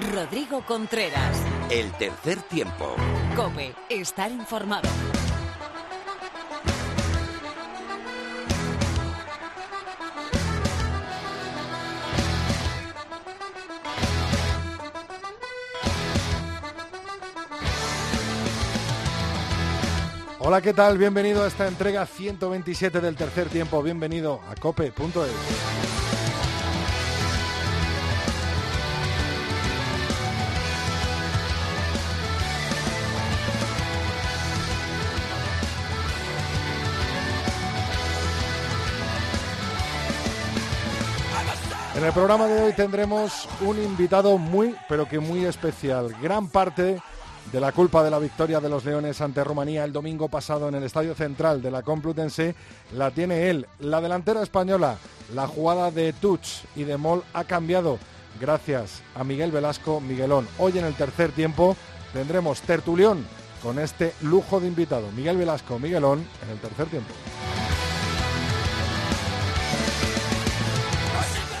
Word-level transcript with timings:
Rodrigo 0.00 0.62
Contreras. 0.66 1.38
El 1.70 1.90
tercer 1.92 2.42
tiempo. 2.42 2.94
Cope, 3.34 3.74
estar 3.88 4.30
informado. 4.30 4.88
Hola, 20.40 20.60
¿qué 20.60 20.74
tal? 20.74 20.98
Bienvenido 20.98 21.42
a 21.42 21.48
esta 21.48 21.66
entrega 21.66 22.04
127 22.06 23.00
del 23.00 23.16
tercer 23.16 23.48
tiempo. 23.48 23.82
Bienvenido 23.82 24.40
a 24.48 24.54
cope.es. 24.54 26.05
En 41.96 42.04
el 42.04 42.12
programa 42.12 42.46
de 42.46 42.62
hoy 42.62 42.72
tendremos 42.74 43.48
un 43.62 43.82
invitado 43.82 44.36
muy, 44.36 44.76
pero 44.86 45.08
que 45.08 45.18
muy 45.18 45.46
especial. 45.46 46.14
Gran 46.20 46.48
parte 46.48 47.00
de 47.50 47.60
la 47.60 47.72
culpa 47.72 48.04
de 48.04 48.10
la 48.10 48.18
victoria 48.18 48.60
de 48.60 48.68
los 48.68 48.84
Leones 48.84 49.22
ante 49.22 49.42
Rumanía 49.42 49.82
el 49.82 49.94
domingo 49.94 50.28
pasado 50.28 50.68
en 50.68 50.74
el 50.74 50.82
Estadio 50.82 51.14
Central 51.14 51.62
de 51.62 51.70
la 51.70 51.80
Complutense 51.80 52.54
la 52.92 53.10
tiene 53.12 53.48
él. 53.48 53.66
La 53.78 54.02
delantera 54.02 54.42
española, 54.42 54.98
la 55.34 55.46
jugada 55.46 55.90
de 55.90 56.12
Tuch 56.12 56.64
y 56.74 56.84
de 56.84 56.98
Mol 56.98 57.24
ha 57.32 57.44
cambiado 57.44 57.98
gracias 58.38 59.00
a 59.14 59.24
Miguel 59.24 59.50
Velasco 59.50 59.98
Miguelón. 59.98 60.46
Hoy 60.58 60.78
en 60.78 60.84
el 60.84 60.94
tercer 60.94 61.32
tiempo 61.32 61.78
tendremos 62.12 62.60
tertulión 62.60 63.26
con 63.62 63.78
este 63.78 64.12
lujo 64.20 64.60
de 64.60 64.66
invitado. 64.66 65.10
Miguel 65.12 65.38
Velasco 65.38 65.78
Miguelón 65.78 66.26
en 66.44 66.50
el 66.50 66.58
tercer 66.58 66.88
tiempo. 66.88 67.14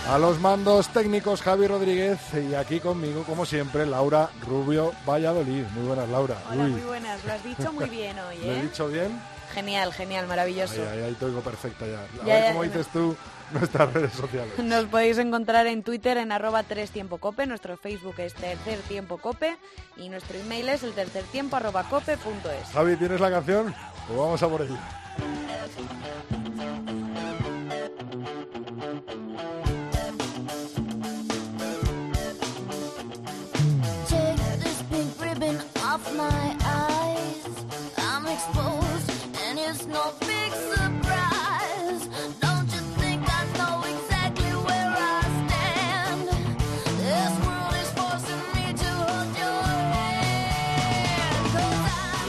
A 0.08 0.18
los 0.18 0.38
mandos 0.38 0.88
técnicos 0.88 1.42
Javi 1.42 1.66
Rodríguez 1.66 2.18
y 2.34 2.54
aquí 2.54 2.78
conmigo, 2.78 3.24
como 3.24 3.44
siempre, 3.44 3.84
Laura 3.86 4.30
Rubio 4.46 4.92
Valladolid. 5.06 5.64
Muy 5.74 5.86
buenas, 5.86 6.08
Laura. 6.08 6.36
Hola, 6.48 6.64
muy 6.68 6.80
buenas. 6.82 7.24
Lo 7.24 7.32
has 7.32 7.42
dicho 7.42 7.72
muy 7.72 7.88
bien 7.88 8.16
hoy, 8.20 8.36
¿eh? 8.36 8.40
¿Lo 8.46 8.52
he 8.52 8.62
dicho 8.62 8.88
bien? 8.88 9.20
Genial, 9.52 9.92
genial, 9.92 10.26
maravilloso. 10.28 10.74
Ahí, 10.80 10.98
ahí, 10.98 11.04
ahí 11.04 11.14
te 11.14 11.24
oigo 11.24 11.40
perfecta 11.40 11.86
ya. 11.86 12.00
A 12.22 12.26
Ya, 12.26 12.34
ver 12.34 12.42
ya, 12.42 12.48
cómo 12.48 12.62
no. 12.64 12.70
dices 12.70 12.86
tú 12.92 13.16
nuestras 13.52 13.92
redes 13.92 14.12
sociales. 14.12 14.52
Nos 14.58 14.84
podéis 14.86 15.18
encontrar 15.18 15.66
en 15.66 15.82
Twitter 15.82 16.18
en 16.18 16.30
arroba 16.30 16.62
tres 16.62 16.90
tiempo 16.90 17.18
cope, 17.18 17.46
nuestro 17.46 17.76
Facebook 17.76 18.14
es 18.18 18.34
tercer 18.34 18.78
tiempo 18.82 19.18
cope 19.18 19.56
y 19.96 20.08
nuestro 20.08 20.38
email 20.38 20.68
es 20.68 20.82
el 20.84 20.92
tercer 20.92 21.24
tiempo 21.24 21.56
arroba 21.56 21.82
cope 21.84 22.16
punto 22.16 22.48
es. 22.50 22.68
Javi, 22.72 22.96
¿tienes 22.96 23.20
la 23.20 23.30
canción? 23.30 23.74
Pues 24.06 24.18
vamos 24.18 24.42
a 24.42 24.48
por 24.48 24.62
ella. 24.62 24.78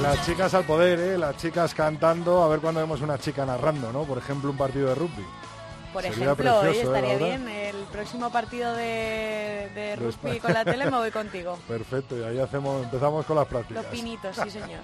Las 0.08 0.26
chicas 0.26 0.54
al 0.54 0.64
poder, 0.64 1.00
¿eh? 1.02 1.18
Las 1.18 1.36
chicas 1.36 1.74
cantando. 1.74 2.42
A 2.42 2.48
ver 2.48 2.62
cuándo 2.62 2.80
vemos 2.80 3.02
una 3.02 3.18
chica 3.18 3.46
narrando, 3.46 3.92
¿no? 3.92 4.04
Por 4.04 4.18
ejemplo, 4.18 4.50
un 4.50 4.56
partido 4.56 4.88
de 4.88 4.96
rugby. 4.96 5.26
Por 5.92 6.02
Sería 6.02 6.24
ejemplo, 6.24 6.60
hoy 6.60 6.68
precioso, 6.68 6.96
¿eh, 6.96 7.00
estaría 7.00 7.28
bien, 7.28 7.50
el 7.50 7.76
próximo 7.92 8.32
partido 8.32 8.74
de, 8.74 9.70
de 9.76 9.96
rugby 9.98 10.40
con 10.40 10.54
la 10.54 10.64
tele 10.64 10.86
me 10.86 10.98
voy 10.98 11.12
contigo. 11.22 11.60
Perfecto, 11.68 12.18
y 12.18 12.24
ahí 12.24 12.40
hacemos, 12.40 12.86
empezamos 12.86 13.26
con 13.26 13.36
las 13.36 13.48
prácticas. 13.48 13.84
Los 13.84 13.92
pinitos, 13.92 14.34
sí 14.38 14.50
señor. 14.50 14.80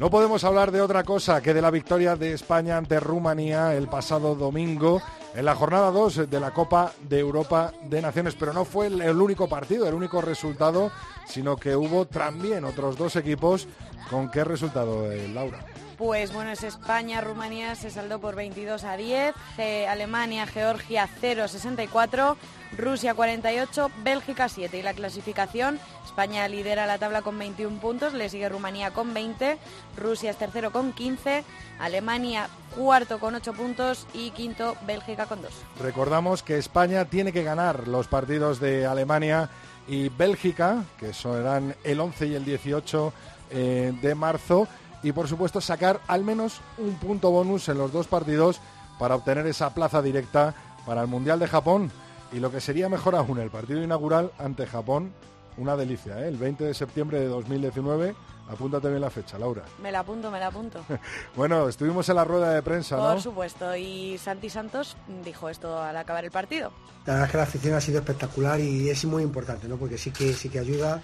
No 0.00 0.08
podemos 0.08 0.44
hablar 0.44 0.72
de 0.72 0.80
otra 0.80 1.04
cosa 1.04 1.42
que 1.42 1.52
de 1.52 1.60
la 1.60 1.70
victoria 1.70 2.16
de 2.16 2.32
España 2.32 2.78
ante 2.78 2.98
Rumanía 2.98 3.74
el 3.76 3.86
pasado 3.86 4.34
domingo 4.34 5.02
en 5.34 5.44
la 5.44 5.54
jornada 5.54 5.90
2 5.90 6.30
de 6.30 6.40
la 6.40 6.52
Copa 6.52 6.94
de 7.06 7.18
Europa 7.18 7.74
de 7.82 8.00
Naciones. 8.00 8.34
Pero 8.34 8.54
no 8.54 8.64
fue 8.64 8.86
el, 8.86 9.20
único 9.20 9.46
partido, 9.46 9.86
el 9.86 9.92
único 9.92 10.22
resultado, 10.22 10.90
sino 11.26 11.58
que 11.58 11.76
hubo 11.76 12.06
también 12.06 12.64
otros 12.64 12.96
dos 12.96 13.14
equipos. 13.14 13.68
¿Con 14.08 14.30
qué 14.30 14.42
resultado, 14.42 15.12
eh, 15.12 15.28
Laura? 15.28 15.58
Pues 16.00 16.32
bueno, 16.32 16.50
es 16.50 16.62
España, 16.64 17.20
Rumanía 17.20 17.74
se 17.74 17.90
saldó 17.90 18.20
por 18.20 18.34
22 18.34 18.84
a 18.84 18.96
10, 18.96 19.34
Ge- 19.56 19.86
Alemania, 19.86 20.46
Georgia 20.46 21.06
0 21.20 21.46
64, 21.46 22.38
Rusia 22.78 23.12
48, 23.12 23.90
Bélgica 24.02 24.48
7 24.48 24.78
y 24.78 24.82
la 24.82 24.94
clasificación, 24.94 25.78
España 26.06 26.48
lidera 26.48 26.86
la 26.86 26.96
tabla 26.96 27.20
con 27.20 27.38
21 27.38 27.78
puntos, 27.80 28.14
le 28.14 28.30
sigue 28.30 28.48
Rumanía 28.48 28.92
con 28.92 29.12
20, 29.12 29.58
Rusia 29.98 30.30
es 30.30 30.38
tercero 30.38 30.72
con 30.72 30.94
15, 30.94 31.44
Alemania 31.78 32.48
cuarto 32.74 33.18
con 33.18 33.34
8 33.34 33.52
puntos 33.52 34.06
y 34.14 34.30
quinto 34.30 34.78
Bélgica 34.86 35.26
con 35.26 35.42
2. 35.42 35.52
Recordamos 35.82 36.42
que 36.42 36.56
España 36.56 37.04
tiene 37.04 37.30
que 37.30 37.42
ganar 37.42 37.86
los 37.88 38.08
partidos 38.08 38.58
de 38.58 38.86
Alemania 38.86 39.50
y 39.86 40.08
Bélgica, 40.08 40.82
que 40.98 41.12
serán 41.12 41.76
el 41.84 42.00
11 42.00 42.26
y 42.28 42.34
el 42.36 42.46
18 42.46 43.12
eh, 43.50 43.92
de 44.00 44.14
marzo, 44.14 44.66
y 45.02 45.12
por 45.12 45.28
supuesto 45.28 45.60
sacar 45.60 46.00
al 46.06 46.24
menos 46.24 46.60
un 46.78 46.94
punto 46.94 47.30
bonus 47.30 47.68
en 47.68 47.78
los 47.78 47.92
dos 47.92 48.06
partidos 48.06 48.60
para 48.98 49.14
obtener 49.14 49.46
esa 49.46 49.72
plaza 49.74 50.02
directa 50.02 50.54
para 50.86 51.02
el 51.02 51.08
Mundial 51.08 51.38
de 51.38 51.48
Japón. 51.48 51.90
Y 52.32 52.38
lo 52.38 52.52
que 52.52 52.60
sería 52.60 52.88
mejor 52.88 53.16
aún, 53.16 53.38
el 53.38 53.50
partido 53.50 53.82
inaugural 53.82 54.30
ante 54.38 54.66
Japón, 54.66 55.12
una 55.56 55.76
delicia, 55.76 56.20
¿eh? 56.20 56.28
el 56.28 56.36
20 56.36 56.64
de 56.64 56.74
septiembre 56.74 57.20
de 57.20 57.26
2019. 57.26 58.14
Apúntate 58.50 58.88
bien 58.88 59.00
la 59.00 59.10
fecha, 59.10 59.38
Laura. 59.38 59.62
Me 59.80 59.92
la 59.92 60.00
apunto, 60.00 60.30
me 60.30 60.40
la 60.40 60.48
apunto. 60.48 60.84
Bueno, 61.36 61.68
estuvimos 61.68 62.08
en 62.08 62.16
la 62.16 62.24
rueda 62.24 62.50
de 62.52 62.62
prensa, 62.62 62.96
¿no? 62.96 63.08
Por 63.08 63.22
supuesto, 63.22 63.76
y 63.76 64.18
Santi 64.18 64.50
Santos 64.50 64.96
dijo 65.24 65.48
esto 65.48 65.80
al 65.80 65.96
acabar 65.96 66.24
el 66.24 66.32
partido. 66.32 66.72
La 67.06 67.14
verdad 67.14 67.26
es 67.26 67.30
que 67.30 67.36
la 67.36 67.42
afición 67.44 67.74
ha 67.74 67.80
sido 67.80 67.98
espectacular 68.00 68.60
y 68.60 68.90
es 68.90 69.04
muy 69.04 69.22
importante, 69.22 69.68
¿no? 69.68 69.76
Porque 69.76 69.98
sí 69.98 70.10
que 70.10 70.32
sí 70.32 70.48
que 70.48 70.58
ayuda. 70.58 71.00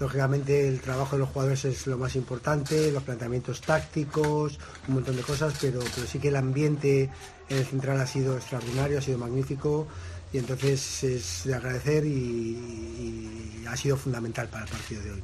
Lógicamente 0.00 0.68
el 0.68 0.80
trabajo 0.80 1.16
de 1.16 1.20
los 1.20 1.28
jugadores 1.30 1.64
es 1.64 1.86
lo 1.86 1.98
más 1.98 2.14
importante, 2.16 2.92
los 2.92 3.02
planteamientos 3.02 3.60
tácticos, 3.60 4.58
un 4.86 4.94
montón 4.94 5.16
de 5.16 5.22
cosas, 5.22 5.54
pero, 5.60 5.80
pero 5.94 6.06
sí 6.06 6.18
que 6.18 6.28
el 6.28 6.36
ambiente 6.36 7.10
en 7.48 7.56
el 7.56 7.64
central 7.64 8.00
ha 8.00 8.06
sido 8.06 8.36
extraordinario, 8.36 8.98
ha 8.98 9.02
sido 9.02 9.18
magnífico 9.18 9.88
y 10.32 10.38
entonces 10.38 11.04
es 11.04 11.42
de 11.44 11.54
agradecer 11.54 12.04
y, 12.04 13.64
ha 13.68 13.76
sido 13.76 13.98
fundamental 13.98 14.48
para 14.48 14.64
el 14.64 14.70
partido 14.70 15.02
de 15.02 15.12
hoy. 15.12 15.22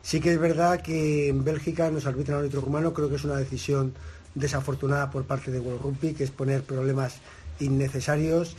Sí 0.00 0.20
que 0.20 0.32
es 0.32 0.38
verdad 0.38 0.80
que 0.80 1.28
en 1.28 1.42
Bélgica 1.42 1.90
nos 1.90 2.06
arbitra 2.06 2.36
un 2.36 2.40
árbitro 2.40 2.60
rumano, 2.60 2.94
creo 2.94 3.08
que 3.08 3.16
es 3.16 3.24
una 3.24 3.36
decisión 3.36 3.94
desafortunada 4.34 5.10
por 5.10 5.24
parte 5.24 5.50
de 5.50 5.58
World 5.58 5.82
Rugby, 5.82 6.14
que 6.14 6.24
es 6.24 6.30
poner 6.30 6.62
problemas 6.62 7.16
innecesarios, 7.60 8.56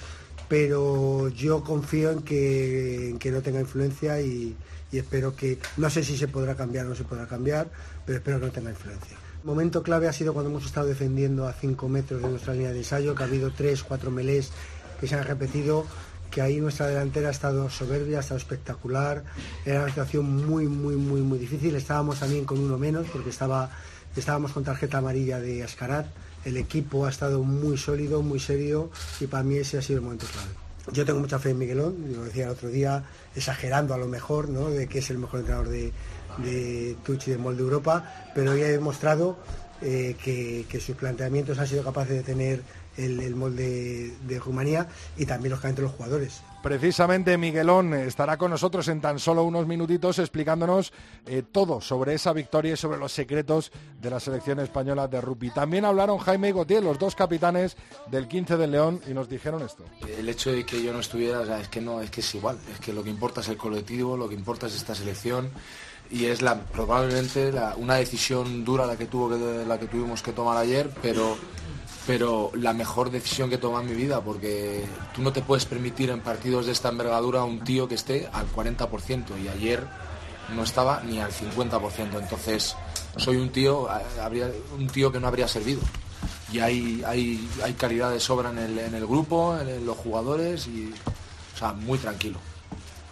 pero 0.47 1.29
yo 1.29 1.63
confío 1.63 2.11
en 2.11 2.21
que, 2.21 3.09
en 3.09 3.19
que 3.19 3.31
no 3.31 3.41
tenga 3.41 3.59
influencia 3.59 4.21
y, 4.21 4.55
espero 4.91 5.35
que, 5.35 5.59
no 5.77 5.89
sé 5.89 6.03
si 6.03 6.17
se 6.17 6.27
podrá 6.27 6.55
cambiar 6.55 6.85
o 6.85 6.89
no 6.89 6.95
se 6.95 7.03
podrá 7.03 7.25
cambiar, 7.25 7.69
pero 8.05 8.19
espero 8.19 8.39
que 8.39 8.45
no 8.47 8.51
tenga 8.51 8.69
influencia. 8.69 9.17
Momento 9.43 9.83
clave 9.83 10.07
ha 10.07 10.13
sido 10.13 10.33
cuando 10.33 10.51
hemos 10.51 10.65
estado 10.65 10.87
defendiendo 10.87 11.47
a 11.47 11.53
5 11.53 11.89
metros 11.89 12.21
de 12.21 12.29
nuestra 12.29 12.53
línea 12.53 12.71
de 12.71 12.79
ensayo, 12.79 13.15
que 13.15 13.23
ha 13.23 13.25
habido 13.25 13.51
3, 13.51 13.83
4 13.83 14.11
melés 14.11 14.51
que 14.99 15.07
se 15.07 15.15
han 15.15 15.23
repetido, 15.23 15.85
que 16.33 16.41
ahí 16.41 16.59
nuestra 16.59 16.87
delantera 16.87 17.27
ha 17.27 17.31
estado 17.31 17.69
soberbia, 17.69 18.17
ha 18.17 18.21
estado 18.21 18.39
espectacular, 18.39 19.23
era 19.65 19.81
una 19.81 19.89
situación 19.89 20.47
muy, 20.47 20.67
muy, 20.67 20.95
muy, 20.95 21.21
muy 21.21 21.37
difícil, 21.37 21.75
estábamos 21.75 22.19
también 22.19 22.43
con 22.45 22.59
uno 22.59 22.77
menos 22.77 23.07
porque 23.11 23.29
estaba, 23.29 23.69
estábamos 24.15 24.51
con 24.51 24.63
tarjeta 24.63 24.97
amarilla 24.97 25.39
de 25.39 25.63
Ascarat, 25.63 26.07
el 26.43 26.57
equipo 26.57 27.05
ha 27.05 27.09
estado 27.09 27.43
muy 27.43 27.77
sólido, 27.77 28.23
muy 28.23 28.39
serio 28.39 28.89
y 29.19 29.27
para 29.27 29.43
mí 29.43 29.57
ese 29.57 29.77
ha 29.77 29.81
sido 29.81 29.99
el 29.99 30.05
momento 30.05 30.25
clave. 30.25 30.49
Yo 30.91 31.05
tengo 31.05 31.19
mucha 31.19 31.39
fe 31.39 31.51
en 31.51 31.59
Miguelón, 31.59 31.95
lo 32.13 32.23
decía 32.25 32.45
el 32.45 32.49
otro 32.49 32.69
día, 32.69 33.03
exagerando 33.35 33.93
a 33.93 33.97
lo 33.97 34.07
mejor, 34.07 34.49
¿no? 34.49 34.69
de 34.69 34.87
que 34.87 34.99
es 34.99 35.09
el 35.11 35.19
mejor 35.19 35.41
entrenador 35.41 35.69
de, 35.69 35.93
de 36.39 36.97
Tuch 37.05 37.27
y 37.27 37.31
de 37.31 37.37
Molde 37.37 37.61
Europa, 37.61 38.31
pero 38.33 38.51
hoy 38.51 38.63
ha 38.63 38.67
demostrado 38.67 39.37
eh, 39.81 40.15
que, 40.21 40.65
que 40.67 40.79
sus 40.79 40.95
planteamientos 40.95 41.59
han 41.59 41.67
sido 41.67 41.83
capaces 41.83 42.15
de 42.15 42.23
tener 42.23 42.63
el, 42.97 43.19
el 43.19 43.35
molde 43.35 44.13
de 44.27 44.39
Rumanía 44.39 44.87
y 45.17 45.25
también 45.25 45.51
lógicamente 45.51 45.81
los 45.81 45.91
jugadores. 45.91 46.41
Precisamente 46.63 47.37
Miguelón 47.37 47.93
estará 47.93 48.37
con 48.37 48.49
nosotros 48.49 48.87
en 48.87 49.01
tan 49.01 49.19
solo 49.19 49.43
unos 49.43 49.67
minutitos 49.67 50.17
explicándonos 50.17 50.93
eh, 51.25 51.43
todo 51.51 51.81
sobre 51.81 52.13
esa 52.13 52.31
victoria 52.31 52.73
y 52.73 52.77
sobre 52.77 52.97
los 52.97 53.11
secretos 53.11 53.69
de 54.01 54.09
la 54.09 54.19
selección 54.21 54.61
española 54.61 55.09
de 55.09 55.19
rugby. 55.19 55.49
También 55.49 55.83
hablaron 55.83 56.19
Jaime 56.19 56.49
y 56.49 56.51
Gautier, 56.53 56.81
los 56.81 56.97
dos 56.97 57.15
capitanes 57.15 57.75
del 58.09 58.29
15 58.29 58.55
del 58.55 58.71
León, 58.71 59.01
y 59.09 59.13
nos 59.13 59.27
dijeron 59.27 59.61
esto. 59.61 59.83
El 60.17 60.29
hecho 60.29 60.51
de 60.53 60.65
que 60.65 60.81
yo 60.81 60.93
no 60.93 60.99
estuviera, 61.01 61.41
o 61.41 61.45
sea, 61.45 61.59
es 61.59 61.67
que 61.67 61.81
no, 61.81 61.99
es 62.01 62.09
que 62.09 62.21
es 62.21 62.35
igual, 62.35 62.57
es 62.71 62.79
que 62.79 62.93
lo 62.93 63.03
que 63.03 63.09
importa 63.09 63.41
es 63.41 63.49
el 63.49 63.57
colectivo, 63.57 64.15
lo 64.15 64.29
que 64.29 64.35
importa 64.35 64.67
es 64.67 64.75
esta 64.75 64.95
selección 64.95 65.49
y 66.09 66.25
es 66.25 66.41
la 66.41 66.61
probablemente 66.61 67.51
la- 67.51 67.75
una 67.75 67.95
decisión 67.95 68.63
dura 68.63 68.85
la 68.85 68.95
que 68.97 69.05
tuvo 69.07 69.29
que, 69.29 69.65
la 69.67 69.77
que 69.77 69.87
tuvimos 69.87 70.21
que 70.23 70.31
tomar 70.31 70.55
ayer, 70.57 70.89
pero 71.01 71.35
pero 72.05 72.51
la 72.55 72.73
mejor 72.73 73.11
decisión 73.11 73.49
que 73.49 73.55
he 73.55 73.59
tomado 73.59 73.83
en 73.83 73.89
mi 73.89 73.95
vida, 73.95 74.21
porque 74.21 74.85
tú 75.15 75.21
no 75.21 75.31
te 75.31 75.41
puedes 75.41 75.65
permitir 75.65 76.09
en 76.09 76.21
partidos 76.21 76.65
de 76.65 76.73
esta 76.73 76.89
envergadura 76.89 77.43
un 77.43 77.63
tío 77.63 77.87
que 77.87 77.95
esté 77.95 78.27
al 78.33 78.51
40% 78.51 79.41
y 79.41 79.47
ayer 79.47 79.87
no 80.53 80.63
estaba 80.63 81.01
ni 81.03 81.19
al 81.19 81.31
50%, 81.31 82.19
entonces 82.19 82.75
soy 83.15 83.37
un 83.37 83.49
tío, 83.49 83.87
eh, 83.87 84.21
habría, 84.21 84.51
un 84.77 84.87
tío 84.87 85.11
que 85.11 85.19
no 85.19 85.27
habría 85.27 85.47
servido. 85.47 85.81
Y 86.51 86.59
hay, 86.59 87.01
hay, 87.05 87.49
hay 87.63 87.73
calidad 87.73 88.11
de 88.11 88.19
sobra 88.19 88.51
en 88.51 88.59
el, 88.59 88.77
en 88.77 88.93
el 88.93 89.07
grupo, 89.07 89.57
en 89.57 89.85
los 89.85 89.97
jugadores 89.97 90.67
y, 90.67 90.93
o 91.55 91.57
sea, 91.57 91.73
muy 91.73 91.97
tranquilo. 91.97 92.37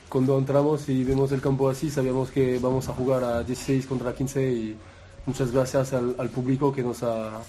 Cuando 0.09 0.37
entramos 0.37 0.89
y 0.89 1.03
vemos 1.03 1.31
el 1.31 1.41
campo 1.41 1.69
así, 1.69 1.89
sabíamos 1.89 2.29
que 2.29 2.59
vamos 2.59 2.89
a 2.89 2.93
jugar 2.93 3.23
a 3.23 3.43
16 3.43 3.87
contra 3.87 4.13
15 4.13 4.51
y 4.51 4.77
muchas 5.25 5.51
gracias 5.51 5.93
al, 5.93 6.15
al 6.19 6.29
público 6.29 6.71
que 6.73 6.83
nos 6.83 7.01
ha, 7.01 7.41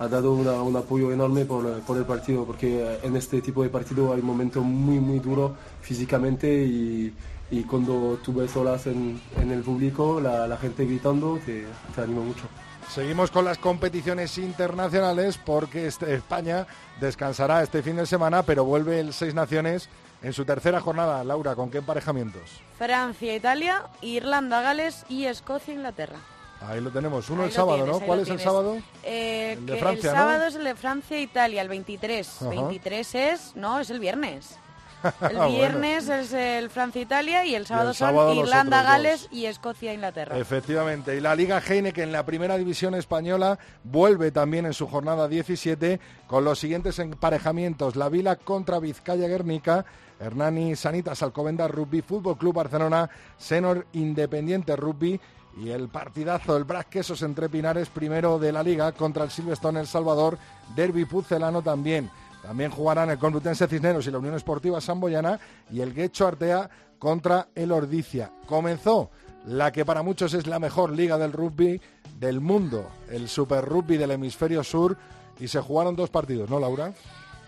ha 0.00 0.08
dado 0.08 0.32
una- 0.32 0.62
un 0.62 0.74
apoyo 0.76 1.12
enorme 1.12 1.44
por, 1.44 1.80
por 1.82 1.96
el 1.98 2.04
partido, 2.06 2.44
porque 2.46 2.82
eh, 2.82 2.98
en 3.02 3.16
este 3.16 3.40
tipo 3.42 3.62
de 3.62 3.68
partido 3.68 4.12
hay 4.14 4.20
un 4.20 4.26
momento 4.26 4.62
muy, 4.62 4.98
muy 4.98 5.18
duro 5.18 5.54
físicamente 5.82 6.48
y, 6.64 7.14
y 7.50 7.62
cuando 7.64 8.18
tú 8.24 8.32
ves 8.32 8.56
olas 8.56 8.86
en, 8.86 9.20
en 9.38 9.50
el 9.52 9.60
público, 9.62 10.18
la, 10.18 10.48
la 10.48 10.56
gente 10.56 10.86
gritando, 10.86 11.38
te, 11.44 11.66
te 11.94 12.00
anima 12.00 12.22
mucho. 12.22 12.44
Seguimos 12.88 13.30
con 13.30 13.44
las 13.44 13.58
competiciones 13.58 14.38
internacionales 14.38 15.38
porque 15.44 15.86
este- 15.86 16.14
España 16.14 16.66
descansará 16.98 17.62
este 17.62 17.82
fin 17.82 17.96
de 17.96 18.06
semana, 18.06 18.42
pero 18.42 18.64
vuelve 18.64 19.00
el 19.00 19.12
Seis 19.12 19.34
Naciones 19.34 19.90
en 20.22 20.32
su 20.32 20.46
tercera 20.46 20.80
jornada. 20.80 21.22
Laura, 21.24 21.54
¿con 21.54 21.70
qué 21.70 21.78
emparejamientos? 21.78 22.40
Francia, 22.78 23.36
Italia, 23.36 23.82
Irlanda, 24.00 24.62
Gales 24.62 25.04
y 25.10 25.26
Escocia, 25.26 25.74
Inglaterra. 25.74 26.16
Ahí 26.60 26.80
lo 26.80 26.90
tenemos. 26.90 27.28
Uno 27.30 27.42
Ahí 27.42 27.48
el 27.48 27.54
sábado, 27.54 27.84
tienes, 27.84 28.00
¿no? 28.00 28.06
¿Cuál 28.06 28.20
es 28.20 28.28
el 28.28 28.38
sábado? 28.40 28.76
Eh, 29.02 29.52
El 29.58 29.66
de 29.66 29.72
que 29.74 29.78
Francia, 29.80 30.10
el 30.10 30.16
¿no? 30.16 30.22
sábado 30.22 30.44
es 30.44 30.54
el 30.56 30.64
de 30.64 30.74
Francia 30.74 31.16
e 31.16 31.22
Italia, 31.22 31.62
el 31.62 31.68
23. 31.68 32.42
Ajá. 32.42 32.48
23 32.50 33.14
es, 33.14 33.56
no, 33.56 33.78
es 33.80 33.90
el 33.90 34.00
viernes. 34.00 34.56
El 35.22 35.36
bueno. 35.38 35.48
viernes 35.48 36.08
es 36.10 36.30
el 36.34 36.68
Francia-Italia 36.68 37.46
y 37.46 37.54
el 37.54 37.66
sábado, 37.66 37.88
el 37.88 37.96
sábado 37.96 38.28
son 38.28 38.36
los 38.36 38.44
Irlanda, 38.46 38.80
otros 38.80 38.92
Gales 38.92 39.22
dos. 39.22 39.32
y 39.32 39.46
Escocia-Inglaterra. 39.46 40.36
Efectivamente. 40.36 41.16
Y 41.16 41.20
la 41.20 41.34
Liga 41.34 41.58
Heineken 41.66 42.04
en 42.04 42.12
la 42.12 42.26
primera 42.26 42.58
división 42.58 42.94
española 42.94 43.58
vuelve 43.82 44.30
también 44.30 44.66
en 44.66 44.74
su 44.74 44.86
jornada 44.86 45.26
17 45.26 45.98
con 46.26 46.44
los 46.44 46.58
siguientes 46.58 46.98
emparejamientos. 46.98 47.96
La 47.96 48.10
Vila 48.10 48.36
contra 48.36 48.78
Vizcaya 48.78 49.26
Guernica, 49.26 49.86
Hernani 50.20 50.76
Sanitas 50.76 51.22
Alcobendas 51.22 51.70
Rugby, 51.70 52.02
Fútbol 52.02 52.36
Club 52.36 52.56
Barcelona, 52.56 53.08
Senor 53.38 53.86
Independiente 53.94 54.76
Rugby 54.76 55.18
y 55.56 55.70
el 55.70 55.88
partidazo, 55.88 56.56
el 56.56 56.64
Brac 56.64 56.88
Quesos 56.88 57.22
entre 57.22 57.48
Pinares, 57.48 57.88
primero 57.88 58.38
de 58.38 58.52
la 58.52 58.62
Liga 58.62 58.92
contra 58.92 59.24
el 59.24 59.30
Silverstone 59.30 59.80
El 59.80 59.86
Salvador, 59.86 60.38
Derby 60.74 61.04
Pucelano 61.04 61.62
también. 61.62 62.10
También 62.42 62.70
jugarán 62.70 63.10
el 63.10 63.18
Complutense 63.18 63.68
Cisneros 63.68 64.06
y 64.06 64.10
la 64.10 64.18
Unión 64.18 64.34
Esportiva 64.34 64.80
Samboyana 64.80 65.38
y 65.70 65.80
el 65.80 65.92
Guecho 65.92 66.26
Artea 66.26 66.70
contra 66.98 67.48
el 67.54 67.72
Ordicia. 67.72 68.32
Comenzó 68.46 69.10
la 69.46 69.72
que 69.72 69.84
para 69.84 70.02
muchos 70.02 70.34
es 70.34 70.46
la 70.46 70.58
mejor 70.58 70.92
liga 70.92 71.18
del 71.18 71.32
rugby 71.32 71.80
del 72.18 72.40
mundo, 72.40 72.88
el 73.10 73.28
Super 73.28 73.64
Rugby 73.64 73.96
del 73.96 74.12
Hemisferio 74.12 74.62
Sur, 74.62 74.96
y 75.38 75.48
se 75.48 75.60
jugaron 75.60 75.96
dos 75.96 76.10
partidos, 76.10 76.50
¿no, 76.50 76.60
Laura? 76.60 76.92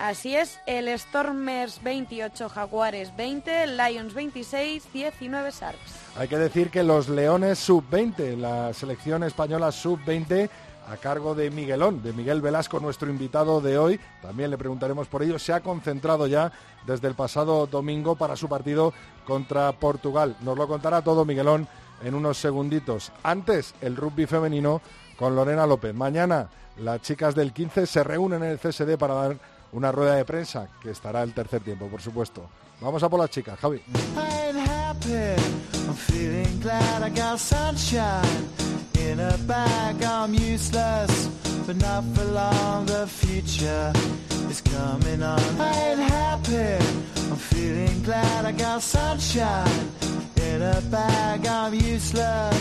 Así 0.03 0.35
es, 0.35 0.59
el 0.67 0.99
Stormers 0.99 1.81
28, 1.81 2.49
Jaguares 2.49 3.15
20, 3.17 3.69
Lions 3.69 4.15
26, 4.15 4.93
19 4.93 5.51
Sharks. 5.53 6.17
Hay 6.17 6.27
que 6.27 6.39
decir 6.39 6.71
que 6.71 6.83
los 6.83 7.09
Leones 7.09 7.61
Sub-20, 7.61 8.37
la 8.37 8.75
selección 8.75 9.23
española 9.23 9.71
Sub-20, 9.71 10.51
a 10.89 10.97
cargo 10.97 11.37
de 11.37 11.53
Miguelón, 11.53 12.03
de 12.03 12.13
Miguel 12.13 12.41
Velasco, 12.41 12.81
nuestro 12.81 13.11
invitado 13.11 13.61
de 13.61 13.79
hoy, 13.79 14.01
también 14.21 14.51
le 14.51 14.59
preguntaremos 14.59 15.07
por 15.07 15.23
ello, 15.23 15.39
se 15.39 15.53
ha 15.53 15.61
concentrado 15.61 16.27
ya 16.27 16.51
desde 16.85 17.07
el 17.07 17.15
pasado 17.15 17.69
domingo 17.69 18.17
para 18.17 18.35
su 18.35 18.49
partido 18.49 18.93
contra 19.25 19.71
Portugal. 19.71 20.35
Nos 20.41 20.59
lo 20.59 20.67
contará 20.67 21.03
todo 21.03 21.25
Miguelón 21.25 21.69
en 22.03 22.17
unos 22.17 22.39
segunditos. 22.39 23.13
Antes, 23.23 23.73
el 23.81 23.95
rugby 23.95 24.27
femenino 24.27 24.83
con 25.17 25.37
Lorena 25.37 25.65
López. 25.65 25.95
Mañana, 25.95 26.49
las 26.79 27.03
chicas 27.03 27.37
del 27.37 27.53
15 27.53 27.87
se 27.87 28.03
reúnen 28.03 28.43
en 28.43 28.51
el 28.51 28.59
CSD 28.59 28.97
para 28.99 29.15
dar 29.15 29.37
una 29.73 29.91
rueda 29.93 30.15
de 30.15 30.25
prensa, 30.25 30.69
que 30.81 30.91
estará 30.91 31.23
el 31.23 31.35
tercer 31.35 31.63
tiempo, 31.63 31.89
por 31.89 32.01
supuesto. 32.01 32.49
Vamos 32.81 33.03
a 33.03 33.09
por 33.09 33.21
las 33.21 33.31
chicas, 33.31 33.59
Javi. 33.59 33.83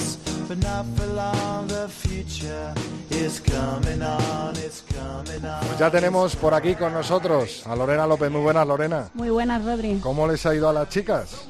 I'm 0.03 0.30
but 0.51 0.63
not 0.63 0.85
for 0.97 1.07
long. 1.13 1.67
The 1.67 1.87
future 1.87 2.73
is 3.09 3.39
coming 3.39 4.01
on. 4.01 4.53
It's 4.57 4.83
coming 4.91 5.45
on. 5.45 5.65
Pues 5.65 5.79
ya 5.79 5.89
tenemos 5.89 6.35
por 6.35 6.53
aquí 6.53 6.75
con 6.75 6.91
nosotros 6.93 7.65
a 7.65 7.75
Lorena 7.75 8.05
López. 8.05 8.29
Muy 8.29 8.41
buenas, 8.41 8.67
Lorena. 8.67 9.09
Muy 9.13 9.29
buenas, 9.29 9.63
Rodri. 9.63 9.99
¿Cómo 10.01 10.27
les 10.27 10.45
ha 10.45 10.53
ido 10.53 10.67
a 10.67 10.73
las 10.73 10.89
chicas? 10.89 11.47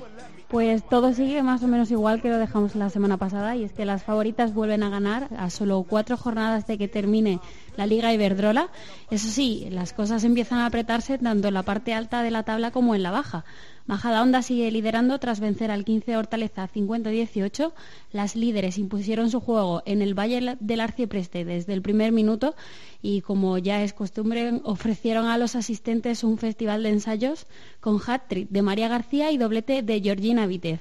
Pues 0.50 0.84
todo 0.88 1.14
sigue 1.14 1.42
más 1.44 1.64
o 1.64 1.68
menos 1.68 1.90
igual 1.92 2.22
que 2.22 2.30
lo 2.30 2.38
dejamos 2.38 2.76
la 2.76 2.90
semana 2.90 3.16
pasada 3.16 3.56
y 3.56 3.64
es 3.64 3.72
que 3.72 3.86
las 3.86 4.04
favoritas 4.04 4.54
vuelven 4.54 4.84
a 4.84 4.90
ganar 4.90 5.30
a 5.38 5.50
solo 5.50 5.84
cuatro 5.88 6.18
jornadas 6.18 6.68
de 6.68 6.78
que 6.78 6.90
termine 6.90 7.40
la 7.78 7.86
Liga 7.86 8.14
Iberdrola. 8.14 8.68
Eso 9.10 9.30
sí, 9.30 9.70
las 9.72 9.94
cosas 9.94 10.26
empiezan 10.26 10.60
a 10.60 10.66
apretarse 10.66 11.18
tanto 11.18 11.48
en 11.48 11.54
la 11.54 11.64
parte 11.64 11.94
alta 11.94 12.22
de 12.22 12.32
la 12.32 12.44
tabla 12.44 12.72
como 12.72 12.96
en 12.96 13.02
la 13.02 13.12
baja. 13.12 13.46
Majadahonda 13.88 14.42
sigue 14.42 14.72
liderando 14.72 15.20
tras 15.20 15.40
vencer 15.40 15.72
al 15.72 15.86
15 15.86 16.18
Hortaleza 16.18 16.70
50-18. 16.70 17.72
Las 18.12 18.36
líderes 18.36 18.78
impusieron 18.78 19.32
su 19.32 19.40
juego 19.40 19.82
en 19.86 20.02
el 20.02 20.18
Valle 20.18 20.58
del 20.60 20.82
Arcipreste 20.82 21.46
desde 21.46 21.74
el 21.74 21.82
primer 21.82 22.12
minuto 22.12 22.56
y 23.02 23.22
como 23.22 23.58
ya 23.58 23.84
es 23.84 23.94
costumbre 23.94 24.62
ofrecieron 24.64 25.26
a 25.26 25.38
los 25.38 25.56
asistentes 25.56 26.24
un 26.24 26.38
festival 26.38 26.84
de 26.84 26.90
ensayos 26.90 27.48
con 27.80 28.00
hat-trick 28.06 28.50
de 28.50 28.62
María 28.62 28.88
García 28.88 29.32
y 29.32 29.38
doblete 29.38 29.82
de 29.82 30.00
Georgina 30.02 30.46
Vítez. 30.46 30.80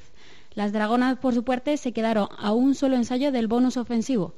Las 0.55 0.73
dragonas, 0.73 1.17
por 1.19 1.33
su 1.33 1.45
parte, 1.45 1.77
se 1.77 1.93
quedaron 1.93 2.29
a 2.37 2.53
un 2.53 2.75
solo 2.75 2.97
ensayo 2.97 3.31
del 3.31 3.47
bonus 3.47 3.77
ofensivo. 3.77 4.35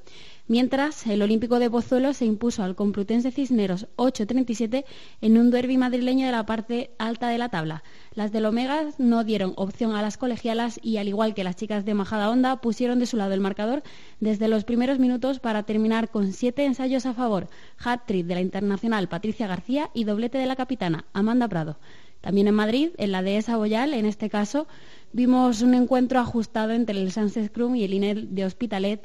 Mientras, 0.49 1.07
el 1.07 1.23
Olímpico 1.23 1.61
de 1.61 1.71
Pozuelo 1.71 2.13
se 2.13 2.25
impuso 2.25 2.65
al 2.65 2.75
Complutense 2.75 3.31
Cisneros 3.31 3.87
8-37 3.97 4.85
en 5.21 5.39
un 5.39 5.51
derby 5.51 5.77
madrileño 5.77 6.27
de 6.27 6.33
la 6.33 6.45
parte 6.45 6.91
alta 6.99 7.29
de 7.29 7.39
la 7.39 7.49
tabla. 7.49 7.85
Las 8.15 8.33
del 8.33 8.47
Omega 8.47 8.87
no 8.99 9.23
dieron 9.23 9.53
opción 9.57 9.95
a 9.95 10.03
las 10.03 10.19
colegialas 10.19 10.81
y, 10.83 10.97
al 10.97 11.07
igual 11.07 11.35
que 11.35 11.45
las 11.45 11.55
chicas 11.55 11.85
de 11.85 11.95
Majadahonda, 11.95 12.61
pusieron 12.61 12.99
de 12.99 13.07
su 13.07 13.17
lado 13.17 13.33
el 13.35 13.41
marcador 13.41 13.85
desde 14.19 14.49
los 14.49 14.65
primeros 14.65 14.99
minutos 14.99 15.39
para 15.39 15.63
terminar 15.63 16.11
con 16.11 16.33
siete 16.33 16.65
ensayos 16.65 17.07
a 17.07 17.15
favor, 17.15 17.49
hat-trick 17.79 18.27
de 18.27 18.35
la 18.35 18.41
internacional 18.41 19.09
Patricia 19.09 19.47
García 19.47 19.91
y 19.95 20.05
doblete 20.05 20.39
de 20.39 20.47
la 20.47 20.57
capitana 20.57 21.05
Amanda 21.13 21.47
Prado. 21.47 21.79
También 22.21 22.49
en 22.49 22.55
Madrid, 22.55 22.91
en 22.99 23.13
la 23.13 23.23
dehesa 23.23 23.57
Boyal, 23.57 23.95
en 23.95 24.07
este 24.07 24.29
caso, 24.29 24.67
vimos 25.13 25.63
un 25.63 25.75
encuentro 25.75 26.21
ajustado 26.21 26.73
entre 26.73 27.01
el 27.01 27.11
Sunset 27.11 27.49
Scrum 27.49 27.75
y 27.77 27.85
el 27.85 27.95
INEL 27.95 28.35
de 28.35 28.45
Hospitalet 28.45 29.05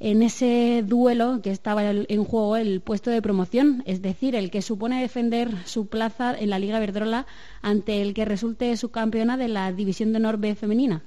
en 0.00 0.22
ese 0.22 0.84
duelo 0.86 1.40
que 1.42 1.50
estaba 1.50 1.90
en 1.90 2.24
juego 2.24 2.56
el 2.56 2.80
puesto 2.80 3.10
de 3.10 3.22
promoción, 3.22 3.82
es 3.86 4.00
decir, 4.00 4.34
el 4.34 4.50
que 4.50 4.62
supone 4.62 5.00
defender 5.00 5.50
su 5.66 5.88
plaza 5.88 6.36
en 6.38 6.50
la 6.50 6.58
Liga 6.58 6.78
Verdrola 6.78 7.26
ante 7.62 8.02
el 8.02 8.14
que 8.14 8.24
resulte 8.24 8.76
subcampeona 8.76 9.36
de 9.36 9.48
la 9.48 9.72
División 9.72 10.12
de 10.12 10.18
Honor 10.18 10.38
B 10.38 10.54
femenina. 10.54 11.02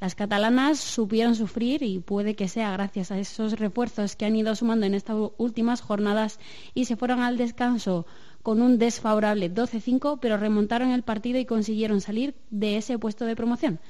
Las 0.00 0.16
catalanas 0.16 0.80
supieron 0.80 1.36
sufrir 1.36 1.82
y 1.82 2.00
puede 2.00 2.34
que 2.34 2.48
sea 2.48 2.72
gracias 2.72 3.12
a 3.12 3.18
esos 3.18 3.58
refuerzos 3.58 4.16
que 4.16 4.24
han 4.24 4.34
ido 4.34 4.54
sumando 4.56 4.86
en 4.86 4.94
estas 4.94 5.16
últimas 5.38 5.80
jornadas 5.80 6.40
y 6.74 6.86
se 6.86 6.96
fueron 6.96 7.20
al 7.20 7.38
descanso 7.38 8.04
con 8.44 8.62
un 8.62 8.78
desfavorable 8.78 9.52
12-5, 9.52 10.18
pero 10.20 10.36
remontaron 10.36 10.90
el 10.90 11.02
partido 11.02 11.38
y 11.40 11.46
consiguieron 11.46 12.00
salir 12.00 12.34
de 12.50 12.76
ese 12.76 12.96
puesto 12.98 13.24
de 13.24 13.34
promoción. 13.34 13.80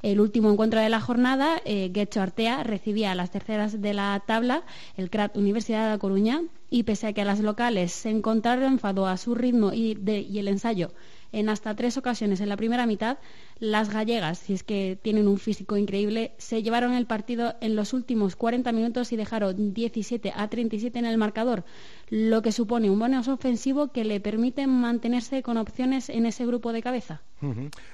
El 0.00 0.20
último 0.20 0.50
encuentro 0.50 0.80
de 0.80 0.88
la 0.88 1.00
jornada, 1.00 1.60
eh, 1.66 1.90
Guecho 1.92 2.22
Artea 2.22 2.62
recibía 2.62 3.10
a 3.12 3.14
las 3.14 3.30
terceras 3.30 3.82
de 3.82 3.92
la 3.92 4.22
tabla, 4.26 4.62
el 4.96 5.10
CRAT 5.10 5.36
Universidad 5.36 5.84
de 5.84 5.90
La 5.90 5.98
Coruña, 5.98 6.42
y 6.70 6.84
pese 6.84 7.08
a 7.08 7.12
que 7.12 7.24
las 7.24 7.40
locales 7.40 7.92
se 7.92 8.08
encontraron 8.10 8.64
enfado 8.72 9.06
a 9.06 9.16
su 9.18 9.34
ritmo 9.34 9.72
y, 9.72 9.94
de- 9.94 10.20
y 10.20 10.38
el 10.38 10.48
ensayo 10.48 10.92
en 11.36 11.50
hasta 11.50 11.76
tres 11.76 11.98
ocasiones 11.98 12.40
en 12.40 12.48
la 12.48 12.56
primera 12.56 12.86
mitad. 12.86 13.18
Las 13.58 13.90
gallegas, 13.90 14.38
si 14.38 14.54
es 14.54 14.62
que 14.62 14.98
tienen 15.00 15.28
un 15.28 15.38
físico 15.38 15.76
increíble, 15.76 16.32
se 16.38 16.62
llevaron 16.62 16.94
el 16.94 17.06
partido 17.06 17.54
en 17.60 17.76
los 17.76 17.92
últimos 17.92 18.36
40 18.36 18.72
minutos 18.72 19.12
y 19.12 19.16
dejaron 19.16 19.74
17 19.74 20.32
a 20.34 20.48
37 20.48 20.98
en 20.98 21.04
el 21.04 21.18
marcador, 21.18 21.64
lo 22.08 22.40
que 22.40 22.52
supone 22.52 22.88
un 22.88 22.98
bonus 22.98 23.28
ofensivo 23.28 23.92
que 23.92 24.04
le 24.04 24.18
permite 24.18 24.66
mantenerse 24.66 25.42
con 25.42 25.58
opciones 25.58 26.08
en 26.08 26.24
ese 26.24 26.46
grupo 26.46 26.72
de 26.72 26.82
cabeza. 26.82 27.20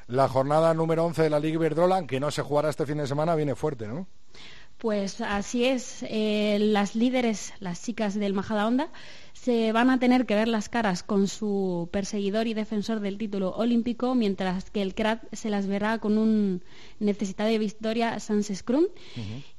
La 0.06 0.28
jornada 0.28 0.72
número 0.72 1.04
11 1.04 1.22
de 1.22 1.30
la 1.30 1.40
Liga 1.40 1.56
Iberdrola, 1.56 2.06
que 2.06 2.20
no 2.20 2.30
se 2.30 2.42
jugará 2.42 2.70
este 2.70 2.86
fin 2.86 2.98
de 2.98 3.08
semana, 3.08 3.34
viene 3.34 3.56
fuerte, 3.56 3.88
¿no? 3.88 4.06
Pues 4.78 5.20
así 5.20 5.64
es, 5.64 6.04
eh, 6.08 6.58
las 6.60 6.96
líderes, 6.96 7.52
las 7.60 7.82
chicas 7.82 8.14
del 8.14 8.34
Majadahonda, 8.34 8.88
se 9.42 9.72
van 9.72 9.90
a 9.90 9.98
tener 9.98 10.24
que 10.24 10.36
ver 10.36 10.46
las 10.46 10.68
caras 10.68 11.02
con 11.02 11.26
su 11.26 11.88
perseguidor 11.90 12.46
y 12.46 12.54
defensor 12.54 13.00
del 13.00 13.18
título 13.18 13.50
olímpico, 13.50 14.14
mientras 14.14 14.70
que 14.70 14.82
el 14.82 14.94
CRAT 14.94 15.20
se 15.32 15.50
las 15.50 15.66
verá 15.66 15.98
con 15.98 16.16
un 16.16 16.62
necesitado 17.00 17.50
de 17.50 17.58
victoria 17.58 18.20
Sans 18.20 18.46
Scrum. 18.54 18.84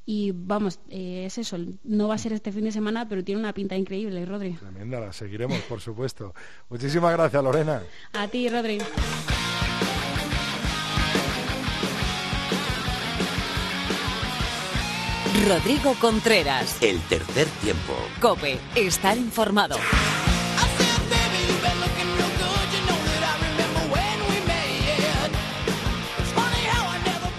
Y 0.05 0.31
vamos, 0.33 0.79
eh, 0.89 1.25
es 1.25 1.37
eso, 1.37 1.57
no 1.83 2.07
va 2.07 2.15
a 2.15 2.17
ser 2.17 2.31
este 2.31 2.53
fin 2.53 2.63
de 2.63 2.71
semana, 2.71 3.09
pero 3.09 3.25
tiene 3.25 3.41
una 3.41 3.53
pinta 3.53 3.75
increíble, 3.75 4.25
Rodri. 4.25 4.53
Tremenda, 4.53 5.01
la 5.01 5.11
seguiremos, 5.11 5.59
por 5.67 5.81
supuesto. 5.81 6.33
Muchísimas 6.69 7.11
gracias, 7.11 7.43
Lorena. 7.43 7.81
A 8.13 8.29
ti, 8.29 8.47
Rodri. 8.47 8.77
Rodrigo 15.41 15.95
Contreras. 15.99 16.77
El 16.79 17.01
tercer 17.01 17.47
tiempo. 17.61 17.93
Cope, 18.21 18.59
estar 18.75 19.17
informado. 19.17 19.75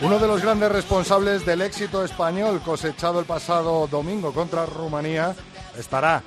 Uno 0.02 0.18
de 0.18 0.26
los 0.26 0.42
grandes 0.42 0.70
responsables 0.70 1.46
del 1.46 1.62
éxito 1.62 2.04
español 2.04 2.60
cosechado 2.62 3.20
el 3.20 3.26
pasado 3.26 3.86
domingo 3.86 4.34
contra 4.34 4.66
Rumanía 4.66 5.34
estará 5.78 6.22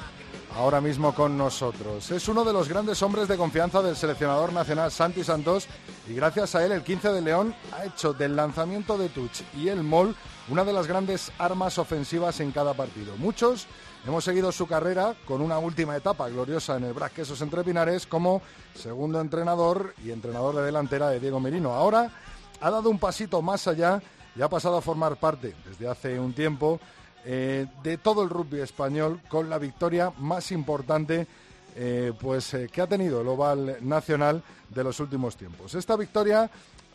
ahora 0.57 0.81
mismo 0.81 1.13
con 1.13 1.37
nosotros. 1.37 2.09
Es 2.09 2.27
uno 2.27 2.43
de 2.43 2.51
los 2.51 2.67
grandes 2.67 3.01
hombres 3.03 3.27
de 3.27 3.37
confianza 3.37 3.83
del 3.83 3.95
seleccionador 3.95 4.51
nacional 4.51 4.91
Santi 4.91 5.23
Santos 5.23 5.67
y 6.09 6.15
gracias 6.15 6.55
a 6.55 6.65
él 6.65 6.71
el 6.71 6.83
15 6.83 7.09
de 7.09 7.21
León 7.21 7.53
ha 7.73 7.85
hecho 7.85 8.11
del 8.11 8.35
lanzamiento 8.35 8.97
de 8.97 9.09
touch 9.09 9.41
y 9.55 9.69
el 9.69 9.83
mol 9.83 10.15
una 10.49 10.63
de 10.63 10.73
las 10.73 10.87
grandes 10.87 11.31
armas 11.37 11.77
ofensivas 11.77 12.39
en 12.39 12.51
cada 12.51 12.73
partido. 12.73 13.15
Muchos 13.17 13.67
hemos 14.07 14.23
seguido 14.23 14.51
su 14.51 14.65
carrera 14.65 15.15
con 15.25 15.41
una 15.41 15.59
última 15.59 15.95
etapa 15.95 16.27
gloriosa 16.27 16.77
en 16.77 16.85
el 16.85 16.93
Brasquesos 16.93 17.39
entre 17.41 17.63
Pinares 17.63 18.07
como 18.07 18.41
segundo 18.73 19.21
entrenador 19.21 19.93
y 20.03 20.09
entrenador 20.09 20.55
de 20.55 20.63
delantera 20.63 21.09
de 21.09 21.19
Diego 21.19 21.39
Merino. 21.39 21.73
Ahora 21.73 22.11
ha 22.59 22.71
dado 22.71 22.89
un 22.89 22.97
pasito 22.97 23.43
más 23.43 23.67
allá 23.67 24.01
y 24.35 24.41
ha 24.41 24.49
pasado 24.49 24.77
a 24.77 24.81
formar 24.81 25.17
parte 25.17 25.55
desde 25.69 25.87
hace 25.87 26.19
un 26.19 26.33
tiempo 26.33 26.79
eh, 27.25 27.65
de 27.83 27.97
todo 27.97 28.23
el 28.23 28.29
rugby 28.29 28.59
español 28.59 29.19
con 29.27 29.49
la 29.49 29.57
victoria 29.57 30.11
más 30.17 30.51
importante 30.51 31.27
eh, 31.75 32.13
pues, 32.19 32.53
eh, 32.53 32.69
que 32.71 32.81
ha 32.81 32.87
tenido 32.87 33.21
el 33.21 33.27
Oval 33.27 33.77
Nacional 33.81 34.41
de 34.69 34.83
los 34.83 34.99
últimos 34.99 35.37
tiempos. 35.37 35.75
Esta 35.75 35.95
victoria, 35.95 36.49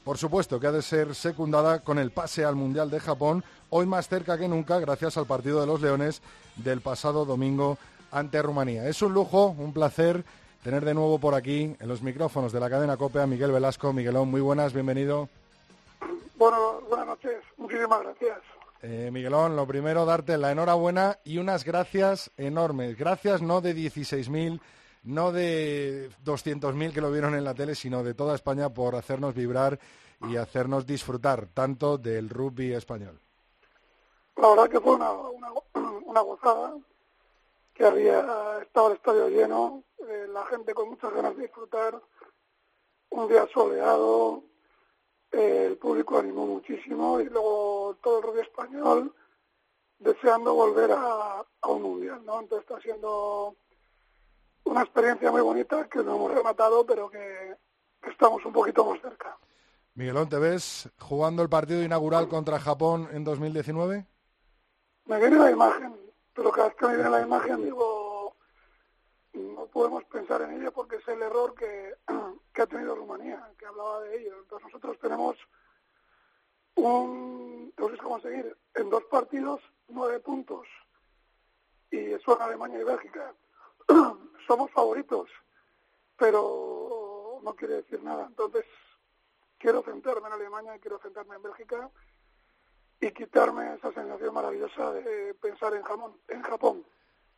por 0.05 0.19
supuesto, 0.19 0.59
que 0.59 0.67
ha 0.67 0.73
de 0.73 0.83
ser 0.83 1.15
secundada 1.15 1.81
con 1.81 1.99
el 1.99 2.11
pase 2.11 2.45
al 2.45 2.57
Mundial 2.57 2.91
de 2.91 2.99
Japón, 2.99 3.45
hoy 3.71 3.87
más 3.87 4.09
cerca 4.09 4.37
que 4.37 4.49
nunca 4.49 4.81
gracias 4.81 5.17
al 5.17 5.27
partido 5.27 5.61
de 5.61 5.67
los 5.67 5.81
Leones 5.81 6.21
del 6.57 6.81
pasado 6.81 7.25
domingo 7.25 7.79
ante 8.11 8.43
Rumanía. 8.43 8.89
Es 8.89 9.03
un 9.03 9.15
lujo, 9.15 9.55
un 9.57 9.73
placer 9.73 10.25
tener 10.63 10.85
de 10.85 10.95
nuevo 10.95 11.19
por 11.19 11.35
aquí 11.35 11.77
en 11.79 11.89
los 11.89 12.03
micrófonos 12.03 12.53
de 12.53 12.61
la 12.61 12.71
cadena 12.71 12.97
COPE 12.97 13.27
Miguel 13.27 13.53
Velasco. 13.53 13.93
Miguelón, 13.93 14.31
muy 14.31 14.41
buenas, 14.41 14.73
bienvenido. 14.73 15.29
Bueno, 16.37 16.81
buenas 16.89 17.07
noches. 17.07 17.43
Muchísimas 17.57 18.03
gracias. 18.03 18.39
Eh, 18.85 19.11
Miguelón, 19.13 19.55
lo 19.55 19.65
primero, 19.65 20.05
darte 20.05 20.37
la 20.37 20.51
enhorabuena 20.51 21.21
y 21.25 21.39
unas 21.39 21.65
gracias 21.65 22.33
enormes. 22.37 22.97
Gracias 22.99 23.41
no 23.41 23.61
de 23.61 23.77
16.000, 23.77 24.61
no 25.05 25.31
de 25.31 26.11
200.000 26.25 26.93
que 26.93 27.01
lo 27.01 27.13
vieron 27.13 27.37
en 27.37 27.45
la 27.45 27.55
tele, 27.55 27.77
sino 27.77 28.03
de 28.03 28.15
toda 28.15 28.35
España 28.35 28.71
por 28.71 28.97
hacernos 28.97 29.35
vibrar 29.35 29.79
y 30.29 30.37
hacernos 30.37 30.85
disfrutar 30.85 31.47
tanto 31.55 31.97
del 31.97 32.29
rugby 32.29 32.73
español. 32.73 33.21
La 34.37 34.49
verdad 34.49 34.69
que 34.69 34.81
fue 34.81 34.97
una, 34.97 36.21
gozada, 36.21 36.75
que 37.75 37.85
había 37.85 38.59
estado 38.63 38.89
el 38.89 38.97
estadio 38.97 39.29
lleno, 39.29 39.85
eh, 40.09 40.27
la 40.29 40.45
gente 40.47 40.75
con 40.75 40.91
muchas 40.91 41.13
ganas 41.13 41.37
de 41.37 41.43
disfrutar, 41.43 42.01
un 43.11 43.29
día 43.29 43.47
soleado, 43.55 44.43
eh, 45.33 45.67
el 45.67 45.77
público 45.79 46.19
animó 46.19 46.47
muchísimo 46.47 47.21
y 47.21 47.25
luego 47.25 47.97
todo 48.03 48.19
el 48.19 48.25
rugby 48.25 48.41
español 48.41 49.15
deseando 49.99 50.55
volver 50.55 50.93
a, 50.93 51.45
a 51.61 51.69
un 51.69 51.83
mundial, 51.83 52.25
¿no? 52.25 52.41
Entonces 52.41 52.69
está 52.69 52.81
siendo 52.81 53.57
una 54.65 54.83
experiencia 54.83 55.31
muy 55.31 55.41
bonita 55.41 55.89
que 55.89 56.03
no 56.03 56.17
hemos 56.17 56.35
rematado, 56.35 56.85
pero 56.85 57.09
que, 57.09 57.57
que 58.01 58.11
estamos 58.11 58.45
un 58.45 58.53
poquito 58.53 58.85
más 58.85 59.01
cerca. 59.01 59.37
Miguelón, 59.95 60.29
¿te 60.29 60.39
ves 60.39 60.89
jugando 60.99 61.43
el 61.43 61.49
partido 61.49 61.83
inaugural 61.83 62.29
contra 62.29 62.59
Japón 62.59 63.09
en 63.13 63.25
2019? 63.25 64.07
Me 65.05 65.21
viene 65.21 65.39
la 65.39 65.51
imagen, 65.51 65.95
pero 66.33 66.51
cada 66.51 66.69
vez 66.69 66.77
que 66.77 66.87
me 66.87 66.95
viene 66.95 67.11
la 67.11 67.23
imagen 67.23 67.63
digo, 67.63 68.37
no 69.35 69.67
podemos 69.67 70.05
pensar 70.05 70.43
en 70.43 70.61
ella 70.61 70.71
porque 70.71 70.97
es 70.97 71.09
el 71.09 71.23
error 71.23 71.55
que, 71.55 71.95
que 72.53 72.63
ha 72.63 72.67
tenido 72.67 72.95
Rumanía, 72.95 73.51
que 73.59 73.67
hablaba 73.67 74.01
de 74.01 74.21
ello. 74.21 74.37
Entonces 74.41 74.67
nosotros 74.67 74.99
tenemos 74.99 75.37
un, 76.77 77.73
tenemos 77.77 77.99
que 77.99 78.05
conseguir 78.05 78.57
en 78.75 78.91
dos 78.91 79.05
partidos 79.05 79.61
nueve 79.89 80.21
puntos 80.21 80.67
y 81.91 82.13
son 82.25 82.41
Alemania 82.65 82.81
y 82.81 82.85
Bélgica. 82.85 83.35
Somos 84.47 84.71
favoritos, 84.71 85.29
pero 86.17 87.41
no 87.43 87.55
quiere 87.55 87.75
decir 87.75 88.03
nada. 88.03 88.27
Entonces 88.27 88.65
quiero 89.59 89.83
centrarme 89.83 90.29
en 90.29 90.35
Alemania 90.35 90.77
y 90.77 90.81
quiero 90.81 90.99
centrarme 90.99 91.37
en 91.37 91.43
Bélgica 91.43 91.91
y 93.01 93.11
quitarme 93.11 93.75
esa 93.75 93.93
sensación 93.93 94.35
maravillosa 94.35 94.93
de 94.93 95.35
pensar 95.35 95.75
en, 95.75 95.83
jamón, 95.83 96.13
en 96.29 96.43
Japón. 96.43 96.85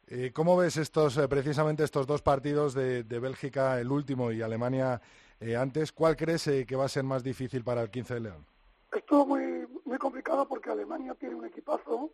Eh, 0.07 0.33
¿Cómo 0.35 0.57
ves 0.57 0.77
estos, 0.77 1.17
eh, 1.17 1.29
precisamente 1.29 1.83
estos 1.83 2.07
dos 2.07 2.21
partidos 2.21 2.75
de, 2.75 3.05
de 3.05 3.19
Bélgica, 3.19 3.81
el 3.81 3.91
último, 3.91 4.31
y 4.31 4.43
Alemania 4.43 5.01
eh, 5.41 5.57
antes? 5.57 5.93
¿Cuál 5.93 6.17
crees 6.17 6.47
eh, 6.49 6.67
que 6.67 6.77
va 6.77 6.85
a 6.85 6.89
ser 6.89 7.05
más 7.05 7.23
difícil 7.23 7.65
para 7.65 7.81
el 7.81 7.91
15 7.91 8.15
de 8.15 8.21
León? 8.21 8.47
Estuvo 8.93 9.25
muy, 9.27 9.67
muy 9.87 9.97
complicado 9.97 10.47
porque 10.47 10.71
Alemania 10.71 11.15
tiene 11.15 11.35
un 11.35 11.47
equipazo. 11.47 12.11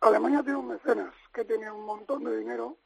Alemania 0.00 0.42
tiene 0.42 0.58
un 0.58 0.68
mecenas 0.68 1.14
que 1.32 1.44
tiene 1.44 1.70
un 1.70 1.84
montón 1.84 2.24
de 2.24 2.36
dinero 2.36 2.76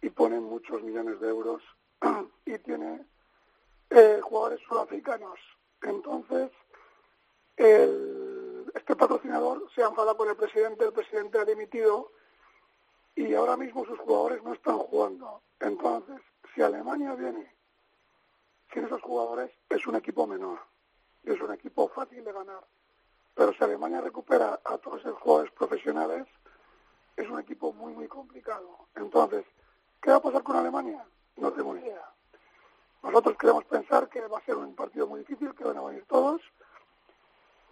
y 0.00 0.10
pone 0.10 0.40
muchos 0.40 0.82
millones 0.82 1.20
de 1.20 1.28
euros 1.28 1.62
y 2.46 2.58
tiene 2.58 3.06
eh, 3.90 4.20
jugadores 4.22 4.60
sudafricanos. 4.66 5.38
Entonces, 5.82 6.50
este 7.56 8.96
patrocinador 8.96 9.70
se 9.74 9.82
ha 9.82 9.86
enfadado 9.86 10.16
con 10.16 10.28
el 10.28 10.36
presidente, 10.36 10.84
el 10.84 10.92
presidente 10.92 11.38
ha 11.38 11.44
dimitido 11.44 12.12
y 13.14 13.34
ahora 13.34 13.56
mismo 13.56 13.84
sus 13.84 13.98
jugadores 13.98 14.42
no 14.42 14.54
están 14.54 14.78
jugando. 14.78 15.42
Entonces, 15.60 16.20
si 16.54 16.62
Alemania 16.62 17.14
viene 17.14 17.54
sin 18.72 18.84
esos 18.84 19.02
jugadores, 19.02 19.50
es 19.68 19.86
un 19.86 19.94
equipo 19.94 20.26
menor 20.26 20.58
es 21.24 21.40
un 21.40 21.52
equipo 21.52 21.88
fácil 21.88 22.24
de 22.24 22.32
ganar. 22.32 22.64
Pero 23.34 23.52
si 23.52 23.64
Alemania 23.64 24.00
recupera 24.00 24.60
a 24.64 24.78
todos 24.78 25.00
esos 25.00 25.18
jugadores 25.18 25.52
profesionales, 25.52 26.26
es 27.16 27.28
un 27.28 27.40
equipo 27.40 27.72
muy, 27.72 27.92
muy 27.92 28.08
complicado. 28.08 28.86
Entonces, 28.94 29.44
¿qué 30.00 30.10
va 30.10 30.16
a 30.16 30.22
pasar 30.22 30.42
con 30.42 30.56
Alemania? 30.56 31.04
No 31.36 31.50
ni 31.50 31.80
idea. 31.80 32.10
Nosotros 33.02 33.36
queremos 33.36 33.64
pensar 33.64 34.08
que 34.08 34.26
va 34.26 34.38
a 34.38 34.44
ser 34.44 34.56
un 34.56 34.74
partido 34.74 35.06
muy 35.06 35.20
difícil, 35.20 35.54
que 35.54 35.64
van 35.64 35.76
a 35.76 35.82
venir 35.82 36.04
todos, 36.06 36.40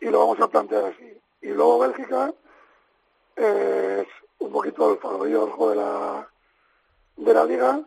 y 0.00 0.06
lo 0.06 0.18
vamos 0.18 0.40
a 0.40 0.48
plantear 0.48 0.86
así. 0.86 1.20
Y 1.40 1.48
luego 1.48 1.78
Bélgica 1.78 2.34
es 3.36 4.06
un 4.38 4.52
poquito 4.52 4.92
el 4.92 4.98
favorito 4.98 5.70
de 5.70 5.76
la, 5.76 6.28
de 7.16 7.34
la 7.34 7.44
liga, 7.44 7.80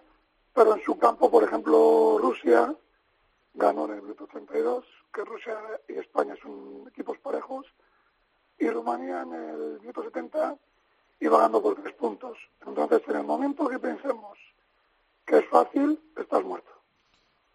pero 0.53 0.75
en 0.75 0.83
su 0.83 0.97
campo, 0.97 1.29
por 1.29 1.43
ejemplo, 1.43 2.17
Rusia 2.19 2.73
ganó 3.55 3.85
en 3.85 3.93
el 3.93 4.01
minuto 4.01 4.27
32, 4.27 4.85
que 5.13 5.23
Rusia 5.23 5.57
y 5.87 5.93
España 5.93 6.35
son 6.41 6.85
equipos 6.87 7.17
parejos, 7.19 7.65
y 8.59 8.69
Rumanía 8.69 9.21
en 9.21 9.33
el 9.33 9.79
minuto 9.79 10.03
70 10.03 10.57
iba 11.19 11.37
ganando 11.37 11.61
por 11.61 11.75
tres 11.75 11.93
puntos. 11.95 12.37
Entonces, 12.65 13.01
en 13.07 13.17
el 13.17 13.23
momento 13.23 13.67
que 13.67 13.79
pensemos 13.79 14.37
que 15.25 15.39
es 15.39 15.49
fácil, 15.49 15.99
estás 16.15 16.43
muerto. 16.43 16.74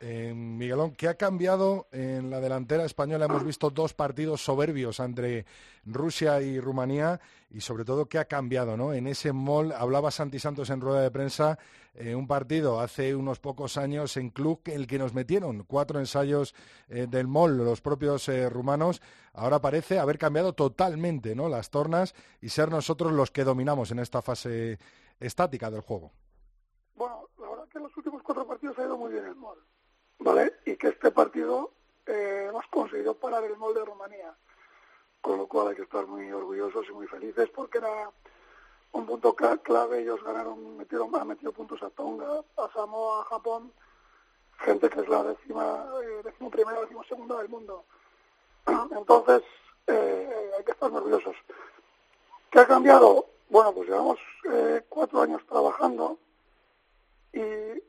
Eh, 0.03 0.33
Miguelón, 0.35 0.93
¿qué 0.93 1.09
ha 1.09 1.15
cambiado 1.15 1.87
en 1.93 2.31
la 2.31 2.41
delantera 2.41 2.87
española? 2.87 3.27
Hemos 3.27 3.45
visto 3.45 3.69
dos 3.69 3.93
partidos 3.93 4.43
soberbios 4.43 4.99
entre 4.99 5.45
Rusia 5.85 6.41
y 6.41 6.59
Rumanía 6.59 7.21
y 7.51 7.61
sobre 7.61 7.85
todo 7.85 8.07
qué 8.07 8.19
ha 8.19 8.25
cambiado 8.25 8.79
¿no? 8.79 8.95
en 8.95 9.07
ese 9.07 9.35
mall. 9.35 9.73
Hablaba 9.73 10.11
Santi 10.11 10.39
Santos 10.39 10.71
en 10.71 10.81
rueda 10.81 11.03
de 11.03 11.11
prensa, 11.11 11.59
eh, 11.93 12.15
un 12.15 12.27
partido 12.27 12.81
hace 12.81 13.15
unos 13.15 13.41
pocos 13.41 13.77
años 13.77 14.17
en 14.17 14.31
club 14.31 14.63
el 14.65 14.87
que 14.87 14.99
nos 14.99 15.13
metieron 15.13 15.65
cuatro 15.65 16.01
ensayos 16.01 16.55
eh, 16.89 17.07
del 17.07 17.29
mall 17.29 17.59
los 17.59 17.83
propios 17.83 18.31
rumanos. 18.51 19.03
Ahora 19.35 19.61
parece 19.61 19.99
haber 19.99 20.17
cambiado 20.17 20.55
totalmente 20.55 21.35
¿no? 21.35 21.51
las 21.51 21.69
tornas 21.69 22.15
y 22.41 22.49
ser 22.49 22.71
nosotros 22.71 23.13
los 23.13 23.31
que 23.31 23.45
dominamos 23.45 23.91
en 23.91 23.99
esta 23.99 24.23
fase 24.23 24.79
estática 25.19 25.71
del 25.71 25.83
juego. 25.83 26.11
Bueno, 26.95 27.29
la 27.39 27.51
verdad 27.51 27.69
que 27.69 27.77
en 27.77 27.85
los 27.85 27.97
últimos 27.99 28.23
cuatro 28.23 28.47
partidos 28.47 28.79
ha 28.79 28.85
ido 28.85 28.97
muy 28.97 29.13
bien 29.13 29.27
el 29.27 29.37
mall. 29.37 29.59
¿Vale? 30.21 30.55
Y 30.65 30.77
que 30.77 30.89
este 30.89 31.11
partido 31.11 31.73
eh, 32.07 32.47
hemos 32.49 32.67
conseguido 32.69 33.15
parar 33.15 33.45
el 33.45 33.57
molde 33.57 33.81
de 33.81 33.87
Rumanía, 33.87 34.35
con 35.21 35.39
lo 35.39 35.47
cual 35.47 35.69
hay 35.69 35.77
que 35.77 35.83
estar 35.83 36.07
muy 36.07 36.31
orgullosos 36.31 36.87
y 36.89 36.93
muy 36.93 37.07
felices 37.07 37.49
porque 37.55 37.79
era 37.79 38.11
un 38.93 39.07
punto 39.07 39.35
clave, 39.35 40.01
ellos 40.01 40.23
ganaron, 40.23 40.77
metieron, 40.77 41.15
han 41.15 41.29
metido 41.29 41.53
puntos 41.53 41.83
a 41.83 41.91
Tonga, 41.91 42.43
a 42.57 42.69
Samoa, 42.73 43.23
a 43.23 43.25
Japón, 43.25 43.73
gente 44.59 44.91
que 44.91 45.01
es 45.01 45.09
la 45.09 45.23
décima, 45.23 45.87
eh, 46.03 46.23
décimo 46.25 46.51
primera, 46.51 46.81
décimo 46.81 47.05
segunda 47.05 47.39
del 47.39 47.49
mundo. 47.49 47.85
Entonces, 48.91 49.43
eh, 49.87 50.51
hay 50.57 50.65
que 50.65 50.73
estar 50.73 50.91
nerviosos. 50.91 51.37
¿Qué 52.51 52.59
ha 52.61 52.67
cambiado? 52.67 53.27
Bueno, 53.49 53.73
pues 53.73 53.89
llevamos 53.89 54.19
eh, 54.51 54.83
cuatro 54.89 55.23
años 55.23 55.43
trabajando 55.47 56.19
y 57.33 57.41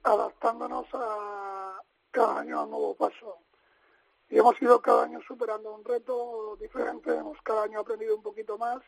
adaptándonos 0.03 0.85
a, 0.93 1.81
cada 2.11 2.39
año 2.39 2.59
a 2.59 2.63
un 2.63 2.71
nuevo 2.71 2.95
paso. 2.95 3.37
Y 4.29 4.37
hemos 4.37 4.61
ido 4.61 4.81
cada 4.81 5.03
año 5.03 5.19
superando 5.27 5.73
un 5.73 5.83
reto 5.83 6.55
diferente, 6.59 7.13
hemos 7.13 7.41
cada 7.41 7.63
año 7.63 7.79
aprendido 7.79 8.15
un 8.15 8.23
poquito 8.23 8.57
más, 8.57 8.81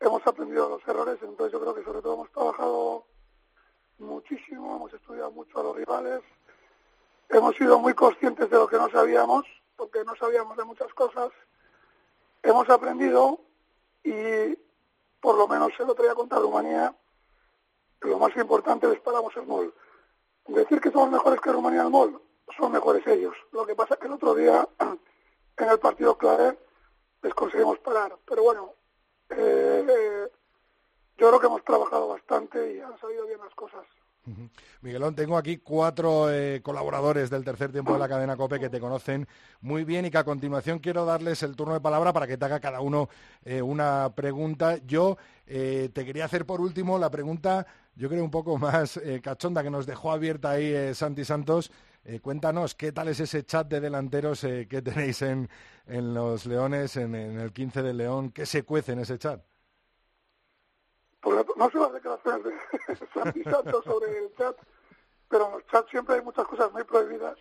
hemos 0.00 0.26
aprendido 0.26 0.68
los 0.68 0.86
errores, 0.88 1.18
entonces 1.22 1.52
yo 1.52 1.60
creo 1.60 1.74
que 1.74 1.84
sobre 1.84 2.02
todo 2.02 2.14
hemos 2.14 2.30
trabajado 2.32 3.04
muchísimo, 3.98 4.76
hemos 4.76 4.92
estudiado 4.92 5.30
mucho 5.30 5.60
a 5.60 5.62
los 5.62 5.76
rivales, 5.76 6.22
hemos 7.28 7.54
sido 7.56 7.78
muy 7.78 7.94
conscientes 7.94 8.50
de 8.50 8.56
lo 8.56 8.66
que 8.66 8.76
no 8.76 8.88
sabíamos, 8.90 9.44
porque 9.76 10.04
no 10.04 10.16
sabíamos 10.16 10.56
de 10.56 10.64
muchas 10.64 10.92
cosas, 10.94 11.30
hemos 12.42 12.68
aprendido 12.68 13.40
y 14.02 14.58
por 15.20 15.36
lo 15.36 15.46
menos 15.46 15.70
el 15.78 15.90
otro 15.90 16.04
día 16.04 16.14
contra 16.14 16.38
Rumanía, 16.38 16.94
lo 18.00 18.18
más 18.18 18.36
importante 18.36 18.88
les 18.88 19.00
paramos 19.00 19.36
el 19.36 19.46
mol. 19.46 19.74
Decir 20.46 20.80
que 20.80 20.90
somos 20.90 21.10
mejores 21.10 21.40
que 21.40 21.52
Rumanía 21.52 21.82
al 21.82 21.90
mol, 21.90 22.20
son 22.56 22.72
mejores 22.72 23.06
ellos. 23.06 23.34
Lo 23.52 23.66
que 23.66 23.74
pasa 23.74 23.94
es 23.94 24.00
que 24.00 24.06
el 24.06 24.12
otro 24.14 24.34
día, 24.34 24.68
en 25.58 25.68
el 25.68 25.78
partido 25.78 26.16
Clare, 26.16 26.58
les 27.22 27.34
conseguimos 27.34 27.78
parar. 27.80 28.16
Pero 28.26 28.42
bueno, 28.42 28.74
eh, 29.30 30.28
yo 31.16 31.28
creo 31.28 31.40
que 31.40 31.46
hemos 31.46 31.64
trabajado 31.64 32.08
bastante 32.08 32.74
y 32.74 32.80
han 32.80 32.98
salido 32.98 33.26
bien 33.26 33.40
las 33.40 33.54
cosas. 33.54 33.84
Miguelón, 34.82 35.14
tengo 35.14 35.38
aquí 35.38 35.56
cuatro 35.56 36.30
eh, 36.30 36.60
colaboradores 36.62 37.30
del 37.30 37.46
tercer 37.46 37.72
tiempo 37.72 37.94
de 37.94 37.98
la 37.98 38.10
cadena 38.10 38.36
COPE 38.36 38.60
que 38.60 38.68
te 38.68 38.78
conocen 38.78 39.26
muy 39.62 39.84
bien 39.84 40.04
y 40.04 40.10
que 40.10 40.18
a 40.18 40.24
continuación 40.24 40.80
quiero 40.80 41.06
darles 41.06 41.42
el 41.42 41.56
turno 41.56 41.72
de 41.72 41.80
palabra 41.80 42.12
para 42.12 42.26
que 42.26 42.36
te 42.36 42.44
haga 42.44 42.60
cada 42.60 42.82
uno 42.82 43.08
eh, 43.42 43.62
una 43.62 44.12
pregunta. 44.14 44.76
Yo 44.84 45.16
te 45.46 45.90
quería 45.90 46.26
hacer 46.26 46.44
por 46.44 46.60
último 46.60 46.98
la 46.98 47.08
pregunta, 47.08 47.66
yo 47.96 48.10
creo 48.10 48.22
un 48.22 48.30
poco 48.30 48.58
más 48.58 49.00
cachonda 49.22 49.62
que 49.62 49.70
nos 49.70 49.86
dejó 49.86 50.12
abierta 50.12 50.50
ahí 50.50 50.94
Santi 50.94 51.24
Santos. 51.24 51.72
Eh, 52.10 52.20
cuéntanos, 52.20 52.74
¿qué 52.74 52.90
tal 52.90 53.08
es 53.08 53.20
ese 53.20 53.44
chat 53.44 53.68
de 53.68 53.80
delanteros 53.80 54.42
eh, 54.44 54.66
que 54.66 54.80
tenéis 54.80 55.20
en, 55.20 55.46
en 55.86 56.14
los 56.14 56.46
Leones, 56.46 56.96
en, 56.96 57.14
en, 57.14 57.38
el 57.38 57.52
15 57.52 57.82
de 57.82 57.92
León? 57.92 58.30
¿Qué 58.30 58.46
se 58.46 58.62
cuece 58.62 58.92
en 58.92 59.00
ese 59.00 59.18
chat? 59.18 59.42
Pues 61.20 61.44
no 61.54 61.70
sé 61.70 61.76
las 61.76 61.92
declaraciones 61.92 62.44
de 62.44 63.06
Santi 63.12 63.44
Santos 63.44 63.84
sobre 63.84 64.24
el 64.24 64.34
chat, 64.38 64.56
pero 65.28 65.48
en 65.48 65.52
los 65.52 65.66
chats 65.66 65.90
siempre 65.90 66.14
hay 66.14 66.22
muchas 66.22 66.46
cosas 66.46 66.72
muy 66.72 66.82
prohibidas 66.84 67.36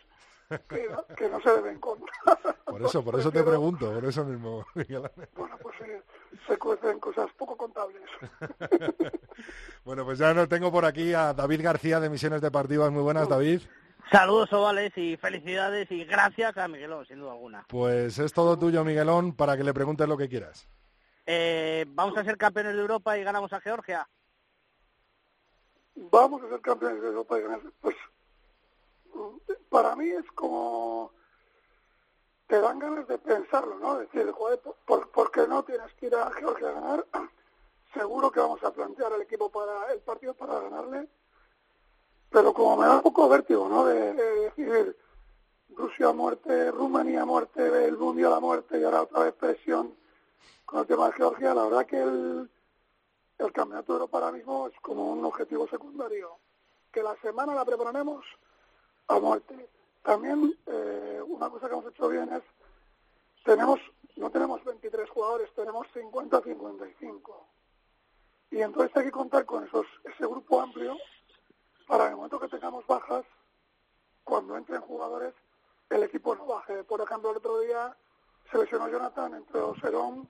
que, 0.50 0.90
que 1.16 1.30
no 1.30 1.40
se 1.40 1.50
deben 1.50 1.80
contar. 1.80 2.38
Por 2.66 2.82
eso, 2.82 3.02
por 3.06 3.18
eso 3.18 3.32
te 3.32 3.44
pregunto, 3.44 3.94
por 3.94 4.04
eso 4.04 4.26
mismo, 4.26 4.66
Bueno, 4.76 5.58
pues 5.62 5.80
eh, 5.80 6.02
se 6.46 6.58
cuecen 6.58 7.00
cosas 7.00 7.32
poco 7.38 7.56
contables. 7.56 8.04
bueno, 9.86 10.04
pues 10.04 10.20
ya 10.20 10.34
no 10.34 10.46
tengo 10.50 10.74
por 10.74 10.84
aquí 10.84 11.14
a 11.14 11.34
David 11.34 11.62
García 11.64 12.02
de 12.02 12.10
Misiones 12.10 12.42
Deportivas. 12.42 12.92
Muy 12.92 13.04
buenas, 13.04 13.30
David. 13.30 13.62
Saludos 14.12 14.54
ovales 14.54 14.94
y 14.96 15.18
felicidades 15.18 15.92
y 15.92 16.06
gracias 16.06 16.58
a 16.58 16.68
Miguelón, 16.68 17.06
sin 17.06 17.20
duda 17.20 17.34
alguna. 17.34 17.66
Pues 17.68 18.18
es 18.20 18.32
todo 18.32 18.58
tuyo, 18.58 18.84
Miguelón, 18.86 19.36
para 19.36 19.58
que 19.58 19.64
le 19.64 19.74
preguntes 19.74 20.08
lo 20.08 20.18
que 20.18 20.30
quieras. 20.30 20.68
Eh, 21.26 21.86
¿Vamos 21.90 22.18
a 22.18 22.24
ser 22.24 22.38
campeones 22.38 22.76
de 22.76 22.82
Europa 22.82 23.18
y 23.18 23.24
ganamos 23.24 23.52
a 23.52 23.60
Georgia? 23.60 24.08
Vamos 25.96 26.42
a 26.44 26.50
ser 26.50 26.62
campeones 26.62 27.02
de 27.02 27.08
Europa 27.08 27.38
y 27.38 27.42
ganar. 27.42 27.62
Pues 27.82 27.96
para 29.70 29.96
mí 29.96 30.08
es 30.08 30.26
como 30.36 31.12
te 32.48 32.62
dan 32.62 32.80
ganas 32.80 33.08
de 33.10 33.18
pensarlo, 33.18 33.78
¿no? 33.78 33.98
Decir, 33.98 34.32
joder, 34.32 34.62
¿por, 34.86 35.10
¿por 35.10 35.32
qué 35.32 35.46
no 35.48 35.64
tienes 35.64 35.94
que 35.96 36.06
ir 36.06 36.16
a 36.16 36.32
Georgia 36.32 36.70
a 36.70 36.72
ganar? 36.72 37.06
Seguro 37.94 38.32
que 38.32 38.40
vamos 38.40 38.64
a 38.64 38.72
plantear 38.72 39.12
el 39.12 39.24
equipo 39.24 39.52
para 39.52 39.92
el 39.92 40.00
partido 40.00 40.34
para 40.34 40.62
ganarle 40.62 41.10
pero 42.30 42.54
como 42.54 42.78
me 42.78 42.86
da 42.86 42.96
un 42.96 43.02
poco 43.02 43.30
vértigo, 43.30 43.68
¿no? 43.70 43.86
De, 43.86 44.14
de 44.14 44.36
decir 44.42 44.98
Rusia 45.76 46.10
a 46.10 46.14
muerte, 46.14 46.72
Rumanía 46.72 47.22
a 47.22 47.26
muerte, 47.26 47.86
el 47.86 47.98
Mundial 47.98 48.34
a 48.34 48.40
muerte 48.40 48.80
y 48.80 48.84
ahora 48.84 49.04
otra 49.04 49.24
vez 49.24 49.34
presión 49.34 49.96
con 50.66 50.82
el 50.82 50.88
tema 50.88 51.08
de 51.08 51.14
Georgia, 51.14 51.54
la 51.54 51.64
verdad 51.64 51.86
que 51.86 52.02
el, 52.02 52.50
el 53.38 53.52
Campeonato 53.54 53.94
de 53.94 54.00
Europa 54.00 54.18
ahora 54.18 54.32
mismo 54.32 54.68
es 54.68 54.80
como 54.82 55.12
un 55.12 55.24
objetivo 55.24 55.68
secundario. 55.68 56.38
Que 56.92 57.04
la 57.04 57.16
semana 57.18 57.54
la 57.54 57.64
prepararemos 57.64 58.26
a 59.08 59.20
muerte. 59.20 59.70
También 60.04 60.58
eh, 60.66 61.22
una 61.26 61.50
cosa 61.50 61.68
que 61.68 61.74
hemos 61.74 61.92
hecho 61.92 62.10
bien 62.10 62.34
es, 62.34 62.44
tenemos 63.46 63.80
no 64.18 64.32
tenemos 64.32 64.64
23 64.64 65.10
jugadores, 65.10 65.54
tenemos 65.54 65.88
50-55. 65.94 67.22
Y 68.50 68.62
entonces 68.62 68.96
hay 68.98 69.06
que 69.06 69.12
contar 69.12 69.46
con 69.46 69.64
esos 69.64 69.86
ese 70.04 70.26
grupo 70.26 70.60
amplio 70.60 70.98
para 71.88 72.10
el 72.10 72.16
momento 72.16 72.40
que 72.40 72.50
tengamos 72.50 72.86
bajas, 72.86 73.26
cuando 74.24 74.58
entren 74.58 74.82
jugadores, 74.82 75.34
el 75.90 76.04
equipo 76.04 76.36
no 76.36 76.46
baje. 76.46 76.84
Por 76.84 77.02
ejemplo, 77.02 77.32
el 77.32 77.38
otro 77.38 77.60
día 77.62 77.96
se 78.52 78.58
lesionó 78.58 78.90
Jonathan, 78.90 79.34
entró 79.34 79.74
Serón, 79.82 80.30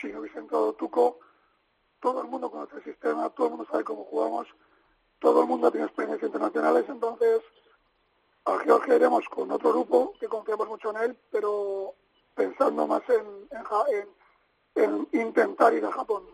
si 0.00 0.08
no 0.08 0.20
hubiese 0.20 0.38
entrado 0.38 0.72
Tuco, 0.72 1.18
todo 2.00 2.22
el 2.22 2.28
mundo 2.28 2.50
conoce 2.50 2.76
el 2.76 2.84
sistema, 2.84 3.30
todo 3.30 3.46
el 3.46 3.52
mundo 3.52 3.68
sabe 3.70 3.84
cómo 3.84 4.04
jugamos, 4.04 4.48
todo 5.18 5.42
el 5.42 5.48
mundo 5.48 5.70
tiene 5.70 5.86
experiencias 5.86 6.28
internacionales, 6.28 6.84
entonces 6.88 7.40
a 8.46 8.58
Georgia 8.58 8.96
iremos 8.96 9.26
con 9.28 9.50
otro 9.50 9.72
grupo 9.72 10.14
que 10.18 10.28
confiamos 10.28 10.68
mucho 10.68 10.90
en 10.90 10.96
él, 10.96 11.18
pero 11.30 11.94
pensando 12.34 12.86
más 12.86 13.02
en, 13.08 13.48
en 14.74 15.08
intentar 15.12 15.72
ir 15.72 15.84
a 15.84 15.92
Japón. 15.92 16.24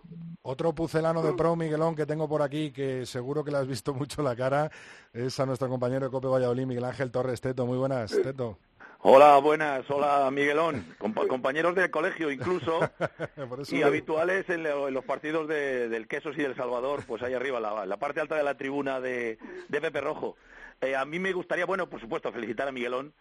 Otro 0.50 0.72
pucelano 0.72 1.22
de 1.22 1.32
pro, 1.34 1.54
Miguelón, 1.54 1.94
que 1.94 2.06
tengo 2.06 2.28
por 2.28 2.42
aquí, 2.42 2.72
que 2.72 3.06
seguro 3.06 3.44
que 3.44 3.52
le 3.52 3.58
has 3.58 3.68
visto 3.68 3.94
mucho 3.94 4.20
la 4.20 4.34
cara, 4.34 4.68
es 5.12 5.38
a 5.38 5.46
nuestro 5.46 5.68
compañero 5.68 6.06
de 6.06 6.10
Cope 6.10 6.26
Valladolid, 6.26 6.66
Miguel 6.66 6.86
Ángel 6.86 7.12
Torres 7.12 7.40
Teto. 7.40 7.66
Muy 7.66 7.78
buenas, 7.78 8.10
Teto. 8.10 8.58
Hola, 9.02 9.38
buenas. 9.38 9.88
Hola, 9.88 10.28
Miguelón. 10.32 10.96
Compa 10.98 11.28
compañeros 11.28 11.76
de 11.76 11.88
colegio 11.92 12.32
incluso 12.32 12.80
y 13.70 13.82
habituales 13.82 14.50
en, 14.50 14.64
lo, 14.64 14.88
en, 14.88 14.94
los 14.94 15.04
partidos 15.04 15.46
de, 15.46 15.88
del 15.88 16.08
Quesos 16.08 16.36
y 16.36 16.42
del 16.42 16.56
Salvador, 16.56 17.04
pues 17.06 17.22
ahí 17.22 17.32
arriba, 17.32 17.60
la, 17.60 17.86
la 17.86 17.96
parte 17.98 18.20
alta 18.20 18.34
de 18.34 18.42
la 18.42 18.56
tribuna 18.56 19.00
de, 19.00 19.38
de 19.68 19.80
Pepe 19.80 20.00
Rojo. 20.00 20.36
Eh, 20.80 20.96
a 20.96 21.04
mí 21.04 21.20
me 21.20 21.32
gustaría, 21.32 21.64
bueno, 21.64 21.88
por 21.88 22.00
supuesto, 22.00 22.32
felicitar 22.32 22.66
a 22.66 22.72
Miguelón. 22.72 23.12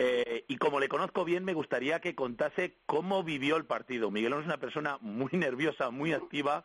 Eh, 0.00 0.44
y 0.46 0.58
como 0.58 0.78
le 0.78 0.88
conozco 0.88 1.24
bien, 1.24 1.44
me 1.44 1.54
gustaría 1.54 2.00
que 2.00 2.14
contase 2.14 2.76
cómo 2.86 3.24
vivió 3.24 3.56
el 3.56 3.64
partido. 3.64 4.10
Miguelón 4.12 4.40
es 4.40 4.46
una 4.46 4.60
persona 4.60 4.96
muy 5.00 5.30
nerviosa, 5.32 5.90
muy 5.90 6.12
activa, 6.12 6.64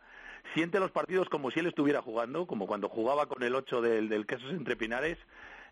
siente 0.54 0.78
los 0.78 0.92
partidos 0.92 1.28
como 1.28 1.50
si 1.50 1.60
él 1.60 1.66
estuviera 1.66 2.00
jugando, 2.00 2.46
como 2.46 2.68
cuando 2.68 2.88
jugaba 2.88 3.26
con 3.26 3.42
el 3.42 3.56
8 3.56 3.80
del, 3.80 4.08
del 4.08 4.26
Quesos 4.26 4.50
entre 4.50 4.76
Pinares. 4.76 5.18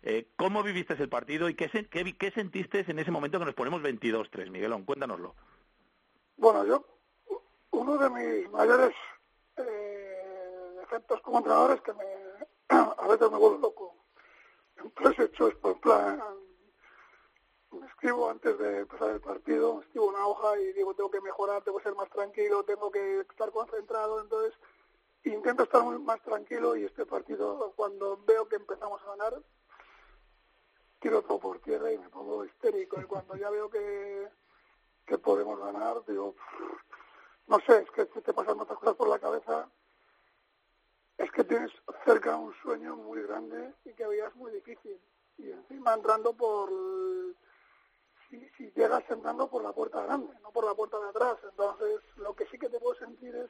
Eh, 0.01 0.27
¿Cómo 0.35 0.61
viviste 0.61 0.95
el 1.01 1.07
partido 1.07 1.47
y 1.47 1.55
qué, 1.55 1.69
qué, 1.89 2.17
qué, 2.17 2.31
sentiste 2.31 2.83
en 2.85 2.99
ese 2.99 3.11
momento 3.11 3.39
que 3.39 3.45
nos 3.45 3.55
ponemos 3.55 3.81
22-3? 3.81 4.49
Miguelón, 4.49 4.83
cuéntanoslo. 4.83 5.33
Bueno, 6.35 6.65
yo, 6.65 6.85
uno 7.71 7.97
de 7.97 8.09
mis 8.09 8.51
mayores 8.51 8.93
eh, 9.55 10.75
defectos 10.81 11.21
como 11.21 11.37
entrenador 11.37 11.71
es 11.77 11.81
que 11.81 11.93
me, 11.93 12.03
a 12.97 13.07
veces 13.07 13.31
me 13.31 13.37
vuelvo 13.37 13.59
loco. 13.59 13.95
Entonces, 14.75 15.29
hecho 15.29 15.47
es 15.47 15.55
por 15.55 15.79
plan 15.79 16.21
me 17.73 17.87
escribo 17.87 18.29
antes 18.29 18.57
de 18.57 18.79
empezar 18.79 19.11
el 19.11 19.21
partido, 19.21 19.81
escribo 19.81 20.07
una 20.07 20.27
hoja 20.27 20.59
y 20.59 20.73
digo, 20.73 20.93
tengo 20.93 21.11
que 21.11 21.21
mejorar, 21.21 21.63
tengo 21.63 21.77
que 21.77 21.83
ser 21.83 21.95
más 21.95 22.09
tranquilo, 22.09 22.63
tengo 22.63 22.91
que 22.91 23.21
estar 23.21 23.51
concentrado, 23.51 24.21
entonces 24.21 24.53
intento 25.23 25.63
estar 25.63 25.83
muy 25.83 25.99
más 25.99 26.21
tranquilo 26.21 26.75
y 26.75 26.83
este 26.83 27.05
partido, 27.05 27.73
cuando 27.75 28.17
veo 28.25 28.47
que 28.47 28.57
empezamos 28.57 29.01
a 29.01 29.15
ganar, 29.15 29.41
tiro 31.03 31.21
todo 31.21 31.37
por 31.37 31.59
tierra 31.59 31.91
y 31.91 31.97
me 31.97 32.09
pongo 32.09 32.45
histérico. 32.45 32.99
Y 32.99 33.03
cuando 33.03 33.35
ya 33.35 33.49
veo 33.49 33.69
que, 33.69 34.29
que 35.05 35.17
podemos 35.17 35.59
ganar, 35.59 36.03
digo, 36.07 36.35
no 37.47 37.59
sé, 37.59 37.79
es 37.79 37.91
que 37.91 38.05
te 38.05 38.33
pasan 38.33 38.59
otras 38.59 38.79
cosas 38.79 38.95
por 38.95 39.09
la 39.09 39.19
cabeza. 39.19 39.69
Es 41.17 41.29
que 41.31 41.43
tienes 41.43 41.71
cerca 42.05 42.37
un 42.37 42.53
sueño 42.61 42.95
muy 42.95 43.21
grande 43.23 43.73
y 43.85 43.93
que 43.93 44.07
veías 44.07 44.33
muy 44.35 44.51
difícil. 44.51 44.99
Y 45.37 45.51
encima 45.51 45.93
entrando 45.93 46.33
por... 46.33 46.69
Si, 48.33 48.49
si 48.57 48.71
llegas 48.71 49.03
entrando 49.09 49.47
por 49.47 49.63
la 49.63 49.71
puerta 49.73 50.01
grande, 50.01 50.33
no 50.41 50.49
por 50.49 50.65
la 50.65 50.73
puerta 50.73 50.97
de 50.99 51.09
atrás. 51.09 51.37
Entonces, 51.43 51.99
lo 52.17 52.33
que 52.33 52.47
sí 52.47 52.57
que 52.57 52.67
te 52.67 52.79
puedo 52.79 52.95
sentir 52.95 53.35
es 53.35 53.49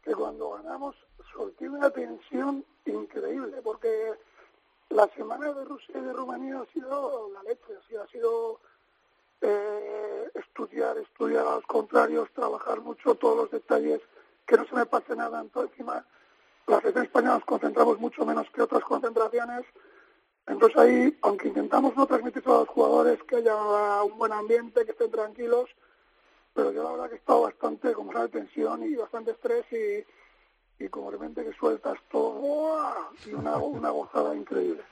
que 0.00 0.14
cuando 0.14 0.50
ganamos 0.50 0.94
solté 1.32 1.68
una 1.68 1.90
tensión 1.90 2.64
increíble, 2.84 3.60
porque 3.64 4.12
la 4.90 5.08
semana 5.16 5.52
de 5.52 5.64
Rusia 5.64 5.98
y 5.98 6.02
de 6.02 6.12
Rumanía 6.12 6.60
ha 6.60 6.72
sido 6.72 7.30
la 7.32 7.42
leche, 7.42 7.74
así 7.84 7.96
ha 7.96 8.06
sido 8.06 8.60
eh, 9.40 10.30
estudiar, 10.34 10.96
estudiar 10.98 11.44
a 11.44 11.56
los 11.56 11.66
contrarios, 11.66 12.30
trabajar 12.32 12.80
mucho 12.80 13.16
todos 13.16 13.36
los 13.36 13.50
detalles, 13.50 14.00
que 14.46 14.56
no 14.56 14.66
se 14.66 14.76
me 14.76 14.86
pase 14.86 15.16
nada. 15.16 15.40
Entonces, 15.40 15.72
encima, 15.72 16.06
la 16.68 16.78
selección 16.78 17.06
española 17.06 17.34
nos 17.34 17.44
concentramos 17.44 17.98
mucho 17.98 18.24
menos 18.24 18.48
que 18.50 18.62
otras 18.62 18.84
concentraciones. 18.84 19.66
Entonces 20.46 20.78
ahí, 20.78 21.18
aunque 21.22 21.48
intentamos 21.48 21.96
no 21.96 22.06
transmitir 22.06 22.42
a 22.46 22.50
los 22.50 22.68
jugadores 22.68 23.22
que 23.24 23.36
haya 23.36 24.02
un 24.02 24.18
buen 24.18 24.32
ambiente, 24.32 24.84
que 24.84 24.92
estén 24.92 25.10
tranquilos, 25.10 25.70
pero 26.52 26.70
yo 26.70 26.82
la 26.84 26.90
verdad 26.92 27.08
que 27.08 27.14
he 27.14 27.18
estado 27.18 27.42
bastante, 27.42 27.92
como 27.92 28.12
sabe, 28.12 28.28
tensión 28.28 28.82
y 28.84 28.94
bastante 28.94 29.32
estrés 29.32 29.64
y, 29.72 30.84
y 30.84 30.88
como 30.88 31.10
de 31.10 31.16
repente 31.16 31.44
que 31.44 31.52
sueltas 31.54 31.98
todo 32.10 33.10
y 33.26 33.32
una, 33.32 33.56
una 33.56 33.90
gozada 33.90 34.34
increíble. 34.36 34.82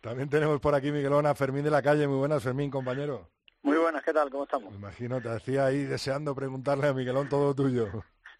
También 0.00 0.28
tenemos 0.28 0.60
por 0.60 0.74
aquí 0.74 0.92
Miguelón 0.92 1.26
a 1.26 1.34
Fermín 1.34 1.64
de 1.64 1.70
la 1.70 1.82
calle. 1.82 2.06
Muy 2.06 2.18
buenas, 2.18 2.42
Fermín, 2.42 2.70
compañero. 2.70 3.26
Muy 3.62 3.76
buenas, 3.76 4.04
¿qué 4.04 4.12
tal? 4.12 4.30
¿Cómo 4.30 4.44
estamos? 4.44 4.70
Me 4.70 4.76
imagino, 4.76 5.20
te 5.20 5.28
hacía 5.28 5.66
ahí 5.66 5.82
deseando 5.82 6.34
preguntarle 6.34 6.86
a 6.86 6.92
Miguelón 6.92 7.28
todo 7.28 7.54
tuyo. 7.54 7.88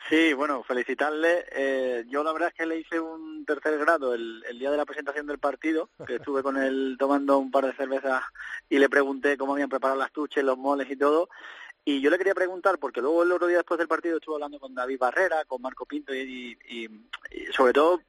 Sí, 0.09 0.33
bueno, 0.33 0.63
felicitarle. 0.63 1.45
Eh, 1.51 2.05
yo 2.09 2.23
la 2.23 2.33
verdad 2.33 2.49
es 2.49 2.55
que 2.55 2.67
le 2.67 2.79
hice 2.79 3.01
un 3.01 3.45
tercer 3.45 3.79
grado 3.79 4.15
el, 4.15 4.45
el, 4.49 4.59
día 4.59 4.71
de 4.71 4.77
la 4.77 4.87
presentación 4.87 5.27
del 5.27 5.39
partido, 5.39 5.91
que 6.07 6.17
estuve 6.17 6.43
con 6.43 6.57
él 6.57 6.97
tomando 6.99 7.39
un 7.39 7.51
par 7.51 7.67
de 7.67 7.75
cervezas 7.75 8.23
y 8.71 8.79
le 8.79 8.89
pregunté 8.89 9.37
cómo 9.37 9.53
habían 9.53 9.69
preparado 9.69 9.99
las 9.99 10.13
tuches, 10.13 10.45
los 10.45 10.57
moles 10.57 10.91
y 10.91 10.97
todo. 10.97 11.29
Y 11.85 12.01
yo 12.01 12.11
le 12.11 12.19
quería 12.19 12.35
preguntar, 12.35 12.79
porque 12.79 13.01
luego 13.01 13.23
el 13.23 13.33
otro 13.33 13.47
día 13.47 13.59
después 13.59 13.79
del 13.79 13.89
partido 13.89 14.19
estuve 14.19 14.37
hablando 14.37 14.61
con 14.61 14.75
David 14.75 14.99
Barrera, 14.99 15.45
con 15.47 15.63
Marco 15.63 15.87
Pinto 15.87 16.15
y, 16.15 16.57
y, 16.69 16.85
y 16.85 17.47
sobre 17.53 17.73
todo 17.73 18.01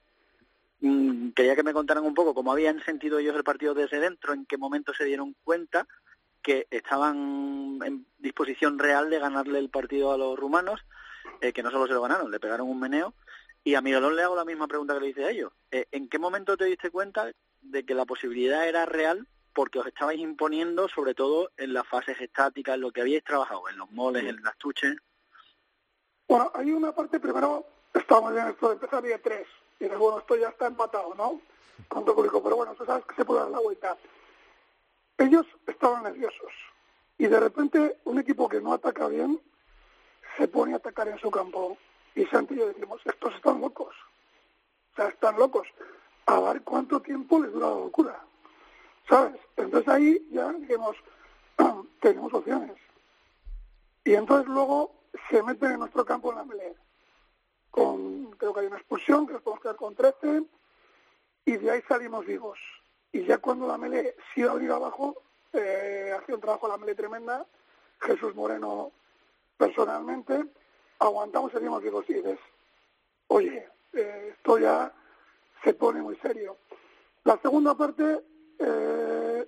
mmm, 0.81 1.29
quería 1.29 1.55
que 1.55 1.63
me 1.63 1.73
contaran 1.73 2.05
un 2.05 2.13
poco 2.13 2.33
cómo 2.33 2.51
habían 2.51 2.83
sentido 2.83 3.19
ellos 3.19 3.35
el 3.35 3.43
partido 3.43 3.73
desde 3.73 3.99
dentro, 3.99 4.33
en 4.33 4.45
qué 4.45 4.57
momento 4.57 4.93
se 4.93 5.05
dieron 5.05 5.35
cuenta 5.43 5.87
que 6.41 6.67
estaban 6.71 7.79
en 7.85 8.05
disposición 8.17 8.79
real 8.79 9.09
de 9.09 9.19
ganarle 9.19 9.59
el 9.59 9.69
partido 9.69 10.11
a 10.11 10.17
los 10.17 10.37
rumanos, 10.37 10.81
eh, 11.41 11.53
que 11.53 11.63
no 11.63 11.71
solo 11.71 11.87
se 11.87 11.93
lo 11.93 12.01
ganaron, 12.01 12.31
le 12.31 12.39
pegaron 12.39 12.69
un 12.69 12.79
meneo. 12.79 13.13
Y 13.63 13.75
a 13.75 13.81
Miguelón 13.81 14.15
le 14.15 14.23
hago 14.23 14.35
la 14.35 14.45
misma 14.45 14.67
pregunta 14.67 14.93
que 14.93 14.99
le 15.01 15.09
hice 15.09 15.25
a 15.25 15.29
ellos. 15.31 15.51
Eh, 15.71 15.85
¿En 15.91 16.07
qué 16.07 16.17
momento 16.17 16.55
te 16.55 16.65
diste 16.65 16.89
cuenta 16.91 17.31
de 17.61 17.85
que 17.85 17.93
la 17.93 18.05
posibilidad 18.05 18.67
era 18.67 18.85
real 18.85 19.27
porque 19.53 19.79
os 19.79 19.87
estabais 19.87 20.19
imponiendo, 20.19 20.87
sobre 20.87 21.13
todo 21.13 21.51
en 21.57 21.73
las 21.73 21.87
fases 21.87 22.19
estáticas, 22.21 22.75
en 22.75 22.81
lo 22.81 22.91
que 22.91 23.01
habíais 23.01 23.23
trabajado, 23.23 23.67
en 23.69 23.77
los 23.77 23.91
moles, 23.91 24.23
en 24.23 24.41
las 24.41 24.57
tuches. 24.57 24.95
Bueno, 26.27 26.51
hay 26.53 26.71
una 26.71 26.93
parte, 26.93 27.19
primero, 27.19 27.65
estábamos 27.93 28.37
en 28.37 28.47
esto 28.47 28.67
de 28.67 28.73
empezar 28.75 29.03
día 29.03 29.21
3, 29.21 29.47
y 29.79 29.83
dices, 29.83 29.99
bueno, 29.99 30.19
esto 30.19 30.37
ya 30.37 30.49
está 30.49 30.67
empatado, 30.67 31.13
¿no? 31.15 31.41
Todo 31.89 32.15
público, 32.15 32.41
pero 32.41 32.55
bueno, 32.55 32.73
tú 32.75 32.85
sabes 32.85 33.03
que 33.05 33.15
se 33.15 33.25
puede 33.25 33.41
dar 33.41 33.49
la 33.49 33.59
vuelta. 33.59 33.97
Ellos 35.17 35.45
estaban 35.67 36.03
nerviosos, 36.03 36.53
y 37.17 37.27
de 37.27 37.39
repente 37.39 37.97
un 38.05 38.19
equipo 38.19 38.47
que 38.47 38.61
no 38.61 38.73
ataca 38.73 39.07
bien 39.07 39.41
se 40.39 40.47
pone 40.47 40.73
a 40.73 40.77
atacar 40.77 41.07
en 41.07 41.19
su 41.19 41.29
campo, 41.29 41.77
y 42.15 42.25
Santi 42.25 42.55
y 42.55 42.57
yo 42.57 42.67
decimos, 42.67 42.99
estos 43.05 43.35
están 43.35 43.61
locos, 43.61 43.93
o 44.93 44.95
sea, 44.95 45.09
están 45.09 45.37
locos, 45.37 45.67
a 46.25 46.39
ver 46.39 46.63
cuánto 46.63 46.99
tiempo 47.01 47.39
les 47.39 47.53
dura 47.53 47.67
la 47.67 47.75
locura. 47.75 48.19
¿sabes? 49.09 49.41
Entonces 49.57 49.87
ahí 49.89 50.27
ya 50.31 50.53
dijimos, 50.53 50.95
tenemos 52.01 52.33
opciones. 52.33 52.77
Y 54.05 54.13
entonces 54.13 54.47
luego 54.47 54.93
se 55.29 55.41
meten 55.43 55.71
en 55.71 55.79
nuestro 55.79 56.05
campo 56.05 56.31
en 56.31 56.37
la 56.37 56.45
melee. 56.45 56.75
Con, 57.71 58.31
creo 58.31 58.53
que 58.53 58.61
hay 58.61 58.67
una 58.67 58.77
expulsión, 58.77 59.27
que 59.27 59.33
nos 59.33 59.41
podemos 59.41 59.61
quedar 59.61 59.75
con 59.75 59.95
13, 59.95 60.43
y 61.45 61.57
de 61.57 61.71
ahí 61.71 61.81
salimos 61.87 62.25
vivos. 62.25 62.59
Y 63.11 63.25
ya 63.25 63.39
cuando 63.39 63.67
la 63.67 63.77
melee 63.77 64.15
sí 64.33 64.43
va 64.43 64.53
a 64.53 64.75
abajo, 64.75 65.21
eh, 65.53 66.15
hacía 66.17 66.35
un 66.35 66.41
trabajo 66.41 66.67
la 66.67 66.77
melee 66.77 66.95
tremenda, 66.95 67.45
Jesús 67.99 68.35
Moreno 68.35 68.91
personalmente, 69.59 70.45
aguantamos 70.99 71.51
vivos 71.53 72.09
y 72.09 72.13
dices, 72.13 72.39
oye, 73.27 73.67
eh, 73.91 74.33
esto 74.33 74.57
ya 74.57 74.91
se 75.61 75.73
pone 75.73 76.01
muy 76.01 76.15
serio. 76.15 76.55
La 77.25 77.37
segunda 77.41 77.75
parte 77.75 78.23
eh, 78.57 79.47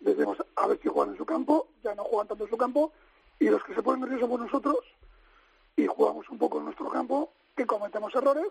decimos 0.00 0.36
a 0.56 0.66
ver 0.66 0.80
si 0.82 0.88
juegan 0.88 1.12
en 1.12 1.18
su 1.18 1.24
campo, 1.24 1.68
ya 1.84 1.94
no 1.94 2.02
juegan 2.02 2.26
tanto 2.26 2.44
en 2.44 2.50
su 2.50 2.56
campo, 2.56 2.92
y 3.38 3.48
los 3.48 3.62
que 3.62 3.74
se 3.74 3.82
ponen 3.82 4.00
nerviosos 4.00 4.28
somos 4.28 4.40
nosotros, 4.40 4.78
y 5.76 5.86
jugamos 5.86 6.28
un 6.28 6.38
poco 6.38 6.58
en 6.58 6.64
nuestro 6.64 6.90
campo, 6.90 7.32
que 7.56 7.64
cometemos 7.64 8.12
errores, 8.16 8.48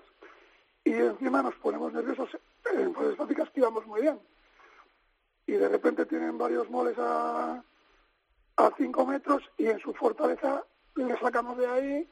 y 0.86 0.94
encima 0.94 1.44
nos 1.44 1.56
ponemos 1.56 1.92
nerviosos 1.92 2.30
en 2.74 2.96
fases 2.96 3.12
estáticas 3.12 3.50
que 3.50 3.60
íbamos 3.60 3.86
muy 3.86 4.02
bien. 4.02 4.18
Y 5.46 5.54
de 5.54 5.68
repente 5.68 6.06
tienen 6.06 6.38
varios 6.38 6.70
moles 6.70 6.98
a, 6.98 7.62
a 8.56 8.72
cinco 8.78 9.06
metros, 9.06 9.44
y 9.58 9.68
en 9.68 9.80
su 9.80 9.94
fortaleza 9.94 10.64
le 10.96 11.18
sacamos 11.20 11.58
de 11.58 11.68
ahí, 11.68 12.10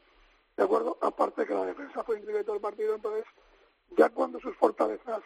¿de 0.58 0.64
acuerdo? 0.64 0.98
Aparte 1.02 1.46
que 1.46 1.54
la 1.54 1.66
defensa 1.66 2.04
fue 2.04 2.18
increíble 2.18 2.44
todo 2.44 2.56
el 2.56 2.62
partido, 2.62 2.96
entonces 2.96 3.26
ya 3.98 4.10
cuando 4.10 4.40
sus 4.40 4.56
fortalezas 4.56 5.22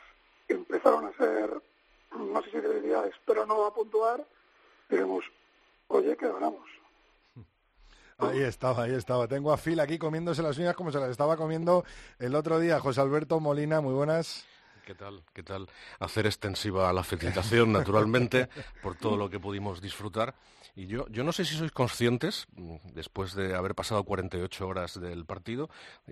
empezaron 0.48 1.06
a 1.06 1.13
ser 1.18 1.62
no 2.18 2.42
sé 2.44 2.52
si 2.52 2.58
deberíais, 2.60 3.13
pero 3.26 3.46
no 3.46 3.66
a 3.66 3.74
puntuar, 3.74 4.26
diremos, 4.89 5.24
oye, 5.88 6.16
que 6.16 6.28
ganamos. 6.28 6.70
Ahí 8.20 8.42
estaba, 8.42 8.84
ahí 8.84 8.94
estaba. 8.94 9.28
Tengo 9.28 9.52
a 9.52 9.58
Phil 9.58 9.80
aquí 9.80 9.98
comiéndose 9.98 10.44
las 10.44 10.58
uñas 10.58 10.76
como 10.76 10.92
se 10.92 11.00
las 11.00 11.10
estaba 11.10 11.36
comiendo 11.36 11.84
el 12.20 12.36
otro 12.36 12.60
día. 12.60 12.80
José 12.80 13.02
Alberto 13.02 13.39
Molina, 13.39 13.82
muy 13.82 13.94
buenas. 13.94 14.46
¿Qué 14.86 14.96
tal? 14.96 15.24
¿Qué 15.34 15.43
tal? 15.43 15.69
Hacer 16.00 16.26
extensiva 16.26 16.91
la 16.91 17.04
felicitación, 17.04 17.72
naturalmente, 17.72 18.50
por 18.82 18.96
todo 18.96 19.15
lo 19.15 19.30
que 19.30 19.39
pudimos 19.39 19.82
disfrutar. 19.82 20.36
Y 20.76 20.88
yo, 20.88 21.08
yo 21.10 21.24
no 21.24 21.32
sé 21.32 21.46
si 21.46 21.56
sois 21.56 21.72
conscientes, 21.72 22.48
después 22.93 23.36
de 23.36 23.56
haber 23.56 23.76
pasado 23.76 24.04
48 24.04 24.67
horas 24.67 25.00
del 25.00 25.24
partido, 25.24 25.69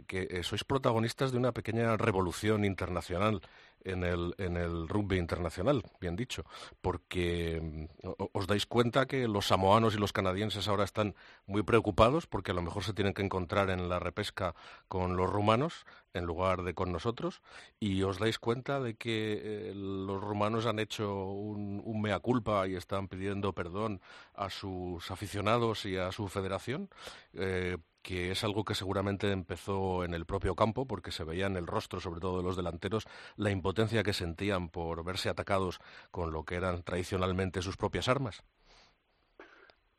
que 0.07 0.27
eh, 0.29 0.43
sois 0.43 0.63
protagonistas 0.63 1.31
de 1.31 1.39
una 1.39 1.51
pequeña 1.51 1.97
revolución 1.97 2.63
internacional 2.63 3.41
en 3.85 4.03
el, 4.03 4.35
en 4.37 4.57
el 4.57 4.87
rugby 4.87 5.17
internacional, 5.17 5.83
bien 5.99 6.15
dicho, 6.15 6.45
porque 6.81 7.59
mm, 7.61 8.09
os 8.33 8.47
dais 8.47 8.65
cuenta 8.65 9.05
que 9.05 9.27
los 9.27 9.47
samoanos 9.47 9.95
y 9.95 9.97
los 9.97 10.13
canadienses 10.13 10.67
ahora 10.67 10.83
están 10.83 11.15
muy 11.45 11.63
preocupados 11.63 12.27
porque 12.27 12.51
a 12.51 12.53
lo 12.53 12.61
mejor 12.61 12.83
se 12.83 12.93
tienen 12.93 13.13
que 13.13 13.21
encontrar 13.21 13.69
en 13.69 13.89
la 13.89 13.99
repesca 13.99 14.55
con 14.87 15.17
los 15.17 15.29
rumanos 15.29 15.85
en 16.13 16.25
lugar 16.25 16.63
de 16.63 16.73
con 16.73 16.91
nosotros 16.91 17.41
y 17.79 18.03
os 18.03 18.19
dais 18.19 18.39
cuenta 18.39 18.79
de 18.79 18.95
que 18.95 19.39
eh, 19.43 19.73
los 19.75 20.21
rumanos 20.21 20.65
han 20.65 20.79
hecho 20.79 21.25
un, 21.25 22.01
mea 22.01 22.19
culpa 22.19 22.67
y 22.67 22.75
están 22.75 23.07
pidiendo 23.07 23.53
perdón 23.53 24.01
a 24.33 24.49
sus 24.49 25.11
aficionados 25.11 25.85
y 25.85 25.97
a 25.97 26.11
su 26.11 26.27
federación 26.27 26.89
eh, 27.33 27.77
que 28.01 28.31
es 28.31 28.43
algo 28.43 28.63
que 28.63 28.75
seguramente 28.75 29.31
empezó 29.31 30.03
en 30.03 30.13
el 30.13 30.25
propio 30.25 30.55
campo, 30.55 30.85
porque 30.85 31.11
se 31.11 31.23
veía 31.23 31.45
en 31.45 31.57
el 31.57 31.67
rostro, 31.67 31.99
sobre 31.99 32.19
todo 32.19 32.37
de 32.37 32.43
los 32.43 32.55
delanteros, 32.55 33.07
la 33.35 33.51
impotencia 33.51 34.03
que 34.03 34.13
sentían 34.13 34.69
por 34.69 35.03
verse 35.03 35.29
atacados 35.29 35.79
con 36.09 36.31
lo 36.31 36.43
que 36.43 36.55
eran 36.55 36.83
tradicionalmente 36.83 37.61
sus 37.61 37.77
propias 37.77 38.07
armas. 38.07 38.43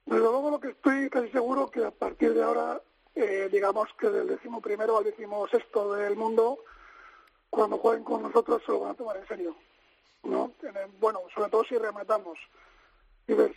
Desde 0.04 0.20
luego 0.20 0.50
lo 0.50 0.60
que 0.60 0.70
estoy 0.70 1.08
casi 1.08 1.28
seguro 1.28 1.70
que 1.70 1.84
a 1.84 1.90
partir 1.90 2.34
de 2.34 2.42
ahora, 2.42 2.80
eh, 3.14 3.48
digamos 3.52 3.88
que 3.98 4.08
del 4.10 4.28
décimo 4.28 4.60
primero 4.60 4.98
al 4.98 5.04
décimo 5.04 5.46
sexto 5.48 5.94
del 5.94 6.16
mundo, 6.16 6.58
cuando 7.50 7.78
jueguen 7.78 8.04
con 8.04 8.22
nosotros 8.22 8.62
se 8.66 8.72
lo 8.72 8.80
van 8.80 8.90
a 8.92 8.94
tomar 8.94 9.16
en 9.16 9.28
serio. 9.28 9.56
¿no? 10.24 10.52
Bueno, 11.00 11.20
sobre 11.34 11.50
todo 11.50 11.64
si 11.64 11.76
rematamos. 11.76 12.38
Y 13.26 13.34
ves, 13.34 13.52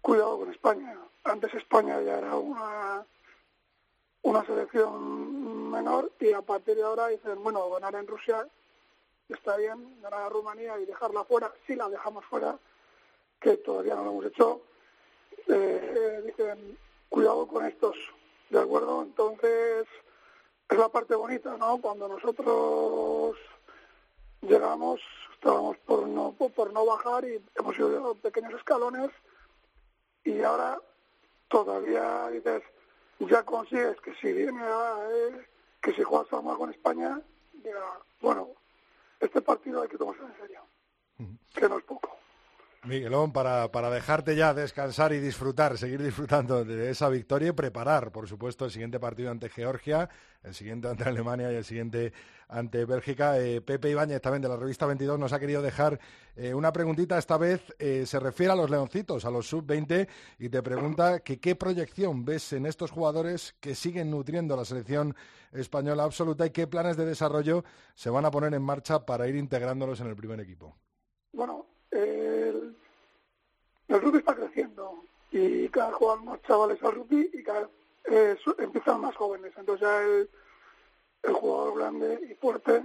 cuidado 0.00 0.38
con 0.38 0.50
España. 0.50 0.96
Antes 1.24 1.52
España 1.54 2.00
ya 2.00 2.18
era 2.18 2.36
una 2.36 3.04
una 4.22 4.44
selección 4.44 5.70
menor 5.70 6.12
y 6.20 6.32
a 6.32 6.42
partir 6.42 6.76
de 6.76 6.82
ahora 6.82 7.08
dicen, 7.08 7.42
bueno, 7.42 7.68
ganar 7.70 7.94
en 7.94 8.06
Rusia 8.06 8.46
está 9.28 9.56
bien, 9.56 10.00
ganar 10.02 10.22
a 10.22 10.28
Rumanía 10.28 10.78
y 10.80 10.86
dejarla 10.86 11.24
fuera, 11.24 11.52
si 11.66 11.76
la 11.76 11.88
dejamos 11.88 12.24
fuera, 12.24 12.58
que 13.40 13.56
todavía 13.58 13.94
no 13.94 14.04
lo 14.04 14.10
hemos 14.10 14.26
hecho, 14.26 14.60
eh, 15.46 16.22
dicen, 16.26 16.76
cuidado 17.08 17.46
con 17.46 17.64
estos, 17.64 17.96
¿de 18.50 18.60
acuerdo? 18.60 19.02
Entonces, 19.02 19.86
es 20.68 20.78
la 20.78 20.88
parte 20.88 21.14
bonita, 21.14 21.56
¿no? 21.56 21.78
Cuando 21.78 22.08
nosotros 22.08 23.36
llegamos, 24.42 25.00
estábamos 25.34 25.76
por 25.78 26.06
no, 26.06 26.32
por 26.32 26.72
no 26.72 26.84
bajar 26.84 27.24
y 27.24 27.40
hemos 27.56 27.78
ido 27.78 28.14
pequeños 28.16 28.54
escalones 28.54 29.10
y 30.24 30.42
ahora 30.42 30.80
todavía 31.48 32.28
dices, 32.28 32.62
ya 33.28 33.42
consigues 33.44 34.00
que 34.00 34.14
si 34.14 34.32
viene 34.32 34.62
a, 34.62 34.96
eh, 35.10 35.46
que 35.80 35.92
si 35.92 36.02
juegas 36.02 36.32
algo 36.32 36.56
con 36.58 36.70
España, 36.70 37.20
diga, 37.52 38.00
bueno, 38.20 38.48
este 39.20 39.40
partido 39.42 39.82
hay 39.82 39.88
que 39.88 39.98
tomarse 39.98 40.22
en 40.22 40.36
serio, 40.36 40.62
que 41.54 41.68
no 41.68 41.78
es 41.78 41.84
poco. 41.84 42.19
Miguelón, 42.82 43.30
para, 43.30 43.70
para 43.70 43.90
dejarte 43.90 44.34
ya 44.34 44.54
descansar 44.54 45.12
y 45.12 45.20
disfrutar, 45.20 45.76
seguir 45.76 46.02
disfrutando 46.02 46.64
de 46.64 46.88
esa 46.90 47.10
victoria 47.10 47.50
y 47.50 47.52
preparar, 47.52 48.10
por 48.10 48.26
supuesto, 48.26 48.64
el 48.64 48.70
siguiente 48.70 48.98
partido 48.98 49.30
ante 49.30 49.50
Georgia, 49.50 50.08
el 50.42 50.54
siguiente 50.54 50.88
ante 50.88 51.04
Alemania 51.04 51.52
y 51.52 51.56
el 51.56 51.64
siguiente 51.64 52.14
ante 52.48 52.86
Bélgica. 52.86 53.38
Eh, 53.38 53.60
Pepe 53.60 53.90
Ibáñez, 53.90 54.22
también 54.22 54.40
de 54.40 54.48
la 54.48 54.56
revista 54.56 54.86
22, 54.86 55.18
nos 55.18 55.34
ha 55.34 55.38
querido 55.38 55.60
dejar 55.60 56.00
eh, 56.36 56.54
una 56.54 56.72
preguntita. 56.72 57.18
Esta 57.18 57.36
vez 57.36 57.62
eh, 57.78 58.06
se 58.06 58.18
refiere 58.18 58.54
a 58.54 58.56
los 58.56 58.70
leoncitos, 58.70 59.26
a 59.26 59.30
los 59.30 59.46
sub-20, 59.46 60.08
y 60.38 60.48
te 60.48 60.62
pregunta 60.62 61.20
que 61.20 61.38
qué 61.38 61.56
proyección 61.56 62.24
ves 62.24 62.54
en 62.54 62.64
estos 62.64 62.90
jugadores 62.90 63.54
que 63.60 63.74
siguen 63.74 64.10
nutriendo 64.10 64.56
la 64.56 64.64
selección 64.64 65.14
española 65.52 66.04
absoluta 66.04 66.46
y 66.46 66.50
qué 66.50 66.66
planes 66.66 66.96
de 66.96 67.04
desarrollo 67.04 67.62
se 67.94 68.08
van 68.08 68.24
a 68.24 68.30
poner 68.30 68.54
en 68.54 68.62
marcha 68.62 69.04
para 69.04 69.28
ir 69.28 69.36
integrándolos 69.36 70.00
en 70.00 70.06
el 70.06 70.16
primer 70.16 70.40
equipo. 70.40 70.78
Bueno, 71.32 71.69
el, 71.90 72.76
el 73.88 74.00
rugby 74.00 74.18
está 74.18 74.34
creciendo 74.34 75.04
y 75.30 75.68
cada 75.68 75.92
juegan 75.92 76.24
más 76.24 76.42
chavales 76.42 76.82
al 76.82 76.92
rugby 76.92 77.30
y 77.32 77.42
cada 77.42 77.68
eh, 78.04 78.36
empiezan 78.58 79.00
más 79.00 79.16
jóvenes. 79.16 79.52
Entonces 79.56 79.86
ya 79.86 80.02
el, 80.02 80.30
el 81.22 81.32
jugador 81.32 81.78
grande 81.78 82.28
y 82.30 82.34
fuerte 82.34 82.84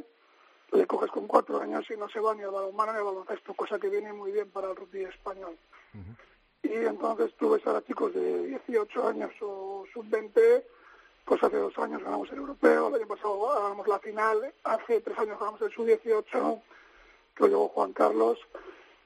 le 0.72 0.88
coges 0.88 1.12
con 1.12 1.28
cuatro 1.28 1.62
años 1.62 1.86
y 1.90 1.98
no 1.98 2.10
se 2.10 2.20
va 2.20 2.36
ni 2.36 2.44
al 2.44 2.52
balonmano 2.52 2.92
ni 2.92 2.98
al 3.00 3.06
baloncesto, 3.06 3.54
cosa 3.54 3.80
que 3.80 3.90
viene 3.90 4.12
muy 4.14 4.32
bien 4.32 4.50
para 4.50 4.70
el 4.70 4.76
rugby 4.76 5.04
español. 5.04 5.58
Y 6.64 6.74
entonces 6.74 7.34
tú 7.38 7.52
ves 7.52 7.66
a 7.68 7.82
chicos 7.84 8.14
de 8.14 8.48
18 8.48 9.08
años 9.08 9.32
o 9.42 9.86
sub-20, 9.94 10.64
pues 11.24 11.44
hace 11.44 11.58
dos 11.58 11.78
años 11.78 12.04
ganamos 12.04 12.30
el 12.32 12.38
europeo, 12.40 12.90
el 12.90 12.96
año 12.96 13.08
pasado 13.08 13.54
ganamos 13.54 13.88
la 13.88 14.00
final, 14.00 14.54
hace 14.64 15.02
tres 15.02 15.18
años 15.18 15.40
ganamos 15.40 15.62
el 15.62 15.72
sub-18, 15.72 16.62
que 17.36 17.44
lo 17.44 17.48
llevó 17.48 17.68
Juan 17.70 17.94
Carlos. 17.94 18.40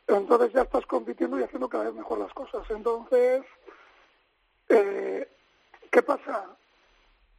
Entonces 0.10 0.52
ya 0.54 0.64
estás 0.64 0.86
compitiendo 0.88 1.40
y 1.40 1.44
haciendo 1.44 1.70
cada 1.70 1.86
vez 1.86 1.94
mejor 1.94 2.18
las 2.18 2.34
cosas. 2.34 2.68
Entonces, 2.72 3.44
eh, 4.68 5.30
¿qué 5.92 6.02
pasa? 6.02 6.48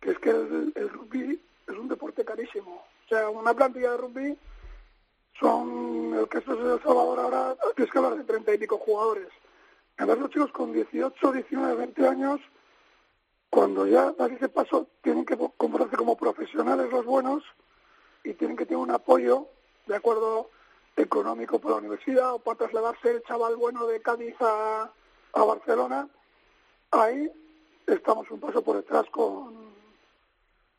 Que 0.01 0.13
es 0.13 0.19
que 0.21 0.31
el, 0.31 0.89
rugby 0.91 1.43
es 1.67 1.77
un 1.77 1.89
deporte 1.89 2.25
carísimo. 2.25 2.85
O 3.05 3.09
sea, 3.09 3.29
una 3.29 3.53
plantilla 3.55 3.91
de 3.91 3.97
rugby 3.97 4.39
son, 5.41 6.15
el 6.15 6.23
esto 6.23 6.53
es 6.53 6.61
El 6.61 6.83
Salvador 6.83 7.19
ahora, 7.19 7.57
tienes 7.75 7.93
que 7.93 7.99
hablar 7.99 8.17
de 8.17 8.25
treinta 8.25 8.55
y 8.55 8.59
pico 8.59 8.79
jugadores. 8.79 9.29
Entonces 9.99 10.23
los 10.23 10.31
chicos 10.31 10.53
con 10.53 10.73
18, 10.73 11.33
19, 11.33 11.75
20 11.75 12.07
años, 12.07 12.41
cuando 13.51 13.85
ya 13.85 14.13
dan 14.13 14.33
ese 14.33 14.49
paso, 14.49 14.87
tienen 15.03 15.25
que 15.25 15.37
comportarse 15.57 15.97
como 15.97 16.17
profesionales 16.17 16.89
los 16.93 17.05
buenos 17.05 17.43
y 18.23 18.35
tienen 18.35 18.57
que 18.57 18.65
tener 18.65 18.81
un 18.81 18.93
apoyo, 18.93 19.49
de 19.87 19.97
acuerdo, 19.97 20.51
económico 20.97 21.59
por 21.59 21.73
la 21.73 21.79
universidad 21.79 22.35
o 22.35 22.39
para 22.39 22.59
trasladarse 22.59 23.11
el 23.11 23.23
chaval 23.23 23.57
bueno 23.57 23.87
de 23.87 24.01
Cádiz 24.01 24.35
a, 24.41 24.91
a 25.33 25.45
Barcelona. 25.45 26.09
Ahí 26.91 27.31
estamos 27.87 28.31
un 28.31 28.41
paso 28.41 28.63
por 28.63 28.77
detrás 28.77 29.07
con, 29.11 29.55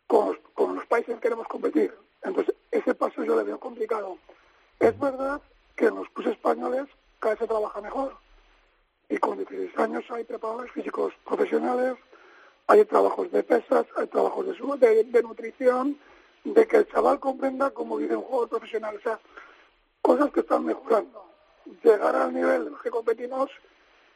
con, 0.08 0.28
los, 0.28 0.38
con 0.54 0.76
los 0.76 0.86
países 0.86 1.15
que 1.15 1.21
queremos 1.21 1.47
competir. 1.47 1.93
Entonces, 2.24 2.56
ese 2.69 2.93
paso 2.93 3.24
yo 3.24 3.36
le 3.36 3.43
veo 3.43 3.60
complicado. 3.60 4.17
Es 4.80 4.97
verdad 5.00 5.41
que 5.76 5.88
en 5.88 5.95
los 5.95 6.10
clubes 6.10 6.34
españoles 6.34 6.88
cada 7.19 7.34
vez 7.34 7.39
se 7.39 7.47
trabaja 7.47 7.82
mejor. 7.82 8.15
Y 9.10 9.17
con 9.17 9.38
16 9.38 9.78
años 9.78 10.06
hay 10.10 10.24
preparadores 10.24 10.71
físicos 10.71 11.13
profesionales, 11.26 11.95
hay 12.67 12.86
trabajos 12.86 13.32
de 13.32 13.43
pesas, 13.43 13.86
hay 13.97 14.08
trabajos 14.08 14.45
de, 14.45 14.78
de, 14.78 15.04
de 15.04 15.24
nutrición, 15.24 15.97
de 16.43 16.67
que 16.67 16.78
el 16.78 16.88
chaval 16.88 17.19
comprenda 17.19 17.71
cómo 17.71 17.97
vive 17.97 18.15
un 18.15 18.24
juego 18.24 18.47
profesional. 18.47 18.95
O 18.95 19.02
sea, 19.02 19.19
cosas 20.02 20.32
que 20.32 20.42
están 20.42 20.66
mejorando. 20.66 21.26
Llegar 21.84 22.16
al 22.16 22.34
nivel 22.34 22.74
que 22.84 22.90
competimos 22.90 23.50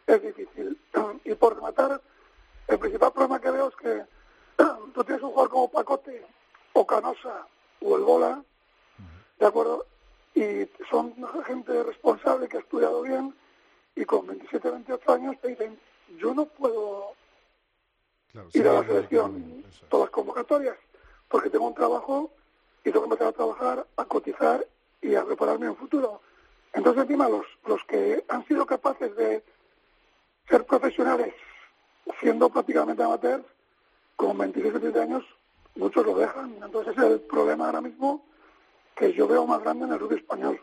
es 0.07 0.21
difícil. 0.21 0.79
Y 1.23 1.33
por 1.35 1.55
rematar, 1.55 2.01
el 2.67 2.79
principal 2.79 3.11
problema 3.11 3.39
que 3.39 3.51
veo 3.51 3.69
es 3.69 3.75
que 3.75 4.05
tú 4.93 5.03
tienes 5.03 5.23
un 5.23 5.29
jugador 5.29 5.49
como 5.49 5.71
Pacote 5.71 6.25
o 6.73 6.85
Canosa 6.85 7.47
o 7.81 7.95
el 7.95 8.03
Bola, 8.03 8.43
¿de 9.39 9.45
acuerdo? 9.45 9.85
Y 10.33 10.67
son 10.89 11.13
gente 11.45 11.83
responsable 11.83 12.47
que 12.47 12.57
ha 12.57 12.61
estudiado 12.61 13.01
bien 13.03 13.33
y 13.95 14.03
con 14.05 14.27
27, 14.27 14.69
28 14.69 15.11
años 15.13 15.39
te 15.41 15.49
dicen, 15.49 15.79
yo 16.17 16.33
no 16.33 16.45
puedo 16.45 17.13
ir 18.53 18.67
a 18.67 18.73
la 18.73 18.83
selección, 18.85 19.63
todas 19.89 20.07
las 20.07 20.11
convocatorias, 20.11 20.75
porque 21.29 21.49
tengo 21.49 21.67
un 21.67 21.73
trabajo 21.73 22.31
y 22.83 22.91
tengo 22.91 23.01
que 23.01 23.13
empezar 23.13 23.27
a 23.27 23.31
trabajar, 23.31 23.87
a 23.95 24.05
cotizar 24.05 24.67
y 25.05 25.15
a 25.15 25.23
prepararme 25.23 25.69
un 25.69 25.75
futuro. 25.75 26.21
Entonces, 26.73 27.03
encima, 27.03 27.29
los, 27.29 27.45
los 27.65 27.83
que 27.85 28.25
han 28.27 28.45
sido 28.47 28.65
capaces 28.65 29.15
de 29.15 29.43
ser 30.49 30.65
profesionales 30.65 31.33
siendo 32.19 32.49
prácticamente 32.49 33.03
amateurs, 33.03 33.45
con 34.15 34.37
26 34.37 34.73
27 34.73 35.01
años, 35.01 35.23
muchos 35.75 36.05
lo 36.05 36.17
dejan. 36.17 36.55
Entonces, 36.63 36.97
es 36.97 37.03
el 37.03 37.19
problema 37.21 37.67
ahora 37.67 37.81
mismo 37.81 38.25
que 38.95 39.13
yo 39.13 39.27
veo 39.27 39.45
más 39.45 39.61
grande 39.61 39.85
en 39.85 39.93
el 39.93 39.99
rugby 39.99 40.15
español. 40.15 40.59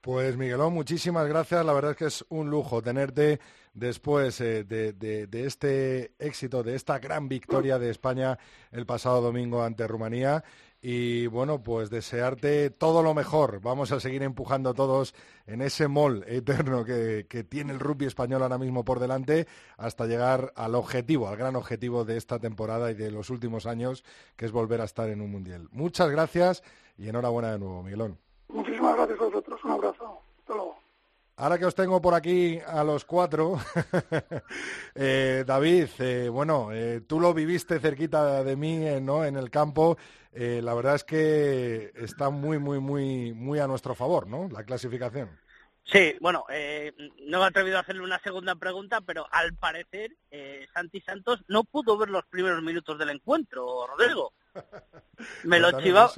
Pues 0.00 0.36
Miguelón, 0.36 0.72
muchísimas 0.72 1.28
gracias. 1.28 1.64
La 1.64 1.72
verdad 1.72 1.92
es 1.92 1.96
que 1.96 2.06
es 2.06 2.24
un 2.28 2.50
lujo 2.50 2.82
tenerte 2.82 3.38
después 3.72 4.40
eh, 4.40 4.64
de 4.64 5.28
este 5.32 6.12
éxito, 6.18 6.64
de 6.64 6.74
esta 6.74 6.98
gran 6.98 7.28
victoria 7.28 7.78
de 7.78 7.90
España 7.90 8.36
el 8.72 8.84
pasado 8.84 9.20
domingo 9.20 9.62
ante 9.62 9.86
Rumanía. 9.86 10.42
Y 10.84 11.28
bueno, 11.28 11.62
pues 11.62 11.90
desearte 11.90 12.68
todo 12.70 13.04
lo 13.04 13.14
mejor. 13.14 13.60
Vamos 13.60 13.92
a 13.92 14.00
seguir 14.00 14.24
empujando 14.24 14.74
todos 14.74 15.14
en 15.46 15.62
ese 15.62 15.86
mol 15.86 16.24
eterno 16.26 16.84
que, 16.84 17.26
que 17.28 17.44
tiene 17.44 17.72
el 17.72 17.78
rugby 17.78 18.06
español 18.06 18.42
ahora 18.42 18.58
mismo 18.58 18.84
por 18.84 18.98
delante 18.98 19.46
hasta 19.76 20.06
llegar 20.06 20.52
al 20.56 20.74
objetivo, 20.74 21.28
al 21.28 21.36
gran 21.36 21.54
objetivo 21.54 22.04
de 22.04 22.16
esta 22.16 22.40
temporada 22.40 22.90
y 22.90 22.94
de 22.94 23.12
los 23.12 23.30
últimos 23.30 23.66
años, 23.66 24.04
que 24.34 24.44
es 24.44 24.50
volver 24.50 24.80
a 24.80 24.84
estar 24.84 25.08
en 25.08 25.20
un 25.20 25.30
mundial. 25.30 25.68
Muchas 25.70 26.10
gracias 26.10 26.64
y 26.98 27.08
enhorabuena 27.08 27.52
de 27.52 27.60
nuevo, 27.60 27.84
Miguelón. 27.84 28.18
Muchísimas 28.48 28.96
gracias 28.96 29.20
a 29.20 29.24
vosotros. 29.24 29.64
Un 29.64 29.70
abrazo. 29.70 30.18
Hasta 30.40 30.54
luego. 30.54 30.76
Ahora 31.36 31.58
que 31.58 31.64
os 31.64 31.74
tengo 31.74 32.00
por 32.00 32.14
aquí 32.14 32.60
a 32.66 32.84
los 32.84 33.04
cuatro, 33.04 33.58
eh, 34.94 35.44
David, 35.46 35.88
eh, 35.98 36.28
bueno, 36.28 36.70
eh, 36.72 37.00
tú 37.06 37.18
lo 37.20 37.32
viviste 37.32 37.80
cerquita 37.80 38.44
de 38.44 38.56
mí, 38.56 38.86
eh, 38.86 39.00
¿no? 39.00 39.24
En 39.24 39.36
el 39.36 39.50
campo. 39.50 39.96
La 40.34 40.72
verdad 40.72 40.94
es 40.94 41.04
que 41.04 41.92
está 41.94 42.30
muy, 42.30 42.58
muy, 42.58 42.80
muy, 42.80 43.34
muy 43.34 43.58
a 43.58 43.66
nuestro 43.66 43.94
favor, 43.94 44.26
¿no? 44.26 44.48
La 44.48 44.64
clasificación. 44.64 45.28
Sí, 45.84 46.16
bueno, 46.20 46.44
eh, 46.48 46.92
no 47.26 47.38
me 47.38 47.44
he 47.44 47.48
atrevido 47.48 47.76
a 47.76 47.80
hacerle 47.80 48.02
una 48.02 48.20
segunda 48.20 48.54
pregunta, 48.54 49.00
pero 49.00 49.26
al 49.30 49.54
parecer 49.54 50.16
eh, 50.30 50.66
Santi 50.72 51.00
Santos 51.00 51.42
no 51.48 51.64
pudo 51.64 51.98
ver 51.98 52.08
los 52.08 52.24
primeros 52.26 52.62
minutos 52.62 52.98
del 52.98 53.10
encuentro, 53.10 53.86
Rodrigo. 53.86 54.32
Me 55.44 55.58
lo 55.58 55.80
chivaba. 55.80 56.12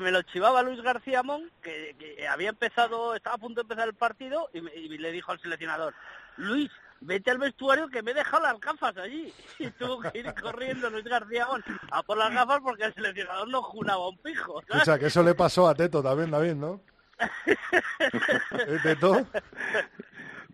Me 0.00 0.10
lo 0.10 0.22
chivaba 0.22 0.62
Luis 0.62 0.80
García 0.82 1.22
Mon, 1.22 1.50
que, 1.62 1.94
que 1.98 2.26
había 2.26 2.48
empezado, 2.50 3.14
estaba 3.14 3.36
a 3.36 3.38
punto 3.38 3.60
de 3.60 3.62
empezar 3.62 3.86
el 3.88 3.94
partido, 3.94 4.48
y, 4.52 4.60
me- 4.60 4.74
y 4.74 4.88
le 4.98 5.12
dijo 5.12 5.30
al 5.32 5.40
seleccionador, 5.40 5.94
Luis, 6.36 6.70
vete 7.00 7.30
al 7.30 7.38
vestuario 7.38 7.88
que 7.88 8.02
me 8.02 8.10
he 8.10 8.14
dejado 8.14 8.42
las 8.42 8.58
gafas 8.60 8.96
allí. 8.96 9.32
Y 9.58 9.70
tuvo 9.72 10.00
que 10.00 10.18
ir 10.18 10.34
corriendo 10.34 10.90
Luis 10.90 11.04
García 11.04 11.46
Mon 11.46 11.62
a 11.90 12.02
por 12.02 12.16
las 12.18 12.32
gafas 12.32 12.60
porque 12.62 12.84
el 12.84 12.94
seleccionador 12.94 13.48
no 13.48 13.62
junaba 13.62 14.08
un 14.08 14.18
pijo. 14.18 14.60
¿sabes? 14.62 14.82
Escucha, 14.82 14.98
que 14.98 15.06
eso 15.06 15.22
le 15.22 15.34
pasó 15.34 15.68
a 15.68 15.74
Teto 15.74 16.02
también, 16.02 16.30
David, 16.30 16.54
¿no? 16.54 16.80
¿Eh, 17.46 18.78
Teto? 18.82 19.26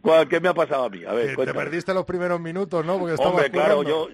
¿Cuál- 0.07 0.29
¿Qué 0.29 0.41
me 0.41 0.49
ha 0.49 0.55
pasado 0.55 0.85
a 0.85 0.89
mí? 0.89 1.05
A 1.05 1.13
ver, 1.13 1.35
te 1.37 1.53
perdiste 1.53 1.93
los 1.93 2.05
primeros 2.05 2.41
minutos, 2.41 2.85
¿no? 2.85 2.99
Porque 2.99 3.15
Hombre, 3.19 3.51
claro, 3.51 3.83
yo, 3.83 4.09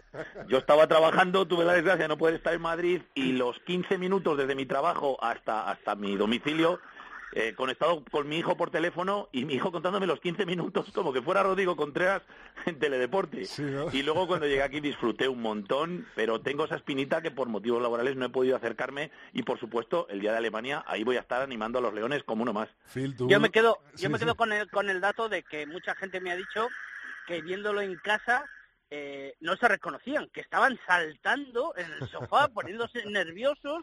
yo 0.49 0.59
estaba 0.59 0.87
trabajando, 0.87 1.47
tuve 1.47 1.65
la 1.65 1.75
desgracia 1.75 2.03
de 2.05 2.09
no 2.09 2.17
poder 2.19 2.35
estar 2.37 2.55
en 2.55 2.63
Madrid 2.63 3.03
y 3.15 3.33
los 3.33 3.59
15 3.61 3.99
minutos 3.99 4.39
desde 4.39 4.55
mi 4.55 4.65
trabajo 4.67 5.17
hasta, 5.23 5.71
hasta 5.71 5.95
mi 5.95 6.17
domicilio, 6.17 6.81
eh, 7.33 7.55
conectado 7.55 8.05
con 8.11 8.29
mi 8.29 8.39
hijo 8.39 8.57
por 8.57 8.71
teléfono 8.71 9.29
y 9.33 9.45
mi 9.45 9.55
hijo 9.55 9.73
contándome 9.73 10.07
los 10.07 10.21
15 10.21 10.45
minutos 10.47 10.91
como 10.93 11.13
que 11.13 11.23
fuera 11.23 11.43
Rodrigo 11.43 11.77
Contreras 11.77 12.23
en 12.67 12.79
Teledeporte. 12.79 13.47
Y 13.93 14.03
luego 14.03 14.27
cuando 14.27 14.47
llegué 14.47 14.63
aquí 14.63 14.81
disfruté 14.81 15.29
un 15.29 15.41
montón, 15.43 16.07
pero 16.15 16.41
tengo 16.41 16.65
esa 16.65 16.77
espinita 16.77 17.23
que 17.23 17.31
por 17.31 17.49
motivos 17.49 17.81
laborales 17.83 18.17
no 18.17 18.27
he 18.27 18.31
podido 18.31 18.57
acercarme 18.57 19.11
y 19.33 19.43
por 19.43 19.59
supuesto 19.59 20.07
el 20.11 20.21
día 20.21 20.33
de 20.33 20.39
Alemania 20.39 20.85
ahí 20.87 21.05
voy 21.05 21.17
a 21.17 21.21
estar 21.21 21.41
animando 21.43 21.79
a 21.79 21.83
los 21.83 21.95
leones 21.95 22.23
como 22.25 22.43
uno 22.43 22.53
más. 22.53 22.69
Phil, 22.93 23.17
tú- 23.17 23.29
Yo 23.29 23.41
me 23.41 23.51
quedo, 23.51 23.79
Sí, 23.95 24.05
yo 24.05 24.11
me 24.11 24.19
sí. 24.19 24.25
quedo 24.25 24.35
con 24.35 24.53
el 24.53 24.69
con 24.71 24.91
el 24.91 25.01
dato 25.01 25.29
de 25.29 25.43
que 25.43 25.67
mucha 25.67 25.95
gente 25.95 26.21
me 26.21 26.31
ha 26.33 26.37
dicho 26.37 26.69
que 27.27 27.41
viéndolo 27.41 27.81
en 27.81 27.97
casa 27.97 28.45
eh, 28.91 29.35
no 29.41 29.57
se 29.57 29.69
reconocían, 29.69 30.29
que 30.35 30.43
estaban 30.43 30.79
saltando 30.87 31.73
en 31.79 31.87
el 31.93 32.09
sofá, 32.11 32.49
poniéndose 32.49 33.05
nerviosos 33.07 33.83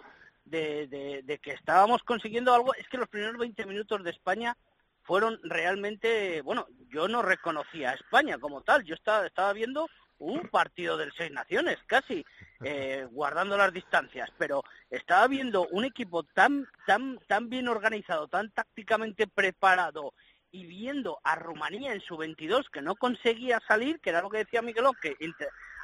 de, 0.49 0.88
de- 0.88 1.21
de 1.23 1.38
que 1.39 1.51
estábamos 1.51 2.03
consiguiendo 2.03 2.53
algo, 2.53 2.73
es 2.75 2.88
que 2.89 2.97
los 2.97 3.09
primeros 3.09 3.38
20 3.38 3.65
minutos 3.65 4.03
de 4.03 4.12
España 4.12 4.55
fueron 5.03 5.39
realmente, 5.43 6.41
bueno, 6.41 6.67
yo 6.89 7.07
no 7.07 7.21
reconocía 7.21 7.91
a 7.91 7.93
España 7.95 8.38
como 8.38 8.62
tal, 8.62 8.83
yo 8.83 8.93
estaba, 8.95 9.25
estaba 9.25 9.53
viendo 9.53 9.88
un 10.19 10.49
partido 10.49 10.97
del 10.97 11.13
Seis 11.17 11.31
Naciones, 11.31 11.77
casi, 11.88 12.25
eh, 12.63 13.07
guardando 13.12 13.57
las 13.57 13.73
distancias, 13.73 14.29
pero 14.38 14.63
estaba 14.89 15.27
viendo 15.27 15.65
un 15.71 15.85
equipo 15.85 16.23
tan, 16.23 16.67
tan, 16.85 17.17
tan 17.27 17.49
bien 17.49 17.67
organizado, 17.69 18.27
tan 18.27 18.51
tácticamente 18.51 19.27
preparado 19.27 20.13
y 20.51 20.65
viendo 20.65 21.19
a 21.23 21.35
Rumanía 21.35 21.93
en 21.93 22.01
su 22.01 22.17
22 22.17 22.69
que 22.69 22.81
no 22.81 22.95
conseguía 22.95 23.59
salir, 23.67 23.99
que 24.01 24.09
era 24.09 24.21
lo 24.21 24.29
que 24.29 24.39
decía 24.39 24.62
Miguelón, 24.62 24.93
que 25.01 25.15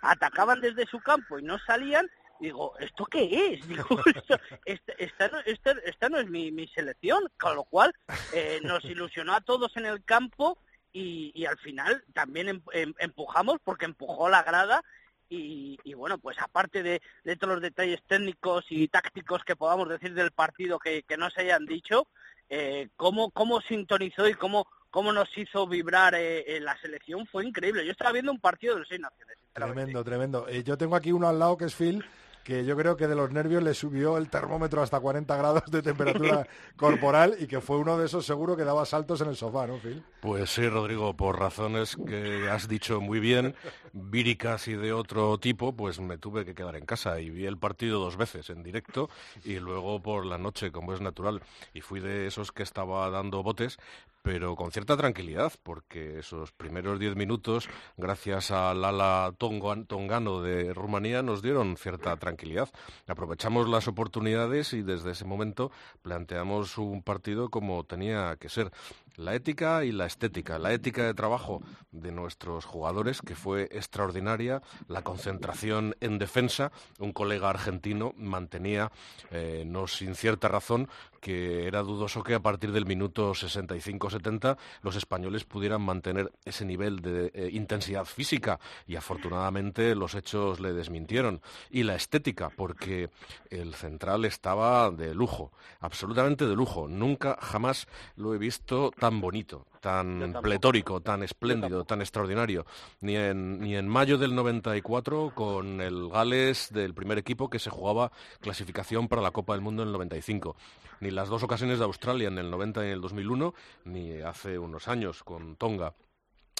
atacaban 0.01 0.59
desde 0.59 0.85
su 0.87 0.99
campo 0.99 1.39
y 1.39 1.43
no 1.43 1.57
salían, 1.59 2.09
digo, 2.39 2.73
¿esto 2.79 3.05
qué 3.05 3.53
es? 3.53 3.67
Digo, 3.67 3.87
esto- 4.05 4.39
esta, 4.65 4.93
esta 4.97 5.27
no, 5.29 5.39
esta- 5.45 5.75
esta 5.85 6.09
no 6.09 6.19
es 6.19 6.27
mi, 6.29 6.51
mi 6.51 6.67
selección, 6.67 7.23
con 7.39 7.55
lo 7.55 7.63
cual 7.63 7.93
eh, 8.33 8.59
nos 8.63 8.83
ilusionó 8.85 9.33
a 9.33 9.41
todos 9.41 9.75
en 9.77 9.85
el 9.85 10.03
campo 10.03 10.57
y, 10.93 11.31
y 11.33 11.45
al 11.45 11.57
final 11.57 12.03
también 12.13 12.47
em- 12.49 12.61
em- 12.73 12.93
empujamos 12.99 13.57
porque 13.63 13.85
empujó 13.85 14.29
la 14.29 14.43
grada 14.43 14.83
y, 15.29 15.79
y 15.83 15.93
bueno, 15.95 16.17
pues 16.19 16.37
aparte 16.39 16.83
de, 16.83 17.01
de 17.23 17.35
todos 17.35 17.55
los 17.55 17.61
detalles 17.61 17.99
técnicos 18.07 18.65
y 18.69 18.87
tácticos 18.87 19.43
que 19.43 19.55
podamos 19.55 19.89
decir 19.89 20.13
del 20.13 20.31
partido 20.31 20.77
que, 20.77 21.03
que 21.03 21.17
no 21.17 21.29
se 21.31 21.41
hayan 21.41 21.65
dicho, 21.65 22.07
eh, 22.49 22.89
cómo, 22.95 23.31
cómo 23.31 23.59
sintonizó 23.61 24.27
y 24.27 24.35
cómo, 24.35 24.67
cómo 24.91 25.11
nos 25.11 25.35
hizo 25.35 25.65
vibrar 25.67 26.13
eh, 26.13 26.41
eh, 26.55 26.59
la 26.59 26.77
selección 26.79 27.25
fue 27.25 27.43
increíble. 27.45 27.83
Yo 27.85 27.91
estaba 27.91 28.11
viendo 28.11 28.31
un 28.31 28.39
partido 28.39 28.75
de 28.75 28.81
los 28.81 28.87
seis 28.87 29.01
naciones. 29.01 29.35
Tremendo, 29.51 30.03
tremendo. 30.03 30.47
Eh, 30.47 30.63
yo 30.63 30.77
tengo 30.77 30.95
aquí 30.95 31.11
uno 31.11 31.27
al 31.27 31.39
lado 31.39 31.57
que 31.57 31.65
es 31.65 31.73
Phil, 31.75 32.05
que 32.45 32.63
yo 32.63 32.77
creo 32.77 32.95
que 32.95 33.07
de 33.07 33.15
los 33.15 33.31
nervios 33.31 33.63
le 33.63 33.73
subió 33.73 34.17
el 34.17 34.29
termómetro 34.29 34.83
hasta 34.83 34.99
40 34.99 35.35
grados 35.35 35.63
de 35.65 35.81
temperatura 35.81 36.47
corporal 36.77 37.35
y 37.39 37.47
que 37.47 37.59
fue 37.59 37.77
uno 37.77 37.97
de 37.97 38.05
esos 38.05 38.23
seguro 38.23 38.55
que 38.55 38.63
daba 38.63 38.85
saltos 38.85 39.19
en 39.21 39.29
el 39.29 39.35
sofá, 39.35 39.65
¿no, 39.65 39.77
Phil? 39.79 40.03
Pues 40.21 40.51
sí, 40.51 40.69
Rodrigo, 40.69 41.15
por 41.15 41.39
razones 41.39 41.97
que 42.07 42.47
has 42.47 42.67
dicho 42.67 43.01
muy 43.01 43.19
bien, 43.19 43.55
víricas 43.93 44.67
y 44.67 44.75
de 44.75 44.93
otro 44.93 45.39
tipo, 45.39 45.75
pues 45.75 45.99
me 45.99 46.19
tuve 46.19 46.45
que 46.45 46.53
quedar 46.53 46.75
en 46.75 46.85
casa 46.85 47.19
y 47.19 47.31
vi 47.31 47.47
el 47.47 47.57
partido 47.57 47.99
dos 47.99 48.15
veces 48.15 48.51
en 48.51 48.61
directo 48.61 49.09
y 49.43 49.57
luego 49.57 50.03
por 50.03 50.23
la 50.23 50.37
noche, 50.37 50.71
como 50.71 50.93
es 50.93 51.01
natural. 51.01 51.41
Y 51.73 51.81
fui 51.81 51.99
de 51.99 52.27
esos 52.27 52.51
que 52.51 52.61
estaba 52.61 53.09
dando 53.09 53.41
botes, 53.41 53.79
pero 54.25 54.55
con 54.55 54.71
cierta 54.71 54.97
tranquilidad, 54.97 55.53
porque 55.61 56.17
esos 56.17 56.51
primeros 56.51 56.97
diez 56.99 57.15
minutos, 57.15 57.69
gracias 57.95 58.49
al 58.49 58.83
ala 58.83 59.31
tongan- 59.37 59.85
tongano 59.85 60.41
de 60.41 60.73
Rumanía, 60.73 61.21
nos 61.21 61.43
dieron 61.43 61.77
cierta 61.77 62.17
tranquilidad. 62.17 62.67
Aprovechamos 63.05 63.69
las 63.69 63.87
oportunidades 63.87 64.73
y 64.73 64.81
desde 64.81 65.11
ese 65.11 65.25
momento 65.25 65.71
planteamos 66.01 66.79
un 66.79 67.03
partido 67.03 67.49
como 67.49 67.83
tenía 67.83 68.35
que 68.39 68.49
ser. 68.49 68.71
La 69.17 69.35
ética 69.35 69.85
y 69.85 69.91
la 69.91 70.05
estética, 70.05 70.59
la 70.59 70.73
ética 70.73 71.03
de 71.03 71.13
trabajo 71.13 71.61
de 71.91 72.11
nuestros 72.11 72.65
jugadores, 72.65 73.21
que 73.21 73.35
fue 73.35 73.63
extraordinaria, 73.71 74.61
la 74.87 75.03
concentración 75.03 75.95
en 76.01 76.17
defensa, 76.17 76.71
un 76.99 77.13
colega 77.13 77.49
argentino 77.49 78.13
mantenía, 78.17 78.91
eh, 79.31 79.63
no 79.65 79.87
sin 79.87 80.15
cierta 80.15 80.47
razón, 80.47 80.89
que 81.21 81.65
era 81.65 81.81
dudoso 81.81 82.23
que 82.23 82.35
a 82.35 82.39
partir 82.39 82.71
del 82.71 82.85
minuto 82.85 83.31
65-70 83.31 84.57
los 84.83 84.95
españoles 84.95 85.43
pudieran 85.43 85.81
mantener 85.81 86.31
ese 86.45 86.65
nivel 86.65 87.01
de 87.01 87.31
eh, 87.33 87.49
intensidad 87.51 88.05
física 88.05 88.59
y 88.85 88.95
afortunadamente 88.95 89.95
los 89.95 90.13
hechos 90.13 90.59
le 90.59 90.73
desmintieron. 90.73 91.41
Y 91.71 91.83
la 91.83 91.95
estética, 91.95 92.51
porque 92.55 93.09
el 93.49 93.73
central 93.73 94.25
estaba 94.25 94.91
de 94.91 95.15
lujo, 95.15 95.51
absolutamente 95.79 96.45
de 96.45 96.55
lujo. 96.55 96.87
Nunca, 96.87 97.37
jamás 97.41 97.87
lo 98.15 98.35
he 98.35 98.37
visto 98.37 98.91
tan 98.99 99.04
bonito, 99.09 99.65
tan 99.81 100.33
pletórico, 100.41 101.01
tan 101.01 101.23
espléndido, 101.23 101.85
tan 101.85 102.01
extraordinario. 102.01 102.65
Ni 103.01 103.15
en, 103.15 103.59
ni 103.59 103.75
en 103.75 103.87
mayo 103.87 104.17
del 104.17 104.35
94 104.35 105.33
con 105.35 105.81
el 105.81 106.09
Gales 106.09 106.69
del 106.71 106.93
primer 106.93 107.17
equipo 107.17 107.49
que 107.49 107.59
se 107.59 107.69
jugaba 107.69 108.11
clasificación 108.41 109.07
para 109.07 109.21
la 109.21 109.31
Copa 109.31 109.53
del 109.53 109.61
Mundo 109.61 109.83
en 109.83 109.89
el 109.89 109.93
95. 109.93 110.55
Ni 111.01 111.11
las 111.11 111.29
dos 111.29 111.43
ocasiones 111.43 111.79
de 111.79 111.85
Australia 111.85 112.27
en 112.27 112.37
el 112.37 112.49
90 112.49 112.83
y 112.83 112.87
en 112.87 112.93
el 112.93 113.01
2001, 113.01 113.53
ni 113.85 114.21
hace 114.21 114.57
unos 114.57 114.87
años 114.87 115.23
con 115.23 115.55
Tonga. 115.55 115.93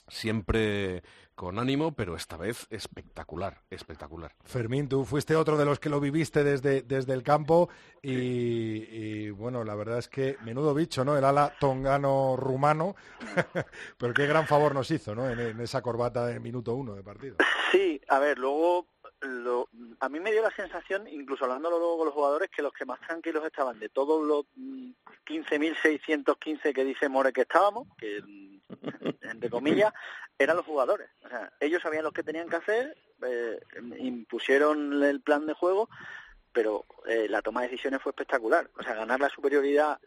Siempre 0.08 1.04
con 1.34 1.60
ánimo, 1.60 1.94
pero 1.94 2.16
esta 2.16 2.38
vez 2.38 2.66
espectacular, 2.70 3.62
espectacular. 3.70 4.34
Fermín, 4.46 4.88
tú 4.88 5.04
fuiste 5.04 5.36
otro 5.36 5.58
de 5.58 5.66
los 5.66 5.80
que 5.80 5.90
lo 5.90 6.00
viviste 6.00 6.44
desde, 6.46 6.82
desde 6.84 7.14
el 7.14 7.24
campo 7.24 7.70
y, 8.02 8.12
y, 8.14 9.30
bueno, 9.32 9.64
la 9.66 9.76
verdad 9.76 9.98
es 9.98 10.08
que 10.08 10.38
menudo 10.46 10.74
bicho, 10.74 11.04
¿no? 11.04 11.18
El 11.18 11.26
ala 11.26 11.54
tongano 11.60 12.36
rumano, 12.38 12.96
pero 13.98 14.14
qué 14.14 14.26
gran 14.28 14.48
favor 14.48 14.74
nos 14.74 14.90
hizo, 14.92 15.14
¿no? 15.14 15.30
En, 15.30 15.40
en 15.40 15.60
esa 15.60 15.82
corbata 15.82 16.26
de 16.26 16.40
minuto 16.40 16.74
uno 16.76 16.96
de 16.96 17.04
partido. 17.04 17.36
Sí, 17.72 18.00
a 18.08 18.20
ver, 18.20 18.38
luego 18.40 18.88
lo- 19.22 19.68
a 20.00 20.08
mí 20.08 20.20
me 20.22 20.32
dio 20.32 20.42
la 20.42 20.52
sensación, 20.56 21.08
incluso 21.08 21.44
hablándolo 21.46 21.80
luego 21.80 21.98
con 21.98 22.06
los 22.06 22.14
jugadores, 22.14 22.50
que 22.56 22.62
los 22.62 22.72
que 22.74 22.86
más 22.86 23.00
tranquilos 23.02 23.44
estaban 23.46 23.78
de 23.80 23.90
todos 23.90 24.26
los 24.26 24.46
mm, 24.56 24.92
15.615 25.28 26.74
que 26.74 26.84
dice 26.86 27.10
More 27.10 27.34
que 27.34 27.42
estábamos, 27.42 27.88
que 27.98 28.22
mm, 28.22 28.55
entre 29.22 29.50
comillas, 29.50 29.94
eran 30.38 30.58
los 30.58 30.66
jugadores. 30.66 31.10
O 31.24 31.30
sea, 31.30 31.52
ellos 31.60 31.82
sabían 31.82 32.04
lo 32.04 32.12
que 32.12 32.24
tenían 32.24 32.50
que 32.50 32.56
hacer, 32.58 32.98
eh, 33.24 33.60
impusieron 34.00 35.04
el 35.04 35.22
plan 35.22 35.46
de 35.46 35.54
juego, 35.54 35.90
pero 36.52 36.86
eh, 37.06 37.28
la 37.30 37.42
toma 37.42 37.62
de 37.62 37.68
decisiones 37.70 38.02
fue 38.02 38.12
espectacular. 38.12 38.70
O 38.78 38.84
sea, 38.84 38.96
ganar 38.96 39.20
la 39.20 39.30
superioridad, 39.30 40.00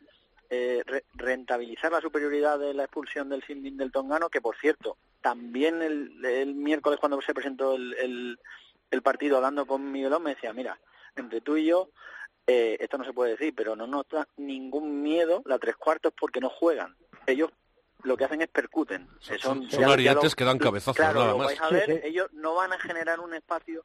eh, 0.50 0.82
re- 0.86 1.04
rentabilizar 1.14 1.92
la 1.92 2.00
superioridad 2.00 2.58
de 2.58 2.74
la 2.74 2.84
expulsión 2.84 3.28
del 3.28 3.42
Sindin 3.42 3.76
del 3.76 3.92
Tongano, 3.92 4.30
que 4.30 4.40
por 4.40 4.56
cierto, 4.56 4.96
también 5.20 5.82
el, 5.82 6.54
miércoles 6.54 6.98
cuando 6.98 7.20
se 7.20 7.34
presentó 7.34 7.74
el, 7.74 7.94
el, 7.94 8.38
el 8.90 9.02
partido 9.02 9.36
hablando 9.36 9.66
con 9.66 9.90
Miguelón 9.92 10.22
me 10.22 10.34
decía, 10.34 10.52
mira, 10.52 10.78
entre 11.16 11.40
tú 11.40 11.56
y 11.56 11.66
yo, 11.66 11.90
eh, 12.46 12.78
esto 12.80 12.96
no 12.96 13.04
se 13.04 13.12
puede 13.12 13.32
decir, 13.32 13.52
pero 13.54 13.76
no 13.76 13.86
nos 13.86 14.08
da 14.08 14.26
ningún 14.38 15.02
miedo 15.02 15.42
la 15.44 15.58
tres 15.58 15.76
cuartos 15.76 16.14
porque 16.18 16.40
no 16.40 16.48
juegan. 16.48 16.96
Ellos 17.26 17.50
lo 18.04 18.16
que 18.16 18.24
hacen 18.24 18.40
es 18.42 18.48
percuten. 18.48 19.08
Son 19.40 19.66
arietes 19.84 20.24
lo- 20.32 20.36
que 20.36 20.44
dan 20.44 20.58
cabezazos, 20.58 20.96
claro, 20.96 21.20
nada 21.20 21.32
lo 21.32 21.38
más. 21.38 21.46
vais 21.48 21.60
a 21.60 21.68
ver, 21.70 21.90
ellos 22.04 22.28
no 22.32 22.54
van 22.54 22.72
a 22.72 22.78
generar 22.78 23.20
un 23.20 23.34
espacio 23.34 23.82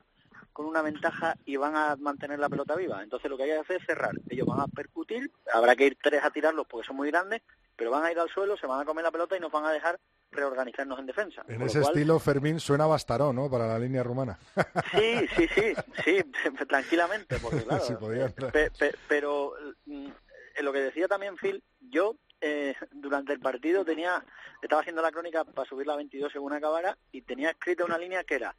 con 0.52 0.68
una 0.68 0.82
ventaja 0.84 1.36
y 1.46 1.56
van 1.56 1.76
a 1.76 1.96
mantener 1.96 2.38
la 2.38 2.48
pelota 2.50 2.76
viva. 2.76 3.02
Entonces 3.02 3.30
lo 3.30 3.38
que 3.38 3.44
hay 3.44 3.50
que 3.50 3.58
hacer 3.58 3.78
es 3.78 3.86
cerrar. 3.88 4.12
Ellos 4.30 4.46
van 4.46 4.60
a 4.60 4.68
percutir, 4.68 5.32
habrá 5.52 5.76
que 5.76 5.86
ir 5.88 5.98
tres 6.02 6.24
a 6.24 6.30
tirarlos 6.30 6.68
porque 6.68 6.86
son 6.86 6.96
muy 6.96 7.10
grandes, 7.10 7.42
pero 7.76 7.90
van 7.90 8.06
a 8.06 8.12
ir 8.12 8.20
al 8.20 8.30
suelo, 8.30 8.56
se 8.58 8.68
van 8.68 8.80
a 8.82 8.86
comer 8.86 9.04
la 9.04 9.10
pelota 9.12 9.36
y 9.36 9.40
nos 9.40 9.52
van 9.52 9.66
a 9.66 9.72
dejar 9.72 10.00
reorganizarnos 10.32 11.00
en 11.00 11.06
defensa. 11.08 11.44
En 11.48 11.62
ese 11.64 11.80
cual, 11.82 11.94
estilo, 11.94 12.20
Fermín 12.20 12.60
suena 12.60 12.86
Bastaró, 12.86 13.34
¿no? 13.34 13.50
Para 13.50 13.68
la 13.68 13.80
línea 13.80 14.04
rumana. 14.04 14.38
Sí, 14.92 15.28
sí, 15.36 15.48
sí, 15.56 15.74
sí, 16.04 16.24
tranquilamente, 16.70 17.38
porque 17.40 17.64
claro, 17.66 17.84
Sí, 17.84 17.94
pe- 18.52 18.70
pe- 18.72 18.96
pero 19.08 19.54
mm, 19.86 20.08
en 20.58 20.66
lo 20.66 20.72
que 20.72 20.80
decía 20.82 21.08
también 21.08 21.36
Phil, 21.38 21.64
yo 21.90 22.16
eh, 22.46 22.76
durante 22.92 23.32
el 23.32 23.40
partido 23.40 23.86
tenía, 23.86 24.22
estaba 24.62 24.82
haciendo 24.82 25.02
la 25.02 25.12
crónica 25.12 25.46
para 25.46 25.68
subir 25.68 25.88
la 25.88 25.96
22 25.96 26.32
según 26.32 26.52
acabara 26.52 26.98
y 27.14 27.22
tenía 27.22 27.52
escrita 27.52 27.86
una 27.86 27.98
línea 27.98 28.26
que 28.26 28.36
era 28.36 28.54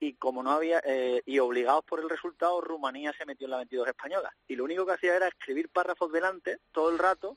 y 0.00 0.14
como 0.14 0.42
no 0.42 0.50
había 0.50 0.80
eh, 0.84 1.22
y 1.26 1.38
obligados 1.38 1.84
por 1.84 2.00
el 2.00 2.08
resultado 2.08 2.60
Rumanía 2.60 3.12
se 3.12 3.26
metió 3.26 3.46
en 3.46 3.52
la 3.52 3.58
22 3.58 3.88
española. 3.88 4.34
Y 4.48 4.56
lo 4.56 4.64
único 4.64 4.84
que 4.84 4.92
hacía 4.92 5.14
era 5.14 5.28
escribir 5.28 5.68
párrafos 5.68 6.10
delante 6.10 6.58
todo 6.72 6.90
el 6.90 6.98
rato 6.98 7.36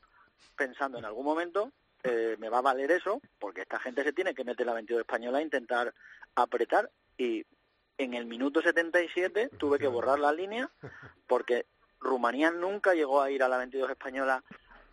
pensando 0.56 0.98
en 0.98 1.06
algún 1.06 1.26
momento 1.26 1.72
eh, 2.04 2.38
me 2.40 2.50
va 2.50 2.60
a 2.60 2.62
valer 2.62 2.92
eso 2.92 3.22
porque 3.38 3.62
esta 3.62 3.80
gente 3.80 4.04
se 4.04 4.14
tiene 4.14 4.34
que 4.34 4.44
meter 4.44 4.66
la 4.66 4.74
22 4.74 5.02
española 5.02 5.40
e 5.40 5.44
intentar 5.44 5.94
apretar. 6.36 6.90
Y 7.18 7.46
en 7.98 8.14
el 8.14 8.26
minuto 8.26 8.62
77 8.62 9.50
tuve 9.60 9.78
que 9.78 9.88
borrar 9.88 10.20
la 10.20 10.32
línea 10.32 10.72
porque 11.28 11.66
Rumanía 12.00 12.50
nunca 12.50 12.94
llegó 12.94 13.22
a 13.22 13.30
ir 13.30 13.44
a 13.44 13.50
la 13.50 13.58
22 13.58 13.92
española 13.92 14.44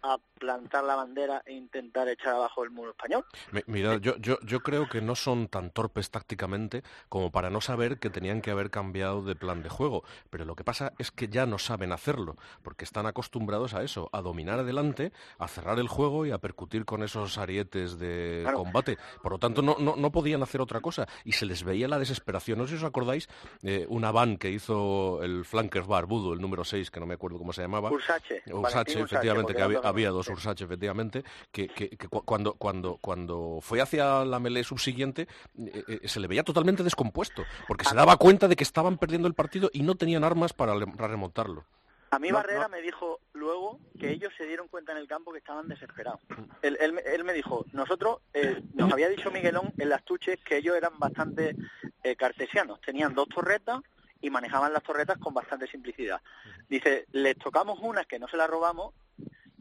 a 0.03 0.19
plantar 0.41 0.83
la 0.85 0.97
bandera 0.97 1.43
e 1.47 1.53
intentar 1.53 2.09
echar 2.09 2.35
abajo 2.35 2.65
el 2.65 2.71
muro 2.71 2.91
español. 2.91 3.25
Mi- 3.53 3.61
Mira, 3.67 3.99
yo, 3.99 4.17
yo, 4.17 4.39
yo 4.43 4.61
creo 4.61 4.89
que 4.89 5.01
no 5.03 5.15
son 5.15 5.47
tan 5.47 5.71
torpes 5.71 6.11
tácticamente 6.11 6.83
como 7.09 7.31
para 7.31 7.51
no 7.51 7.61
saber 7.61 7.99
que 7.99 8.11
tenían 8.11 8.41
que 8.41 8.51
haber 8.51 8.71
cambiado 8.71 9.23
de 9.23 9.37
plan 9.37 9.63
de 9.63 9.69
juego. 9.69 10.03
Pero 10.31 10.45
lo 10.47 10.57
que 10.57 10.65
pasa 10.65 10.93
es 10.99 11.11
que 11.11 11.29
ya 11.29 11.47
no 11.47 11.59
saben 11.59 11.93
hacerlo, 11.93 12.37
porque 12.63 12.85
están 12.85 13.07
acostumbrados 13.07 13.75
a 13.75 13.83
eso, 13.85 14.09
a 14.13 14.23
dominar 14.23 14.59
adelante, 14.59 15.13
a 15.39 15.47
cerrar 15.47 15.79
el 15.79 15.89
juego 15.89 16.25
y 16.27 16.31
a 16.33 16.39
percutir 16.39 16.85
con 16.87 17.03
esos 17.03 17.37
arietes 17.39 17.99
de 17.99 18.41
Claro. 18.43 18.57
combate. 18.59 18.97
Por 19.23 19.33
lo 19.33 19.39
tanto, 19.39 19.61
no, 19.61 19.77
no, 19.79 19.95
no 19.97 20.11
podían 20.11 20.43
hacer 20.43 20.61
otra 20.63 20.81
cosa 20.81 21.07
y 21.25 21.33
se 21.33 21.45
les 21.45 21.63
veía 21.63 21.87
la 21.87 21.99
desesperación. 21.99 22.59
No 22.59 22.65
sé 22.65 22.71
si 22.71 22.77
os 22.79 22.85
acordáis, 22.85 23.29
eh, 23.63 23.85
una 23.91 24.11
van 24.11 24.39
que 24.39 24.51
hizo 24.51 25.23
el 25.23 25.45
flanker 25.45 25.83
barbudo, 25.83 26.33
el 26.33 26.41
número 26.41 26.65
6, 26.65 26.91
que 26.91 26.99
no 26.99 27.05
me 27.07 27.15
acuerdo 27.15 27.37
cómo 27.39 27.53
se 27.53 27.61
llamaba. 27.61 27.91
Ursache, 27.93 28.43
Ursache, 28.51 29.01
efectivamente, 29.03 29.55
que 29.55 29.63
había 29.63 30.11
dos 30.11 30.30
Ursache, 30.31 30.65
efectivamente, 30.65 31.25
que, 31.53 31.69
que- 31.69 31.91
que 31.91 32.09
cu- 32.09 32.23
cuando, 32.25 32.55
cuando, 32.55 32.97
cuando 33.01 33.59
fue 33.61 33.81
hacia 33.81 34.25
la 34.25 34.39
melee 34.39 34.65
subsiguiente 34.65 35.29
eh, 35.59 35.85
eh, 36.03 36.09
se 36.09 36.21
le 36.21 36.27
veía 36.29 36.43
totalmente 36.45 36.83
descompuesto, 36.83 37.45
porque 37.69 37.85
se 37.85 37.95
daba 37.95 38.17
cuenta 38.17 38.49
de 38.49 38.57
que 38.57 38.65
estaban 38.65 38.99
perdiendo 38.99 39.29
el 39.29 39.35
partido 39.35 39.71
y 39.73 39.83
no 39.83 39.95
tenían 39.95 40.25
armas 40.25 40.53
para, 40.53 40.75
para 40.79 41.09
remontarlo. 41.09 41.65
A 42.13 42.19
mí 42.19 42.29
No, 42.31 42.35
Barrera 42.35 42.63
no. 42.63 42.71
me 42.71 42.83
dijo 42.83 43.21
luego 43.35 43.79
que 44.01 44.11
ellos 44.11 44.33
se 44.37 44.45
dieron 44.45 44.67
cuenta 44.67 44.91
en 44.91 44.99
el 44.99 45.07
campo 45.07 45.31
que 45.31 45.39
estaban 45.39 45.69
desesperados. 45.69 46.21
Él, 46.61 46.77
él 46.81 46.93
me- 46.93 47.03
él 47.03 47.23
me 47.23 47.33
dijo, 47.33 47.65
nosotros, 47.73 48.19
eh, 48.35 48.61
nos 48.75 48.93
había 48.93 49.09
dicho 49.09 49.31
Miguelón 49.31 49.73
en 49.79 49.89
las 49.89 50.05
tuches 50.05 50.39
que 50.45 50.57
ellos 50.57 50.75
eran 50.77 50.99
bastante 50.99 51.55
eh, 52.03 52.17
cartesianos, 52.17 52.81
tenían 52.81 53.15
dos 53.15 53.29
torretas 53.29 53.81
y 54.21 54.29
manejaban 54.29 54.73
las 54.73 54.83
torretas 54.83 55.19
con 55.19 55.33
bastante 55.35 55.69
simplicidad. 55.69 56.21
Dice, 56.69 57.07
les 57.13 57.39
tocamos 57.39 57.79
unas 57.81 58.07
que 58.07 58.19
no 58.19 58.27
se 58.27 58.37
las 58.37 58.51
robamos 58.51 58.93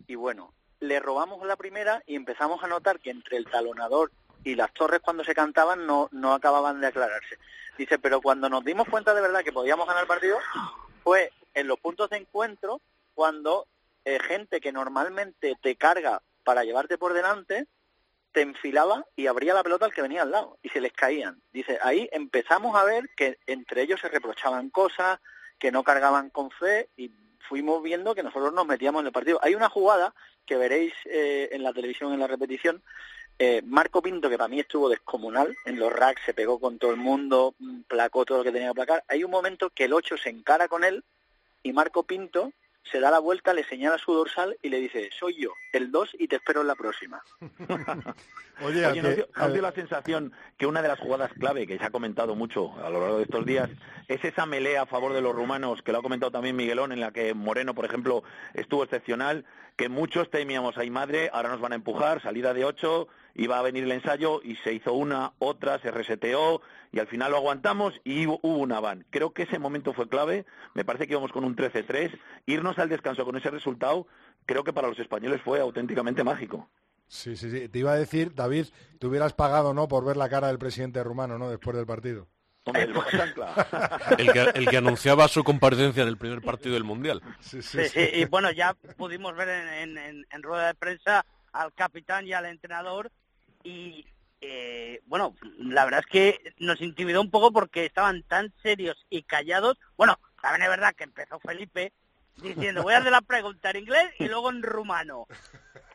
y 0.07 0.15
bueno, 0.15 0.51
le 0.79 0.99
robamos 0.99 1.45
la 1.45 1.55
primera 1.55 2.01
y 2.05 2.15
empezamos 2.15 2.63
a 2.63 2.67
notar 2.67 2.99
que 2.99 3.11
entre 3.11 3.37
el 3.37 3.45
talonador 3.45 4.11
y 4.43 4.55
las 4.55 4.73
torres 4.73 5.01
cuando 5.01 5.23
se 5.23 5.35
cantaban 5.35 5.85
no, 5.85 6.09
no 6.11 6.33
acababan 6.33 6.79
de 6.79 6.87
aclararse. 6.87 7.37
Dice, 7.77 7.99
pero 7.99 8.21
cuando 8.21 8.49
nos 8.49 8.63
dimos 8.63 8.87
cuenta 8.87 9.13
de 9.13 9.21
verdad 9.21 9.43
que 9.43 9.51
podíamos 9.51 9.87
ganar 9.87 10.03
el 10.03 10.07
partido 10.07 10.37
fue 11.03 11.31
en 11.53 11.67
los 11.67 11.79
puntos 11.79 12.09
de 12.09 12.17
encuentro 12.17 12.81
cuando 13.13 13.67
eh, 14.05 14.19
gente 14.19 14.61
que 14.61 14.71
normalmente 14.71 15.57
te 15.61 15.75
carga 15.75 16.21
para 16.43 16.63
llevarte 16.63 16.97
por 16.97 17.13
delante 17.13 17.67
te 18.31 18.41
enfilaba 18.41 19.05
y 19.15 19.27
abría 19.27 19.53
la 19.53 19.63
pelota 19.63 19.85
al 19.85 19.93
que 19.93 20.01
venía 20.01 20.21
al 20.21 20.31
lado 20.31 20.57
y 20.61 20.69
se 20.69 20.81
les 20.81 20.93
caían. 20.93 21.41
Dice, 21.51 21.79
ahí 21.81 22.07
empezamos 22.11 22.75
a 22.75 22.83
ver 22.83 23.09
que 23.15 23.39
entre 23.47 23.81
ellos 23.81 23.99
se 23.99 24.09
reprochaban 24.09 24.69
cosas, 24.69 25.19
que 25.57 25.71
no 25.71 25.83
cargaban 25.83 26.29
con 26.29 26.51
fe 26.51 26.89
y 26.95 27.11
fuimos 27.49 27.81
viendo 27.81 28.13
que 28.13 28.21
nosotros 28.21 28.53
nos 28.53 28.67
metíamos 28.67 29.01
en 29.01 29.07
el 29.07 29.11
partido. 29.11 29.39
Hay 29.41 29.55
una 29.55 29.69
jugada 29.69 30.13
que 30.45 30.55
veréis 30.55 30.93
eh, 31.05 31.49
en 31.51 31.63
la 31.63 31.73
televisión 31.73 32.13
en 32.13 32.19
la 32.19 32.27
repetición. 32.27 32.83
Eh, 33.39 33.63
Marco 33.65 34.03
Pinto, 34.03 34.29
que 34.29 34.37
para 34.37 34.47
mí 34.47 34.59
estuvo 34.59 34.87
descomunal, 34.87 35.55
en 35.65 35.79
los 35.79 35.91
racks 35.91 36.21
se 36.25 36.35
pegó 36.35 36.59
con 36.59 36.77
todo 36.77 36.91
el 36.91 36.97
mundo, 36.97 37.55
mm, 37.57 37.81
placó 37.87 38.23
todo 38.23 38.39
lo 38.39 38.43
que 38.43 38.51
tenía 38.51 38.69
que 38.69 38.75
placar. 38.75 39.03
Hay 39.07 39.23
un 39.23 39.31
momento 39.31 39.71
que 39.71 39.85
el 39.85 39.93
8 39.93 40.17
se 40.17 40.29
encara 40.29 40.67
con 40.67 40.83
él 40.83 41.03
y 41.63 41.73
Marco 41.73 42.03
Pinto 42.03 42.53
se 42.83 42.99
da 42.99 43.11
la 43.11 43.19
vuelta, 43.19 43.53
le 43.53 43.63
señala 43.63 43.97
su 43.97 44.13
dorsal 44.13 44.57
y 44.61 44.69
le 44.69 44.79
dice, 44.79 45.09
soy 45.17 45.41
yo, 45.41 45.51
el 45.73 45.91
2 45.91 46.15
y 46.19 46.27
te 46.27 46.37
espero 46.37 46.61
en 46.61 46.67
la 46.67 46.75
próxima. 46.75 47.21
Oye, 48.61 48.85
Oye, 48.85 49.01
¿nos 49.01 49.15
dio, 49.15 49.27
nos 49.37 49.53
dio 49.53 49.61
la 49.61 49.71
sensación 49.71 50.33
que 50.57 50.65
una 50.65 50.81
de 50.81 50.89
las 50.89 50.99
jugadas 50.99 51.31
clave 51.39 51.65
que 51.65 51.77
se 51.77 51.85
ha 51.85 51.91
comentado 51.91 52.35
mucho 52.35 52.73
a 52.83 52.89
lo 52.89 52.99
largo 52.99 53.17
de 53.17 53.23
estos 53.23 53.45
días 53.45 53.69
es 54.07 54.23
esa 54.25 54.45
melea 54.45 54.81
a 54.81 54.85
favor 54.85 55.13
de 55.13 55.21
los 55.21 55.33
rumanos, 55.33 55.81
que 55.81 55.91
lo 55.91 55.99
ha 55.99 56.03
comentado 56.03 56.31
también 56.31 56.55
Miguelón, 56.55 56.91
en 56.91 56.99
la 56.99 57.11
que 57.11 57.33
Moreno, 57.33 57.73
por 57.73 57.85
ejemplo, 57.85 58.23
estuvo 58.53 58.83
excepcional, 58.83 59.45
que 59.77 59.87
muchos 59.87 60.29
temíamos, 60.29 60.77
ay 60.77 60.89
madre, 60.89 61.29
ahora 61.31 61.49
nos 61.49 61.61
van 61.61 61.71
a 61.71 61.75
empujar, 61.75 62.21
salida 62.21 62.53
de 62.53 62.65
ocho, 62.65 63.07
iba 63.41 63.57
a 63.57 63.61
venir 63.61 63.83
el 63.83 63.91
ensayo 63.91 64.41
y 64.43 64.55
se 64.57 64.73
hizo 64.73 64.93
una, 64.93 65.33
otra, 65.39 65.79
se 65.79 65.91
reseteó 65.91 66.61
y 66.91 66.99
al 66.99 67.07
final 67.07 67.31
lo 67.31 67.37
aguantamos 67.37 67.93
y 68.03 68.25
hubo 68.27 68.39
hubo 68.43 68.57
una 68.57 68.79
van. 68.79 69.05
Creo 69.09 69.31
que 69.33 69.43
ese 69.43 69.59
momento 69.59 69.93
fue 69.93 70.09
clave, 70.09 70.45
me 70.73 70.83
parece 70.85 71.07
que 71.07 71.13
íbamos 71.13 71.31
con 71.31 71.43
un 71.43 71.55
13-3, 71.55 72.17
irnos 72.45 72.77
al 72.79 72.89
descanso 72.89 73.25
con 73.25 73.35
ese 73.37 73.49
resultado, 73.49 74.07
creo 74.45 74.63
que 74.63 74.73
para 74.73 74.87
los 74.87 74.99
españoles 74.99 75.41
fue 75.43 75.59
auténticamente 75.59 76.23
mágico. 76.23 76.69
Sí, 77.07 77.35
sí, 77.35 77.49
sí. 77.49 77.69
Te 77.69 77.79
iba 77.79 77.91
a 77.93 77.97
decir, 77.97 78.35
David, 78.35 78.67
te 78.99 79.07
hubieras 79.07 79.33
pagado, 79.33 79.73
¿no?, 79.73 79.87
por 79.87 80.05
ver 80.05 80.15
la 80.17 80.29
cara 80.29 80.47
del 80.47 80.59
presidente 80.59 81.03
rumano, 81.03 81.37
¿no?, 81.39 81.49
después 81.49 81.75
del 81.75 81.85
partido. 81.87 82.27
Hombre, 82.65 82.83
el. 82.83 82.93
El 84.19 84.31
que, 84.33 84.41
el 84.53 84.67
que 84.69 84.77
anunciaba 84.77 85.27
su 85.27 85.43
comparecencia 85.43 86.03
en 86.03 86.09
el 86.09 86.17
primer 86.17 86.41
partido 86.41 86.73
del 86.73 86.83
Mundial. 86.83 87.21
Sí, 87.39 87.61
Sí, 87.63 87.85
sí, 87.85 87.99
y 88.13 88.25
bueno, 88.25 88.51
ya 88.51 88.73
pudimos 88.97 89.35
ver 89.35 89.49
en- 89.49 89.97
en- 89.97 90.25
en 90.29 90.43
rueda 90.43 90.67
de 90.67 90.75
prensa 90.75 91.25
al 91.51 91.73
capitán 91.73 92.27
y 92.27 92.33
al 92.33 92.45
entrenador 92.45 93.11
y, 93.63 94.05
eh, 94.41 95.01
bueno, 95.05 95.35
la 95.57 95.85
verdad 95.85 96.01
es 96.01 96.11
que 96.11 96.53
nos 96.59 96.81
intimidó 96.81 97.21
un 97.21 97.31
poco 97.31 97.51
porque 97.51 97.85
estaban 97.85 98.23
tan 98.23 98.53
serios 98.61 99.05
y 99.09 99.23
callados. 99.23 99.77
Bueno, 99.97 100.19
también 100.41 100.63
es 100.63 100.69
verdad 100.69 100.95
que 100.95 101.03
empezó 101.03 101.39
Felipe 101.39 101.93
diciendo, 102.41 102.83
voy 102.83 102.93
a 102.93 102.99
hacer 102.99 103.11
la 103.11 103.21
pregunta 103.21 103.71
en 103.71 103.77
inglés 103.77 104.13
y 104.17 104.27
luego 104.27 104.49
en 104.49 104.63
rumano. 104.63 105.27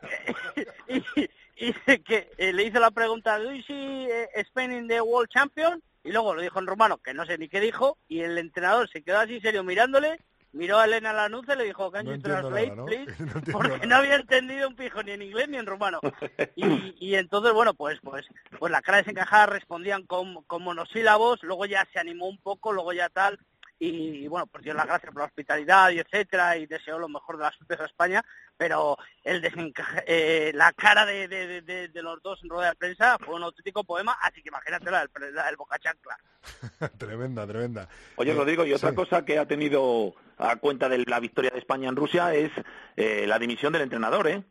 y, 0.88 1.74
eh, 1.86 2.52
le 2.52 2.64
hizo 2.64 2.80
la 2.80 2.90
pregunta, 2.90 3.38
¿do 3.38 3.52
you 3.52 3.62
see 3.62 4.08
Spain 4.34 4.72
in 4.72 4.88
the 4.88 5.00
World 5.00 5.30
Champion? 5.30 5.82
Y 6.02 6.12
luego 6.12 6.34
lo 6.34 6.42
dijo 6.42 6.58
en 6.58 6.66
rumano, 6.66 6.98
que 6.98 7.14
no 7.14 7.24
sé 7.24 7.38
ni 7.38 7.48
qué 7.48 7.60
dijo, 7.60 7.96
y 8.08 8.20
el 8.20 8.36
entrenador 8.36 8.90
se 8.90 9.02
quedó 9.02 9.20
así 9.20 9.40
serio 9.40 9.64
mirándole, 9.64 10.20
miró 10.54 10.78
a 10.78 10.86
Elena 10.86 11.12
Lanuza 11.12 11.54
y 11.54 11.58
le 11.58 11.64
dijo, 11.64 11.90
can 11.92 12.06
you 12.06 12.18
translate, 12.20 12.70
nada, 12.70 12.76
¿no? 12.76 12.84
please? 12.86 13.12
No 13.18 13.52
Porque 13.52 13.68
nada. 13.70 13.86
no 13.86 13.96
había 13.96 14.14
entendido 14.16 14.68
un 14.68 14.76
pijo 14.76 15.02
ni 15.02 15.10
en 15.12 15.22
inglés 15.22 15.48
ni 15.48 15.58
en 15.58 15.66
rumano. 15.66 16.00
Y, 16.56 16.94
y 16.98 17.14
entonces, 17.16 17.52
bueno, 17.52 17.74
pues 17.74 17.98
pues 18.02 18.26
pues 18.58 18.72
la 18.72 18.80
cara 18.82 18.98
desencajada 18.98 19.46
respondían 19.46 20.04
con, 20.04 20.42
con 20.44 20.62
monosílabos, 20.62 21.42
luego 21.42 21.66
ya 21.66 21.86
se 21.92 21.98
animó 21.98 22.26
un 22.26 22.38
poco, 22.38 22.72
luego 22.72 22.92
ya 22.92 23.08
tal, 23.10 23.38
y, 23.86 24.28
bueno, 24.28 24.46
pues 24.46 24.64
dio 24.64 24.74
las 24.74 24.86
gracias 24.86 25.12
por 25.12 25.20
la 25.22 25.26
hospitalidad 25.26 25.90
y 25.90 25.98
etcétera, 25.98 26.56
y 26.56 26.66
deseó 26.66 26.98
lo 26.98 27.08
mejor 27.08 27.36
de 27.36 27.44
las 27.44 27.54
suertes 27.54 27.80
a 27.80 27.84
España, 27.86 28.24
pero 28.56 28.96
el 29.22 29.40
desencaje, 29.40 30.04
eh, 30.06 30.52
la 30.54 30.72
cara 30.72 31.04
de, 31.06 31.28
de, 31.28 31.46
de- 31.46 31.62
de- 31.62 31.88
de 31.88 32.02
los 32.02 32.22
dos 32.22 32.40
en 32.42 32.50
rueda 32.50 32.70
de 32.70 32.76
prensa 32.76 33.18
fue 33.18 33.34
un 33.34 33.42
auténtico 33.42 33.84
poema, 33.84 34.16
así 34.22 34.42
que 34.42 34.48
imagínate 34.48 34.90
la 34.90 35.00
del, 35.06 35.56
Boca 35.56 35.78
Chancla. 35.78 36.16
tremenda, 36.98 37.46
tremenda. 37.46 37.88
Oye, 38.16 38.32
Eh, 38.32 38.34
Rodrigo, 38.34 38.64
y 38.64 38.72
otra 38.72 38.90
sí. 38.90 38.96
cosa 38.96 39.24
que 39.24 39.38
ha 39.38 39.46
tenido 39.46 40.14
a 40.38 40.56
cuenta 40.56 40.88
de 40.88 40.98
la 41.06 41.20
victoria 41.20 41.50
de 41.50 41.58
España 41.58 41.88
en 41.88 41.96
Rusia 41.96 42.34
es 42.34 42.50
eh, 42.96 43.24
la 43.26 43.38
dimisión 43.38 43.72
del 43.72 43.82
entrenador, 43.82 44.28
¿eh? 44.28 44.42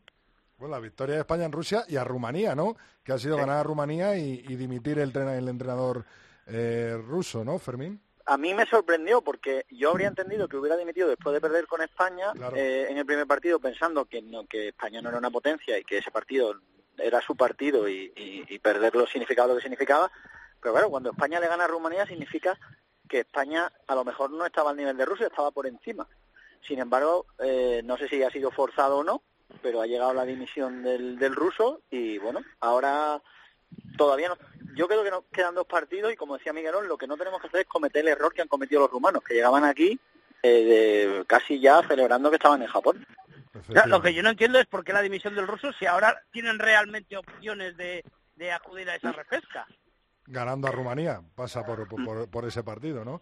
Bueno, 0.58 0.76
la 0.76 0.80
victoria 0.82 1.16
de 1.16 1.22
España 1.22 1.46
en 1.46 1.52
Rusia 1.52 1.84
y 1.90 1.98
a 1.98 2.04
Rumanía, 2.04 2.56
¿no? 2.56 2.78
Que 3.04 3.12
ha 3.12 3.18
sido 3.20 3.36
ganar 3.36 3.58
a 3.58 3.64
Rumanía 3.64 4.16
y, 4.18 4.46
y 4.48 4.56
dimitir 4.56 4.98
el 5.00 5.10
entrenador 5.16 6.06
eh, 6.48 6.96
ruso, 7.06 7.44
¿no, 7.44 7.58
Fermín? 7.60 8.02
A 8.26 8.38
mí 8.38 8.54
me 8.54 8.66
sorprendió 8.66 9.22
porque 9.22 9.66
yo 9.70 9.90
habría 9.90 10.08
entendido 10.08 10.48
que 10.48 10.56
hubiera 10.58 10.78
dimitido 10.78 11.10
después 11.10 11.34
de 11.34 11.42
perder 11.42 11.68
con 11.68 11.82
España 11.82 12.32
Claro. 12.34 12.56
eh, 12.56 12.88
en 12.90 12.98
el 12.98 13.06
primer 13.06 13.28
partido 13.28 13.60
pensando 13.60 14.06
que, 14.06 14.22
no, 14.22 14.46
que 14.46 14.70
España 14.70 15.02
no 15.02 15.10
era 15.10 15.18
una 15.18 15.30
potencia 15.32 15.78
y 15.78 15.84
que 15.84 15.98
ese 15.98 16.10
partido 16.12 16.56
era 16.98 17.20
su 17.22 17.36
partido 17.36 17.90
y, 17.90 18.14
y, 18.16 18.46
y 18.48 18.60
perderlo 18.60 19.06
significaba 19.08 19.50
lo 19.50 19.56
que 19.56 19.62
significaba. 19.62 20.10
Pero 20.62 20.74
claro, 20.74 20.90
cuando 20.90 21.10
España 21.12 21.40
le 21.42 21.48
gana 21.48 21.66
a 21.66 21.68
Rumanía 21.68 22.06
significa 22.06 22.58
que 23.10 23.20
España 23.20 23.72
a 23.88 23.96
lo 23.96 24.06
mejor 24.06 24.32
no 24.32 24.46
estaba 24.46 24.70
al 24.70 24.78
nivel 24.78 24.96
de 24.96 25.06
Rusia, 25.06 25.28
estaba 25.28 25.52
por 25.52 25.68
encima. 25.68 26.08
Sin 26.66 26.80
embargo, 26.80 27.26
eh, 27.40 27.82
no 27.84 27.98
sé 27.98 28.08
si 28.08 28.24
ha 28.24 28.30
sido 28.32 28.50
forzado 28.52 29.00
o 29.00 29.04
no, 29.04 29.22
pero 29.62 29.82
ha 29.82 29.86
llegado 29.88 30.14
la 30.14 30.24
dimisión 30.26 30.82
del, 30.82 31.20
del 31.20 31.36
ruso 31.36 31.82
y 31.92 32.18
bueno, 32.20 32.40
ahora 32.62 33.22
todavía 33.98 34.30
no. 34.30 34.38
Yo 34.76 34.88
creo 34.88 35.04
que 35.04 35.12
nos 35.12 35.24
quedan 35.32 35.54
dos 35.56 35.68
partidos 35.68 36.12
y 36.12 36.16
como 36.16 36.38
decía 36.38 36.52
Miguelón, 36.54 36.88
lo 36.88 36.98
que 36.98 37.06
no 37.08 37.16
tenemos 37.18 37.40
que 37.42 37.48
hacer 37.48 37.62
es 37.62 37.68
cometer 37.68 38.02
el 38.02 38.08
error 38.10 38.34
que 38.34 38.42
han 38.42 38.48
cometido 38.48 38.82
los 38.82 38.90
rumanos, 38.92 39.24
que 39.24 39.36
llegaban 39.36 39.64
aquí 39.64 40.00
eh, 40.42 40.64
de- 41.20 41.26
casi 41.26 41.60
ya 41.60 41.82
celebrando 41.88 42.30
que 42.30 42.36
estaban 42.38 42.62
en 42.62 42.68
Japón. 42.68 43.06
Lo 43.86 44.02
que 44.02 44.14
yo 44.14 44.24
no 44.24 44.30
entiendo 44.32 44.60
es 44.60 44.66
por 44.66 44.84
qué 44.84 44.92
la 44.94 45.02
dimisión 45.04 45.36
del 45.36 45.48
ruso 45.48 45.72
si 45.74 45.86
ahora 45.86 46.20
tienen 46.32 46.58
realmente 46.60 47.16
opciones 47.18 47.78
de, 47.78 48.04
de 48.36 48.52
acudir 48.52 48.90
a 48.90 48.96
esa 48.96 49.12
repesca. 49.12 49.68
Ganando 50.26 50.68
a 50.68 50.72
Rumanía, 50.72 51.22
pasa 51.36 51.64
por- 51.66 51.88
por- 51.88 52.30
por 52.30 52.46
ese 52.46 52.64
partido, 52.64 53.06
¿no? 53.06 53.22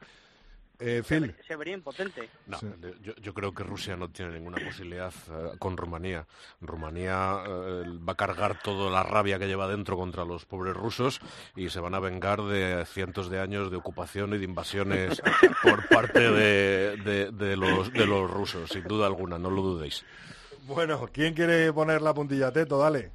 Eh, 0.83 1.03
Phil, 1.07 1.35
Se 1.47 1.55
vería 1.55 1.75
impotente. 1.75 2.27
No, 2.47 2.57
yo, 3.03 3.13
yo 3.21 3.33
creo 3.35 3.53
que 3.53 3.63
Rusia 3.63 3.95
no 3.95 4.09
tiene 4.09 4.33
ninguna 4.33 4.57
posibilidad 4.63 5.13
eh, 5.29 5.51
con 5.59 5.77
Rumanía. 5.77 6.25
Rumanía 6.59 7.43
eh, 7.47 7.83
va 8.07 8.13
a 8.13 8.15
cargar 8.15 8.59
toda 8.63 8.89
la 8.89 9.03
rabia 9.03 9.37
que 9.37 9.47
lleva 9.47 9.67
dentro 9.67 9.95
contra 9.95 10.25
los 10.25 10.45
pobres 10.45 10.75
rusos 10.75 11.21
y 11.55 11.69
se 11.69 11.79
van 11.79 11.93
a 11.93 11.99
vengar 11.99 12.41
de 12.41 12.83
cientos 12.85 13.29
de 13.29 13.39
años 13.39 13.69
de 13.69 13.77
ocupación 13.77 14.33
y 14.33 14.39
de 14.39 14.45
invasiones 14.45 15.21
por 15.63 15.87
parte 15.87 16.31
de, 16.31 16.97
de- 16.97 17.31
de 17.31 17.55
los, 17.57 17.93
de 17.93 18.07
los 18.07 18.29
rusos, 18.29 18.69
sin 18.71 18.83
duda 18.85 19.05
alguna, 19.05 19.37
no 19.37 19.49
lo 19.51 19.61
dudéis. 19.61 20.03
bueno, 20.65 21.07
¿quién 21.13 21.33
quiere 21.35 21.71
poner 21.73 22.01
la 22.01 22.13
puntilla? 22.13 22.51
Teto, 22.51 22.77
dale. 22.79 23.11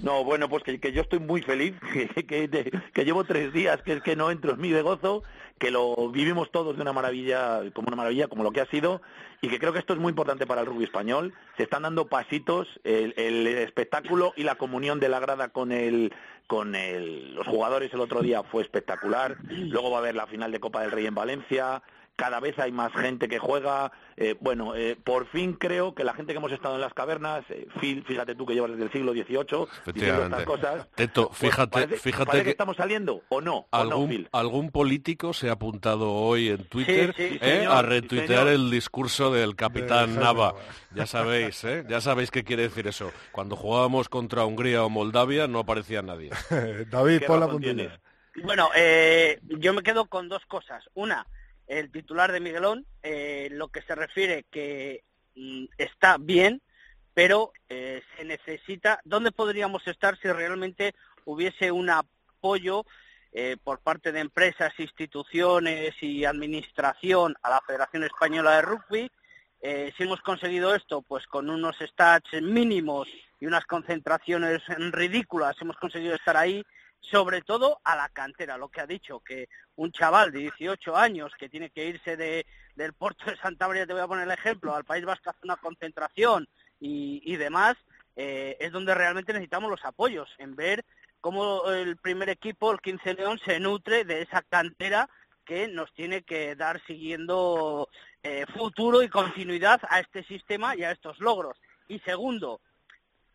No, 0.00 0.22
bueno, 0.24 0.48
pues 0.48 0.62
que, 0.62 0.92
yo 0.92 1.02
estoy 1.02 1.18
muy 1.18 1.42
feliz, 1.42 1.74
que 2.28 3.04
llevo 3.04 3.24
tres 3.24 3.52
días, 3.52 3.82
que 3.82 3.94
es 3.94 4.02
que 4.02 4.14
no 4.16 4.30
entro 4.30 4.52
en 4.52 4.60
mí 4.60 4.70
de 4.70 4.82
gozo, 4.82 5.22
que 5.58 5.70
lo 5.72 6.08
vivimos 6.10 6.50
todos 6.52 6.76
de 6.76 6.82
una 6.82 6.92
maravilla, 6.92 7.62
como 7.74 7.88
una 7.88 7.96
maravilla, 7.96 8.28
como 8.28 8.44
lo 8.44 8.52
que 8.52 8.60
ha 8.60 8.66
sido, 8.66 9.02
y 9.40 9.48
que 9.48 9.58
creo 9.58 9.72
que 9.72 9.80
esto 9.80 9.92
es 9.94 9.98
muy 9.98 10.10
importante 10.10 10.46
para 10.46 10.60
el 10.60 10.68
rugby 10.68 10.84
español. 10.84 11.34
Se 11.56 11.64
están 11.64 11.82
dando 11.82 12.06
pasitos, 12.06 12.68
el, 12.84 13.12
el 13.16 13.46
espectáculo 13.48 14.32
y 14.36 14.44
la 14.44 14.54
comunión 14.54 15.00
de 15.00 15.08
la 15.08 15.18
grada 15.20 15.48
con 15.48 15.72
el 15.72 16.12
con 16.46 16.74
el- 16.74 17.34
los 17.34 17.46
jugadores 17.46 17.92
el 17.92 18.00
otro 18.00 18.22
día 18.22 18.42
fue 18.42 18.62
espectacular. 18.62 19.36
Luego 19.50 19.90
va 19.90 19.98
a 19.98 20.00
haber 20.00 20.14
la 20.14 20.26
final 20.26 20.50
de 20.50 20.60
Copa 20.60 20.80
del 20.80 20.90
Rey 20.92 21.04
en 21.06 21.14
Valencia. 21.14 21.82
Cada 22.18 22.40
vez 22.40 22.58
hay 22.58 22.72
más 22.72 22.90
gente 22.94 23.28
que 23.28 23.38
juega. 23.38 23.92
Eh, 24.16 24.34
bueno, 24.40 24.74
eh, 24.74 24.96
por 25.04 25.28
fin 25.28 25.52
creo 25.52 25.94
que 25.94 26.02
la 26.02 26.14
gente 26.14 26.32
que 26.32 26.38
hemos 26.38 26.50
estado 26.50 26.74
en 26.74 26.80
las 26.80 26.92
cavernas, 26.92 27.44
eh, 27.48 27.68
Phil, 27.80 28.02
fíjate 28.04 28.34
tú 28.34 28.44
que 28.44 28.54
llevas 28.54 28.72
desde 28.72 28.82
el 28.86 28.90
siglo 28.90 29.12
XVIII 29.12 29.92
diciendo 29.94 30.24
estas 30.24 30.42
cosas, 30.42 30.88
Teto, 30.96 31.28
pues 31.28 31.38
fíjate, 31.38 31.70
parece, 31.70 31.96
fíjate 31.98 32.26
parece 32.26 32.40
que, 32.42 32.44
que 32.46 32.50
estamos 32.50 32.76
saliendo, 32.76 33.22
¿o 33.28 33.40
no? 33.40 33.58
¿O 33.58 33.66
no, 33.70 33.78
algún, 33.78 34.08
Phil? 34.08 34.28
algún 34.32 34.70
político 34.72 35.32
se 35.32 35.48
ha 35.48 35.52
apuntado 35.52 36.10
hoy 36.12 36.48
en 36.48 36.64
Twitter 36.64 37.14
Sí, 37.16 37.28
sí, 37.28 37.38
eh, 37.40 37.58
señor, 37.58 37.72
a 37.76 37.82
retuitear 37.82 38.46
señor. 38.46 38.48
el 38.48 38.70
discurso 38.72 39.32
del 39.32 39.54
capitán 39.54 40.16
Nava. 40.16 40.56
Ya 40.96 41.06
sabéis, 41.06 41.62
¿eh? 41.62 41.84
ya 41.88 42.00
sabéis 42.00 42.32
qué 42.32 42.42
quiere 42.42 42.64
decir 42.64 42.88
eso. 42.88 43.12
Cuando 43.30 43.54
jugábamos 43.54 44.08
contra 44.08 44.44
Hungría 44.44 44.82
o 44.82 44.90
Moldavia 44.90 45.46
no 45.46 45.60
aparecía 45.60 46.02
nadie. 46.02 46.30
David, 46.90 47.20
¿Qué 47.20 47.26
pon 47.26 47.38
la 47.38 47.46
puntilla. 47.48 47.74
tienes? 47.76 48.00
Bueno, 48.42 48.70
eh, 48.76 49.38
yo 49.42 49.72
me 49.72 49.82
quedo 49.84 50.06
con 50.06 50.28
dos 50.28 50.44
cosas. 50.46 50.84
Una, 50.94 51.24
el 51.68 51.90
titular 51.92 52.32
de 52.32 52.40
Miguelón, 52.40 52.86
eh, 53.02 53.48
lo 53.52 53.68
que 53.68 53.82
se 53.82 53.94
refiere 53.94 54.44
que 54.50 55.04
mm, 55.36 55.66
está 55.76 56.16
bien, 56.18 56.62
pero 57.14 57.52
eh, 57.68 58.02
se 58.16 58.24
necesita, 58.24 59.00
¿dónde 59.04 59.32
podríamos 59.32 59.86
estar 59.86 60.18
si 60.18 60.28
realmente 60.28 60.94
hubiese 61.24 61.70
un 61.70 61.90
apoyo 61.90 62.84
eh, 63.32 63.56
por 63.62 63.80
parte 63.80 64.12
de 64.12 64.20
empresas, 64.20 64.72
instituciones 64.78 65.94
y 66.00 66.24
administración 66.24 67.36
a 67.42 67.50
la 67.50 67.60
Federación 67.60 68.04
Española 68.04 68.56
de 68.56 68.62
Rugby? 68.62 69.10
Eh, 69.60 69.92
si 69.96 70.04
hemos 70.04 70.20
conseguido 70.20 70.74
esto, 70.74 71.02
pues 71.02 71.26
con 71.26 71.50
unos 71.50 71.76
stats 71.80 72.40
mínimos 72.40 73.08
y 73.40 73.46
unas 73.46 73.64
concentraciones 73.64 74.62
ridículas, 74.92 75.56
hemos 75.60 75.76
conseguido 75.76 76.14
estar 76.14 76.36
ahí, 76.36 76.64
sobre 77.00 77.42
todo 77.42 77.80
a 77.84 77.96
la 77.96 78.08
cantera, 78.08 78.58
lo 78.58 78.68
que 78.68 78.80
ha 78.80 78.86
dicho, 78.86 79.20
que 79.20 79.48
un 79.76 79.92
chaval 79.92 80.32
de 80.32 80.40
18 80.40 80.96
años 80.96 81.32
que 81.38 81.48
tiene 81.48 81.70
que 81.70 81.86
irse 81.86 82.16
de, 82.16 82.46
del 82.74 82.92
puerto 82.92 83.30
de 83.30 83.36
Santa 83.36 83.68
María, 83.68 83.86
te 83.86 83.92
voy 83.92 84.02
a 84.02 84.08
poner 84.08 84.24
el 84.24 84.32
ejemplo, 84.32 84.74
al 84.74 84.84
País 84.84 85.04
Vasco 85.04 85.30
hace 85.30 85.40
una 85.44 85.56
concentración 85.56 86.48
y, 86.80 87.22
y 87.24 87.36
demás, 87.36 87.76
eh, 88.16 88.56
es 88.60 88.72
donde 88.72 88.94
realmente 88.94 89.32
necesitamos 89.32 89.70
los 89.70 89.84
apoyos, 89.84 90.28
en 90.38 90.56
ver 90.56 90.84
cómo 91.20 91.70
el 91.70 91.96
primer 91.96 92.28
equipo, 92.28 92.72
el 92.72 92.80
15 92.80 93.14
León, 93.14 93.40
se 93.44 93.60
nutre 93.60 94.04
de 94.04 94.22
esa 94.22 94.42
cantera 94.42 95.08
que 95.44 95.68
nos 95.68 95.92
tiene 95.94 96.22
que 96.22 96.54
dar 96.56 96.82
siguiendo 96.86 97.88
eh, 98.22 98.44
futuro 98.54 99.02
y 99.02 99.08
continuidad 99.08 99.80
a 99.88 100.00
este 100.00 100.22
sistema 100.24 100.76
y 100.76 100.82
a 100.82 100.90
estos 100.90 101.18
logros. 101.20 101.56
Y 101.88 102.00
segundo, 102.00 102.60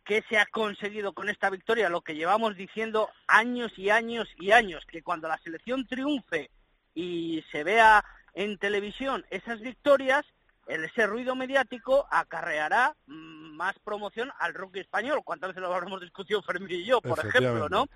¿qué 0.04 0.22
se 0.28 0.38
ha 0.38 0.46
conseguido 0.46 1.12
con 1.12 1.28
esta 1.28 1.50
victoria? 1.50 1.88
Lo 1.88 2.02
que 2.02 2.14
llevamos 2.14 2.56
diciendo 2.56 3.08
años 3.26 3.72
y 3.78 3.90
años 3.90 4.28
y 4.38 4.52
años, 4.52 4.84
que 4.86 5.02
cuando 5.02 5.28
la 5.28 5.38
selección 5.38 5.86
triunfe 5.86 6.50
y 6.94 7.42
se 7.50 7.64
vea 7.64 8.04
en 8.34 8.58
televisión 8.58 9.24
esas 9.30 9.60
victorias, 9.60 10.24
ese 10.66 11.06
ruido 11.06 11.34
mediático 11.34 12.06
acarreará 12.10 12.94
más 13.06 13.78
promoción 13.80 14.32
al 14.38 14.54
rugby 14.54 14.80
español. 14.80 15.20
¿Cuántas 15.24 15.48
veces 15.48 15.62
lo 15.62 15.74
habremos 15.74 16.00
discutido 16.00 16.42
Fermín 16.42 16.70
y 16.80 16.84
yo, 16.84 17.00
por 17.02 17.18
ejemplo, 17.18 17.68
no? 17.68 17.86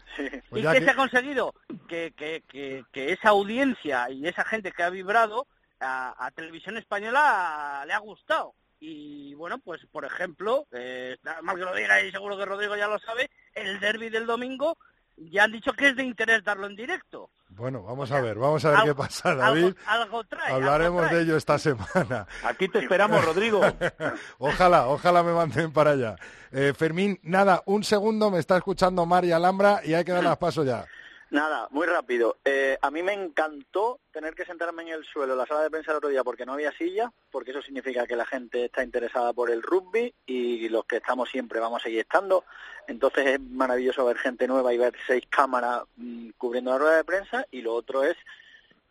Pues 0.51 0.63
¿Y 0.65 0.67
qué 0.67 0.79
que- 0.79 0.85
se 0.85 0.91
ha 0.91 0.95
conseguido? 0.97 1.55
Que, 1.89 2.13
que, 2.17 2.43
que, 2.47 2.85
que 2.93 3.13
esa 3.13 3.31
audiencia 3.31 4.11
y 4.11 4.27
esa 4.27 4.45
gente 4.45 4.71
que 4.73 4.83
ha 4.83 4.91
vibrado 4.91 5.47
a, 5.81 6.15
a 6.27 6.31
Televisión 6.33 6.77
Española 6.77 7.85
le 7.87 7.93
ha 7.95 7.99
gustado. 7.99 8.55
Y 8.81 9.35
bueno, 9.35 9.59
pues 9.59 9.81
por 9.91 10.05
ejemplo, 10.05 10.67
eh, 10.73 11.17
que 11.23 11.57
lo 11.61 11.75
diga 11.75 12.01
y 12.03 12.11
seguro 12.13 12.37
que 12.37 12.45
Rodrigo 12.45 12.77
ya 12.77 12.87
lo 12.87 12.99
sabe, 12.99 13.31
el 13.55 13.81
derby 13.81 14.09
del 14.09 14.27
domingo 14.27 14.77
ya 15.17 15.45
han 15.45 15.53
dicho 15.53 15.73
que 15.73 15.89
es 15.89 15.97
de 15.97 16.05
interés 16.05 16.45
darlo 16.45 16.67
en 16.69 16.77
directo. 16.77 17.31
Bueno, 17.49 17.83
vamos 17.83 18.13
a 18.13 18.21
ver, 18.21 18.37
vamos 18.39 18.65
a 18.65 18.71
ver 18.71 18.81
qué 18.85 18.95
pasa, 18.95 19.31
algo- 19.31 19.43
David. 19.43 19.75
algo 19.87 20.23
trae, 20.25 20.53
Hablaremos 20.53 20.99
algo 21.03 21.09
trae. 21.09 21.17
de 21.17 21.23
ello 21.25 21.37
esta 21.37 21.59
semana. 21.59 22.27
Aquí 22.45 22.69
te 22.69 22.79
esperamos, 22.79 23.25
Rodrigo. 23.25 23.61
ojalá, 24.39 24.87
ojalá 24.87 25.23
me 25.25 25.33
manden 25.33 25.73
para 25.73 25.93
allá. 25.93 26.17
Eh, 26.53 26.73
Fermín, 26.77 27.19
nada, 27.25 27.63
un 27.67 27.83
segundo, 27.83 28.31
me 28.31 28.39
está 28.39 28.57
escuchando 28.59 29.05
María 29.07 29.37
Alhambra 29.37 29.81
y 29.85 29.95
hay 29.95 30.05
que 30.05 30.13
dar 30.13 30.23
las 30.23 30.37
paso 30.37 30.63
ya. 30.63 30.85
Nada, 31.31 31.69
muy 31.73 31.87
rápido. 31.87 32.39
Eh, 32.43 32.79
a 32.81 32.91
mí 32.91 33.03
me 33.03 33.13
encantó 33.13 34.01
tener 34.13 34.35
que 34.35 34.47
sentarme 34.47 34.83
en 34.83 34.89
el 34.89 35.05
suelo 35.05 35.35
en 35.35 35.39
la 35.39 35.47
sala 35.47 35.61
de 35.61 35.71
prensa 35.71 35.91
el 35.91 35.99
otro 35.99 36.09
día 36.09 36.25
porque 36.25 36.47
no 36.47 36.55
había 36.55 36.73
silla, 36.73 37.13
porque 37.31 37.51
eso 37.51 37.61
significa 37.61 38.07
que 38.07 38.17
la 38.17 38.25
gente 38.25 38.65
está 38.65 38.83
interesada 38.83 39.35
por 39.35 39.51
el 39.51 39.63
rugby 39.63 40.15
y 40.25 40.71
los 40.71 40.87
que 40.87 40.97
estamos 40.97 41.29
siempre 41.29 41.61
vamos 41.61 41.83
a 41.83 41.85
seguir 41.85 42.01
estando. 42.01 42.45
Entonces 42.87 43.27
es 43.27 43.41
maravilloso 43.41 44.07
ver 44.07 44.17
gente 44.17 44.49
nueva 44.49 44.73
y 44.73 44.79
ver 44.79 44.95
seis 45.07 45.25
cámaras 45.29 45.83
mm, 45.97 46.31
cubriendo 46.39 46.71
la 46.71 46.79
rueda 46.79 46.97
de 46.97 47.05
prensa. 47.05 47.45
Y 47.51 47.61
lo 47.61 47.75
otro 47.75 48.05
es, 48.05 48.17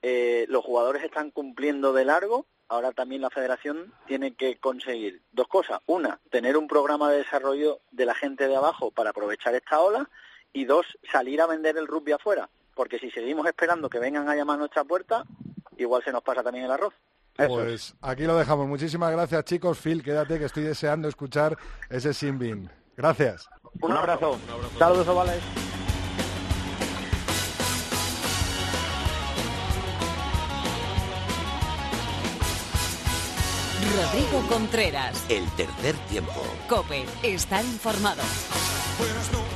eh, 0.03 0.45
los 0.47 0.63
jugadores 0.63 1.03
están 1.03 1.31
cumpliendo 1.31 1.91
de 1.91 2.05
largo. 2.05 2.45
Ahora 2.67 2.91
también 2.91 3.21
la 3.21 3.31
federación 3.31 3.91
tiene 4.05 4.35
que 4.35 4.57
conseguir 4.57 5.21
dos 5.31 5.47
cosas. 5.47 5.79
Una, 5.87 6.19
tener 6.29 6.55
un 6.55 6.67
programa 6.67 7.09
de 7.09 7.19
desarrollo 7.19 7.79
de 7.89 8.05
la 8.05 8.13
gente 8.13 8.47
de 8.47 8.55
abajo 8.55 8.91
para 8.91 9.09
aprovechar 9.09 9.55
esta 9.55 9.79
ola 9.79 10.07
y 10.53 10.65
dos, 10.65 10.85
salir 11.11 11.41
a 11.41 11.47
vender 11.47 11.77
el 11.77 11.87
rugby 11.87 12.13
afuera, 12.13 12.49
porque 12.75 12.99
si 12.99 13.11
seguimos 13.11 13.45
esperando 13.47 13.89
que 13.89 13.99
vengan 13.99 14.29
a 14.29 14.35
llamar 14.35 14.55
a 14.55 14.59
nuestra 14.59 14.83
puerta, 14.83 15.23
igual 15.77 16.03
se 16.03 16.11
nos 16.11 16.23
pasa 16.23 16.43
también 16.43 16.65
el 16.65 16.71
arroz. 16.71 16.93
Pues 17.35 17.95
aquí 18.01 18.23
lo 18.23 18.35
dejamos. 18.35 18.67
Muchísimas 18.67 19.11
gracias, 19.11 19.45
chicos. 19.45 19.77
Phil, 19.77 20.03
quédate 20.03 20.39
que 20.39 20.45
estoy 20.45 20.63
deseando 20.63 21.07
escuchar 21.07 21.55
ese 21.89 22.13
Sinbin. 22.13 22.69
Gracias. 22.95 23.47
Un 23.79 23.91
abrazo. 23.91 24.39
Saludos, 24.79 25.07
ovales. 25.07 25.43
Rodrigo 33.95 34.47
Contreras. 34.47 35.25
El 35.29 35.49
tercer 35.51 35.95
tiempo. 36.09 36.43
Cope. 36.67 37.05
Estar 37.23 37.63
informado. 37.63 38.21
Buenas 38.97 39.31
noches, 39.31 39.46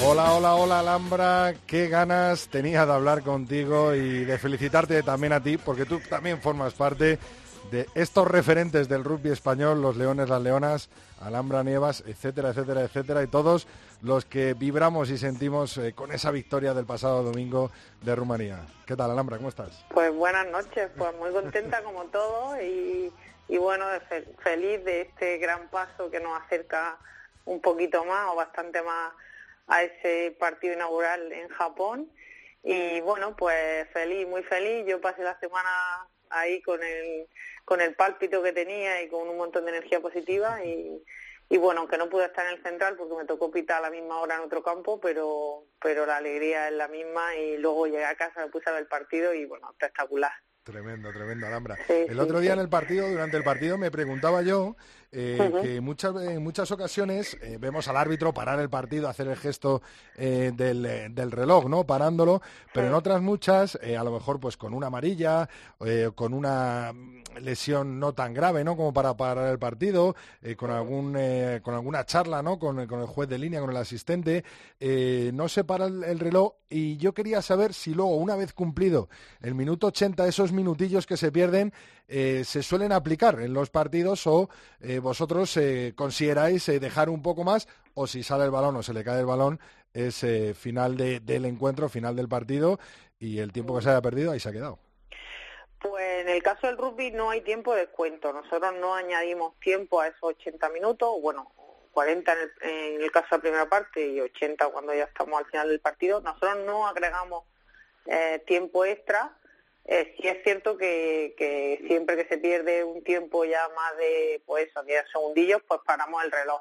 Hola, 0.00 0.32
hola, 0.32 0.54
hola, 0.54 0.78
Alhambra. 0.78 1.54
Qué 1.66 1.88
ganas 1.88 2.48
tenía 2.48 2.86
de 2.86 2.92
hablar 2.92 3.22
contigo 3.22 3.94
y 3.94 4.24
de 4.24 4.38
felicitarte 4.38 5.02
también 5.02 5.32
a 5.32 5.42
ti, 5.42 5.58
porque 5.58 5.86
tú 5.86 6.00
también 6.08 6.40
formas 6.40 6.72
parte 6.74 7.18
de 7.72 7.86
estos 7.96 8.26
referentes 8.28 8.88
del 8.88 9.02
rugby 9.02 9.30
español, 9.30 9.82
los 9.82 9.96
leones, 9.96 10.28
las 10.28 10.40
leonas, 10.40 10.88
Alhambra 11.20 11.64
Nievas, 11.64 12.04
etcétera, 12.06 12.50
etcétera, 12.50 12.82
etcétera, 12.82 13.22
y 13.24 13.26
todos 13.26 13.66
los 14.00 14.24
que 14.24 14.54
vibramos 14.54 15.10
y 15.10 15.18
sentimos 15.18 15.76
eh, 15.78 15.92
con 15.92 16.12
esa 16.12 16.30
victoria 16.30 16.74
del 16.74 16.86
pasado 16.86 17.24
domingo 17.24 17.72
de 18.00 18.14
Rumanía. 18.14 18.60
¿Qué 18.86 18.94
tal, 18.94 19.10
Alhambra? 19.10 19.36
¿Cómo 19.36 19.48
estás? 19.48 19.84
Pues 19.90 20.14
buenas 20.14 20.46
noches, 20.46 20.90
pues 20.96 21.14
muy 21.16 21.32
contenta 21.32 21.82
como 21.82 22.04
todo 22.04 22.56
y, 22.62 23.12
bueno, 23.58 23.84
feliz 24.38 24.84
de 24.84 25.02
este 25.02 25.38
gran 25.38 25.68
paso 25.68 26.08
que 26.08 26.20
nos 26.20 26.40
acerca 26.40 26.96
un 27.44 27.60
poquito 27.60 28.04
más 28.04 28.28
o 28.30 28.36
bastante 28.36 28.80
más 28.80 29.12
a 29.68 29.82
ese 29.82 30.36
partido 30.38 30.74
inaugural 30.74 31.32
en 31.32 31.48
Japón. 31.48 32.10
Y 32.62 33.00
bueno, 33.00 33.36
pues 33.36 33.88
feliz, 33.92 34.26
muy 34.26 34.42
feliz. 34.42 34.84
Yo 34.86 35.00
pasé 35.00 35.22
la 35.22 35.38
semana 35.38 35.70
ahí 36.30 36.60
con 36.62 36.82
el, 36.82 37.26
con 37.64 37.80
el 37.80 37.94
pálpito 37.94 38.42
que 38.42 38.52
tenía 38.52 39.02
y 39.02 39.08
con 39.08 39.28
un 39.28 39.36
montón 39.36 39.64
de 39.64 39.70
energía 39.70 40.00
positiva 40.00 40.64
y, 40.64 41.02
y 41.48 41.56
bueno, 41.56 41.80
aunque 41.80 41.96
no 41.96 42.10
pude 42.10 42.26
estar 42.26 42.46
en 42.46 42.56
el 42.56 42.62
central 42.62 42.96
porque 42.96 43.14
me 43.14 43.24
tocó 43.24 43.50
pitar 43.50 43.78
a 43.78 43.82
la 43.82 43.90
misma 43.90 44.20
hora 44.20 44.34
en 44.34 44.42
otro 44.42 44.62
campo, 44.62 45.00
pero, 45.00 45.64
pero 45.80 46.04
la 46.04 46.16
alegría 46.16 46.68
es 46.68 46.74
la 46.74 46.88
misma 46.88 47.36
y 47.36 47.56
luego 47.56 47.86
llegué 47.86 48.04
a 48.04 48.16
casa, 48.16 48.44
me 48.44 48.50
puse 48.50 48.68
a 48.68 48.72
ver 48.72 48.82
el 48.82 48.88
partido 48.88 49.32
y 49.32 49.46
bueno, 49.46 49.70
espectacular. 49.70 50.32
Tremendo, 50.62 51.10
tremendo, 51.10 51.46
Alhambra. 51.46 51.76
Sí, 51.86 51.94
el 51.94 52.14
sí, 52.14 52.18
otro 52.18 52.40
día 52.40 52.50
sí. 52.50 52.58
en 52.58 52.64
el 52.64 52.68
partido, 52.68 53.08
durante 53.08 53.38
el 53.38 53.44
partido, 53.44 53.78
me 53.78 53.90
preguntaba 53.90 54.42
yo 54.42 54.76
eh, 55.10 55.50
que 55.62 55.80
muchas, 55.80 56.14
en 56.16 56.42
muchas 56.42 56.70
ocasiones 56.70 57.38
eh, 57.40 57.56
vemos 57.58 57.88
al 57.88 57.96
árbitro 57.96 58.34
parar 58.34 58.60
el 58.60 58.68
partido, 58.68 59.08
hacer 59.08 59.28
el 59.28 59.36
gesto 59.36 59.80
eh, 60.16 60.52
del, 60.54 61.14
del 61.14 61.30
reloj, 61.30 61.66
¿no? 61.66 61.84
Parándolo, 61.84 62.42
pero 62.74 62.88
en 62.88 62.94
otras 62.94 63.22
muchas, 63.22 63.76
a 63.76 64.04
lo 64.04 64.12
mejor 64.12 64.38
pues 64.38 64.56
con 64.56 64.74
una 64.74 64.88
amarilla, 64.88 65.48
con 66.14 66.34
una 66.34 66.92
mm, 66.92 67.38
lesión 67.40 67.98
no 67.98 68.12
tan 68.12 68.34
grave, 68.34 68.64
¿no? 68.64 68.76
Como 68.76 68.92
para 68.92 69.16
parar 69.16 69.50
el 69.50 69.58
partido, 69.58 70.14
con 70.56 70.70
algún 70.70 71.12
con 71.62 71.74
alguna 71.74 72.04
charla, 72.04 72.42
¿no? 72.42 72.58
Con, 72.58 72.86
con 72.86 73.00
el 73.00 73.06
juez 73.06 73.28
de 73.28 73.38
línea, 73.38 73.60
con 73.60 73.70
el 73.70 73.76
asistente, 73.76 74.44
no 75.32 75.48
se 75.48 75.64
para 75.64 75.86
el, 75.86 76.04
el 76.04 76.18
reloj 76.18 76.52
y 76.70 76.98
yo 76.98 77.14
quería 77.14 77.40
saber 77.40 77.72
si 77.72 77.94
luego, 77.94 78.16
una 78.16 78.36
vez 78.36 78.52
cumplido 78.52 79.08
el 79.40 79.54
minuto 79.54 79.86
80, 79.86 80.26
esos 80.28 80.52
minutillos 80.52 81.06
que 81.06 81.16
se 81.16 81.32
pierden, 81.32 81.72
eh, 82.08 82.42
se 82.44 82.62
suelen 82.62 82.92
aplicar 82.92 83.40
en 83.40 83.52
los 83.52 83.70
partidos 83.70 84.26
o 84.26 84.48
eh, 84.80 84.98
vosotros 84.98 85.56
eh, 85.58 85.92
consideráis 85.94 86.68
eh, 86.68 86.80
dejar 86.80 87.08
un 87.10 87.22
poco 87.22 87.44
más 87.44 87.68
o 87.94 88.06
si 88.06 88.22
sale 88.22 88.44
el 88.44 88.50
balón 88.50 88.74
o 88.76 88.82
se 88.82 88.94
le 88.94 89.04
cae 89.04 89.20
el 89.20 89.26
balón 89.26 89.60
es 89.92 90.22
eh, 90.24 90.54
final 90.54 90.96
de- 90.96 91.20
del 91.20 91.44
encuentro, 91.44 91.88
final 91.88 92.16
del 92.16 92.28
partido 92.28 92.78
y 93.18 93.38
el 93.38 93.52
tiempo 93.52 93.76
que 93.76 93.82
se 93.82 93.90
haya 93.90 94.00
perdido 94.02 94.32
ahí 94.32 94.40
se 94.40 94.48
ha 94.48 94.52
quedado. 94.52 94.78
Pues 95.80 96.22
en 96.22 96.28
el 96.28 96.42
caso 96.42 96.66
del 96.66 96.76
rugby 96.76 97.10
no 97.12 97.30
hay 97.30 97.40
tiempo 97.42 97.72
de 97.74 97.82
descuento. 97.82 98.32
Nosotros 98.32 98.74
no 98.80 98.94
añadimos 98.94 99.54
tiempo 99.60 100.00
a 100.00 100.08
esos 100.08 100.22
80 100.22 100.68
minutos, 100.70 101.10
bueno, 101.22 101.52
40 101.92 102.32
en 102.32 102.38
el, 102.38 102.70
en 102.96 103.02
el 103.02 103.10
caso 103.12 103.26
de 103.30 103.36
la 103.36 103.40
primera 103.42 103.68
parte 103.68 104.04
y 104.06 104.20
80 104.20 104.68
cuando 104.68 104.92
ya 104.94 105.04
estamos 105.04 105.38
al 105.38 105.46
final 105.46 105.68
del 105.68 105.80
partido. 105.80 106.20
Nosotros 106.20 106.58
no 106.66 106.86
agregamos 106.86 107.44
eh, 108.06 108.42
tiempo 108.46 108.84
extra. 108.84 109.36
Eh, 109.90 110.14
sí 110.20 110.28
es 110.28 110.42
cierto 110.42 110.76
que, 110.76 111.34
que 111.38 111.82
siempre 111.86 112.14
que 112.14 112.26
se 112.26 112.36
pierde 112.36 112.84
un 112.84 113.02
tiempo 113.02 113.46
ya 113.46 113.66
más 113.74 113.96
de 113.96 114.42
pues 114.44 114.68
eso, 114.68 114.82
10 114.82 115.04
segundillos, 115.10 115.62
pues 115.66 115.80
paramos 115.86 116.22
el 116.22 116.30
reloj. 116.30 116.60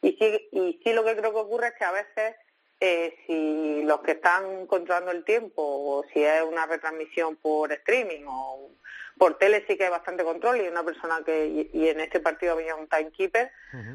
Y 0.00 0.12
sí, 0.12 0.48
y 0.52 0.80
sí 0.82 0.94
lo 0.94 1.04
que 1.04 1.14
creo 1.14 1.32
que 1.32 1.38
ocurre 1.38 1.68
es 1.68 1.74
que 1.74 1.84
a 1.84 1.92
veces 1.92 2.34
eh, 2.80 3.14
si 3.26 3.82
los 3.82 4.00
que 4.00 4.12
están 4.12 4.66
controlando 4.66 5.10
el 5.10 5.22
tiempo 5.22 5.62
o 5.62 6.04
si 6.14 6.24
es 6.24 6.42
una 6.42 6.64
retransmisión 6.64 7.36
por 7.36 7.70
streaming 7.72 8.24
o 8.26 8.70
por 9.18 9.36
tele 9.36 9.66
sí 9.68 9.76
que 9.76 9.84
hay 9.84 9.90
bastante 9.90 10.24
control 10.24 10.62
y 10.62 10.66
una 10.66 10.82
persona 10.82 11.22
que 11.26 11.46
y, 11.46 11.70
y 11.74 11.88
en 11.90 12.00
este 12.00 12.20
partido 12.20 12.54
había 12.54 12.74
un 12.74 12.88
timekeeper, 12.88 13.52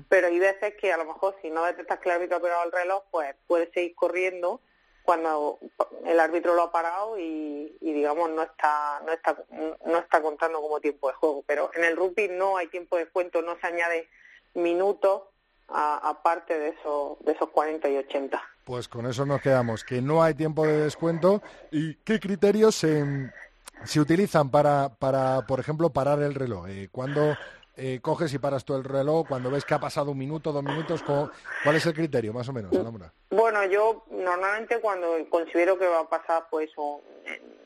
pero 0.08 0.28
hay 0.28 0.38
veces 0.38 0.76
que 0.76 0.94
a 0.94 0.98
lo 0.98 1.06
mejor 1.06 1.36
si 1.42 1.50
no 1.50 1.66
detectas 1.66 2.00
que 2.00 2.10
el 2.10 2.16
árbitro 2.16 2.38
ha 2.38 2.42
pegado 2.42 2.64
el 2.64 2.72
reloj, 2.72 3.04
pues 3.10 3.36
puedes 3.48 3.72
seguir 3.74 3.96
corriendo 3.96 4.62
cuando 5.08 5.58
el 6.06 6.20
árbitro 6.20 6.54
lo 6.54 6.64
ha 6.64 6.72
parado 6.72 7.18
y, 7.18 7.78
y, 7.80 7.94
digamos 7.94 8.30
no 8.30 8.44
está 8.44 9.02
no 9.06 9.14
está 9.14 9.38
no 9.86 10.00
está 10.00 10.22
contando 10.22 10.60
como 10.62 10.82
tiempo 10.82 11.08
de 11.08 11.14
juego. 11.14 11.46
Pero 11.48 11.72
en 11.76 11.86
el 11.86 11.96
rugby 11.96 12.28
no 12.28 12.58
hay 12.58 12.68
tiempo 12.68 12.98
de 12.98 13.06
descuento 13.06 13.42
no 13.42 13.58
se 13.58 13.68
añade 13.68 14.10
minutos 14.54 15.22
aparte 15.70 16.60
de 16.60 16.70
esos 16.70 17.18
de 17.22 17.32
esos 17.32 17.50
40 17.52 17.88
y 17.88 17.98
80 17.98 18.42
Pues 18.66 18.90
con 18.90 19.06
eso 19.06 19.26
nos 19.26 19.42
quedamos, 19.42 19.86
que 19.86 20.02
no 20.02 20.22
hay 20.22 20.34
tiempo 20.34 20.66
de 20.66 20.82
descuento. 20.82 21.42
Y 21.72 21.96
qué 22.04 22.20
criterios 22.20 22.76
se, 22.76 23.32
se 23.86 24.02
utilizan 24.02 24.52
para, 24.52 24.90
para, 24.90 25.48
por 25.48 25.62
ejemplo, 25.62 25.90
parar 25.90 26.22
el 26.22 26.36
reloj. 26.36 26.68
Eh, 26.68 26.90
¿Cuándo 26.92 27.38
eh, 27.78 28.00
coges 28.02 28.34
y 28.34 28.40
paras 28.40 28.66
tú 28.66 28.76
el 28.76 28.84
reloj? 28.84 29.28
Cuando 29.28 29.50
ves 29.52 29.64
que 29.64 29.74
ha 29.76 29.80
pasado 29.80 30.12
un 30.12 30.18
minuto, 30.18 30.52
dos 30.52 30.64
minutos, 30.64 31.02
¿cómo- 31.04 31.30
¿cuál 31.64 31.76
es 31.76 31.86
el 31.86 31.94
criterio, 31.94 32.34
más 32.34 32.50
o 32.50 32.54
menos, 32.54 32.76
Alhambra? 32.76 33.14
Bueno, 33.30 33.64
yo 33.66 34.04
normalmente 34.10 34.80
cuando 34.82 35.16
considero 35.30 35.78
que 35.78 35.88
va 35.88 36.00
a 36.00 36.10
pasar, 36.10 36.48
pues 36.50 36.72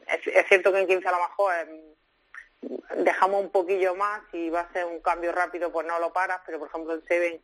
es, 0.08 0.48
cierto 0.48 0.72
que 0.74 0.80
en 0.82 0.88
15 0.88 1.08
a 1.08 1.12
lo 1.12 1.18
mejor 1.20 1.54
em, 1.56 3.04
dejamos 3.04 3.42
un 3.42 3.50
poquillo 3.50 3.96
más 3.96 4.22
y 4.34 4.50
va 4.50 4.62
a 4.62 4.74
ser 4.74 4.86
un 4.86 5.00
cambio 5.00 5.32
rápido, 5.32 5.72
pues 5.72 5.88
no 5.88 5.98
lo 6.00 6.14
paras, 6.14 6.42
pero 6.46 6.60
por 6.60 6.68
ejemplo 6.68 6.94
en 6.94 7.04
Seven 7.08 7.42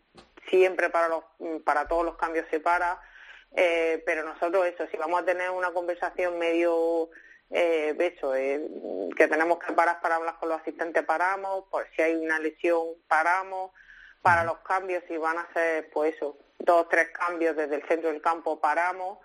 siempre 0.49 0.89
para 0.89 1.07
los 1.07 1.23
para 1.65 1.87
todos 1.87 2.05
los 2.05 2.15
cambios 2.17 2.45
se 2.51 2.59
para, 2.59 2.99
eh, 3.55 4.03
pero 4.05 4.23
nosotros 4.23 4.65
eso, 4.67 4.85
si 4.91 4.97
vamos 4.97 5.21
a 5.21 5.25
tener 5.25 5.49
una 5.49 5.71
conversación 5.71 6.37
medio 6.37 7.09
eh, 7.49 7.95
eso, 7.99 8.35
eh, 8.35 8.67
que 9.15 9.27
tenemos 9.27 9.59
que 9.59 9.73
parar 9.73 10.01
para 10.01 10.15
hablar 10.15 10.37
con 10.39 10.49
los 10.49 10.61
asistentes 10.61 11.03
paramos, 11.03 11.65
por 11.71 11.87
si 11.95 12.01
hay 12.01 12.15
una 12.15 12.39
lesión 12.39 12.87
paramos, 13.07 13.71
para 14.21 14.43
los 14.43 14.57
cambios 14.59 15.03
si 15.07 15.17
van 15.17 15.37
a 15.37 15.47
ser 15.53 15.89
pues 15.91 16.15
eso, 16.15 16.37
dos 16.59 16.89
tres 16.89 17.09
cambios 17.09 17.55
desde 17.55 17.75
el 17.75 17.87
centro 17.87 18.09
del 18.09 18.21
campo 18.21 18.59
paramos, 18.59 19.19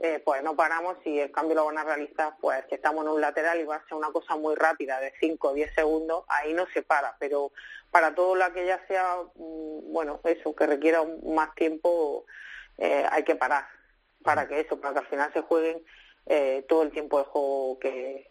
eh, 0.00 0.20
pues 0.24 0.42
no 0.42 0.56
paramos 0.56 0.96
si 1.02 1.18
el 1.20 1.30
cambio 1.32 1.56
lo 1.56 1.66
van 1.66 1.78
a 1.78 1.84
realizar 1.84 2.34
pues 2.40 2.64
si 2.68 2.76
estamos 2.76 3.04
en 3.04 3.12
un 3.12 3.20
lateral 3.20 3.60
y 3.60 3.64
va 3.64 3.76
a 3.76 3.84
ser 3.84 3.94
una 3.94 4.10
cosa 4.10 4.36
muy 4.36 4.54
rápida 4.54 5.00
de 5.00 5.12
5 5.20 5.48
o 5.48 5.54
10 5.54 5.74
segundos, 5.74 6.24
ahí 6.28 6.54
no 6.54 6.66
se 6.72 6.82
para, 6.82 7.16
pero 7.18 7.52
para 7.90 8.14
todo 8.14 8.34
lo 8.34 8.52
que 8.52 8.66
ya 8.66 8.84
sea, 8.86 9.16
mm, 9.34 9.92
bueno, 9.92 10.20
eso, 10.24 10.54
que 10.54 10.66
requiera 10.66 11.02
más 11.24 11.54
tiempo, 11.54 12.26
eh, 12.78 13.06
hay 13.10 13.24
que 13.24 13.36
parar, 13.36 13.66
para 14.22 14.46
que 14.46 14.60
eso, 14.60 14.80
para 14.80 14.94
que 14.94 15.00
al 15.00 15.06
final 15.06 15.32
se 15.32 15.42
jueguen 15.42 15.84
eh, 16.28 16.64
todo 16.68 16.82
el 16.82 16.90
tiempo 16.90 17.18
de 17.18 17.24
juego 17.24 17.78
que, 17.80 18.30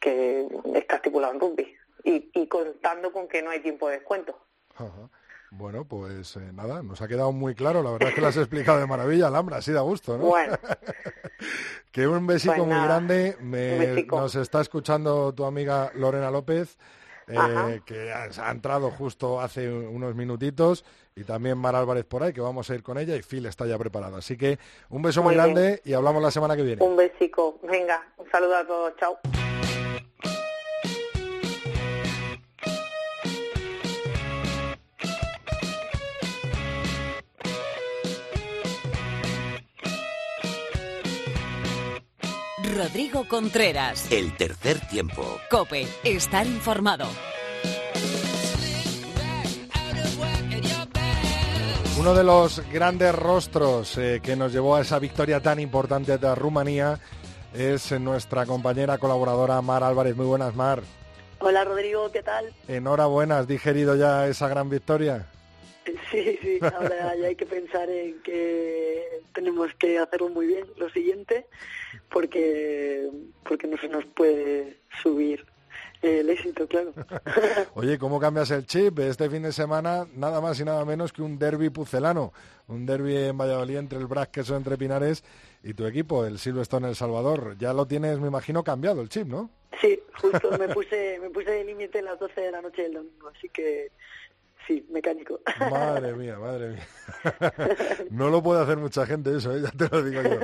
que 0.00 0.48
está 0.74 0.96
estipulado 0.96 1.34
en 1.34 1.40
rugby 1.40 1.74
y, 2.04 2.30
y 2.34 2.46
contando 2.48 3.12
con 3.12 3.28
que 3.28 3.42
no 3.42 3.50
hay 3.50 3.60
tiempo 3.60 3.88
de 3.88 3.98
descuento. 3.98 4.36
Ajá. 4.74 5.08
Bueno, 5.50 5.84
pues 5.84 6.34
eh, 6.36 6.50
nada, 6.52 6.82
nos 6.82 7.00
ha 7.00 7.06
quedado 7.06 7.30
muy 7.30 7.54
claro. 7.54 7.80
La 7.82 7.92
verdad 7.92 8.08
es 8.08 8.14
que 8.16 8.20
lo 8.20 8.26
has 8.26 8.36
explicado 8.36 8.80
de 8.80 8.86
maravilla, 8.88 9.28
Alhambra, 9.28 9.58
así 9.58 9.70
da 9.70 9.82
gusto, 9.82 10.18
¿no? 10.18 10.24
Bueno. 10.24 10.56
que 11.92 12.08
un 12.08 12.26
besico 12.26 12.54
Pues 12.56 12.66
muy 12.66 12.82
grande. 12.84 13.36
Me- 13.40 14.02
nos 14.04 14.34
está 14.34 14.60
escuchando 14.60 15.32
tu 15.32 15.44
amiga 15.44 15.92
Lorena 15.94 16.30
López, 16.30 16.76
eh, 17.28 17.80
que 17.84 18.12
ha, 18.12 18.24
ha 18.24 18.50
entrado 18.50 18.90
justo 18.90 19.40
hace 19.40 19.70
unos 19.70 20.14
minutitos, 20.14 20.84
y 21.16 21.24
también 21.24 21.58
Mar 21.58 21.76
Álvarez 21.76 22.04
por 22.04 22.22
ahí, 22.22 22.32
que 22.32 22.40
vamos 22.40 22.68
a 22.70 22.74
ir 22.74 22.82
con 22.82 22.98
ella, 22.98 23.16
y 23.16 23.22
Phil 23.22 23.46
está 23.46 23.66
ya 23.66 23.78
preparado. 23.78 24.16
Así 24.16 24.36
que 24.36 24.58
un 24.90 25.02
beso 25.02 25.22
muy, 25.22 25.34
grande 25.34 25.80
y 25.84 25.92
hablamos 25.92 26.22
la 26.22 26.30
semana 26.30 26.56
que 26.56 26.62
viene. 26.62 26.82
Un 26.82 26.96
besico. 26.96 27.58
Venga, 27.62 28.04
un 28.16 28.28
saludo 28.30 28.56
a 28.56 28.66
todos. 28.66 28.96
Chao. 28.96 29.18
Rodrigo 42.74 43.28
Contreras. 43.28 44.10
El 44.10 44.36
tercer 44.36 44.80
tiempo. 44.88 45.22
Cope, 45.48 45.86
estar 46.02 46.44
informado. 46.44 47.06
Uno 51.98 52.14
de 52.14 52.24
los 52.24 52.60
grandes 52.72 53.14
rostros 53.14 53.96
eh, 53.96 54.20
que 54.20 54.34
nos 54.34 54.52
llevó 54.52 54.74
a 54.74 54.80
esa 54.80 54.98
victoria 54.98 55.40
tan 55.40 55.60
importante 55.60 56.18
de 56.18 56.34
Rumanía 56.34 56.98
es 57.54 57.92
eh, 57.92 58.00
nuestra 58.00 58.44
compañera 58.44 58.98
colaboradora 58.98 59.62
Mar 59.62 59.84
Álvarez. 59.84 60.16
Muy 60.16 60.26
buenas, 60.26 60.56
Mar. 60.56 60.82
Hola 61.38 61.64
Rodrigo, 61.64 62.10
¿qué 62.10 62.22
tal? 62.22 62.52
Enhorabuena, 62.66 63.38
¿has 63.38 63.46
digerido 63.46 63.94
ya 63.94 64.26
esa 64.26 64.48
gran 64.48 64.68
victoria? 64.68 65.26
Sí, 66.10 66.38
sí, 66.40 66.58
ahora 66.62 67.14
ya 67.16 67.26
hay 67.26 67.36
que 67.36 67.46
pensar 67.46 67.88
en 67.90 68.20
que 68.22 69.22
tenemos 69.34 69.72
que 69.74 69.98
hacerlo 69.98 70.28
muy 70.28 70.46
bien 70.46 70.66
lo 70.76 70.88
siguiente, 70.90 71.46
porque 72.10 73.08
porque 73.46 73.66
no 73.66 73.76
se 73.78 73.88
nos 73.88 74.04
puede 74.06 74.78
subir 75.02 75.44
el 76.02 76.28
éxito, 76.28 76.66
claro. 76.66 76.92
Oye, 77.74 77.98
¿cómo 77.98 78.20
cambias 78.20 78.50
el 78.50 78.66
chip? 78.66 78.98
Este 78.98 79.28
fin 79.30 79.42
de 79.42 79.52
semana 79.52 80.06
nada 80.14 80.40
más 80.40 80.60
y 80.60 80.64
nada 80.64 80.84
menos 80.84 81.12
que 81.12 81.22
un 81.22 81.38
derby 81.38 81.70
pucelano, 81.70 82.32
un 82.68 82.84
derby 82.86 83.16
en 83.16 83.38
Valladolid 83.38 83.76
entre 83.76 83.98
el 83.98 84.06
Brac 84.06 84.30
Queso 84.30 84.56
entre 84.56 84.76
Pinares 84.76 85.24
y 85.62 85.74
tu 85.74 85.86
equipo, 85.86 86.26
el 86.26 86.38
Silverstone 86.38 86.88
El 86.88 86.96
Salvador. 86.96 87.56
Ya 87.58 87.72
lo 87.72 87.86
tienes, 87.86 88.20
me 88.20 88.28
imagino, 88.28 88.62
cambiado 88.62 89.00
el 89.00 89.08
chip, 89.08 89.26
¿no? 89.26 89.50
Sí, 89.80 89.98
justo 90.20 90.56
me 90.58 90.68
puse 90.68 91.18
me 91.20 91.30
puse 91.30 91.50
de 91.50 91.64
límite 91.64 91.98
a 91.98 92.02
las 92.02 92.18
12 92.18 92.40
de 92.40 92.50
la 92.50 92.62
noche 92.62 92.82
del 92.82 92.94
domingo, 92.94 93.28
así 93.28 93.48
que 93.48 93.90
sí, 94.66 94.86
mecánico. 94.90 95.40
Madre 95.70 96.14
mía, 96.14 96.38
madre 96.38 96.70
mía. 96.70 96.86
No 98.10 98.28
lo 98.30 98.42
puede 98.42 98.62
hacer 98.62 98.78
mucha 98.78 99.06
gente 99.06 99.36
eso, 99.36 99.54
¿eh? 99.56 99.62
ya 99.62 99.70
te 99.70 99.88
lo 99.88 100.02
digo 100.02 100.22
yo. 100.22 100.38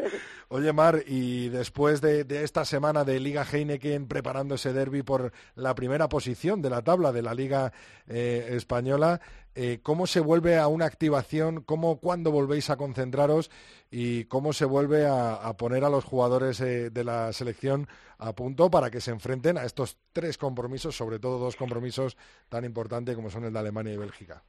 Oye, 0.48 0.72
Mar, 0.72 1.02
y 1.06 1.48
después 1.48 2.00
de, 2.00 2.26
esta 2.42 2.64
semana 2.64 3.04
de 3.04 3.20
Liga 3.20 3.44
Heineken 3.44 4.08
preparando 4.08 4.56
ese 4.56 4.72
derby 4.72 5.02
por 5.02 5.32
la 5.54 5.74
primera 5.74 6.08
posición 6.08 6.62
de 6.62 6.70
la 6.70 6.82
tabla 6.82 7.12
de 7.12 7.22
la 7.22 7.34
Liga 7.34 7.72
eh, 8.08 8.50
Española, 8.52 9.20
eh, 9.54 9.80
¿cómo 9.82 10.06
se 10.06 10.20
vuelve 10.20 10.56
a 10.58 10.68
una 10.68 10.86
activación? 10.86 11.62
¿Cómo, 11.62 11.98
cuándo 12.00 12.30
volvéis 12.30 12.70
a 12.70 12.76
concentraros? 12.76 13.50
¿Y 13.90 14.24
cómo 14.24 14.52
se 14.52 14.64
vuelve 14.64 15.06
a, 15.06 15.34
a 15.34 15.56
poner 15.56 15.84
a 15.84 15.90
los 15.90 16.04
jugadores 16.04 16.60
eh, 16.60 16.90
de 16.90 17.04
la 17.04 17.32
selección 17.32 17.88
a 18.18 18.34
punto 18.34 18.70
para 18.70 18.90
que 18.90 19.00
se 19.00 19.10
enfrenten 19.10 19.58
a 19.58 19.64
estos 19.64 19.98
tres 20.12 20.38
compromisos, 20.38 20.96
sobre 20.96 21.18
todo 21.18 21.38
dos 21.38 21.56
compromisos 21.56 22.16
tan 22.48 22.64
importantes 22.64 23.16
como 23.16 23.30
son 23.30 23.44
el 23.44 23.52
de 23.52 23.58
Alemania 23.58 23.94
y 23.94 23.96
Bélgica? 23.96 24.42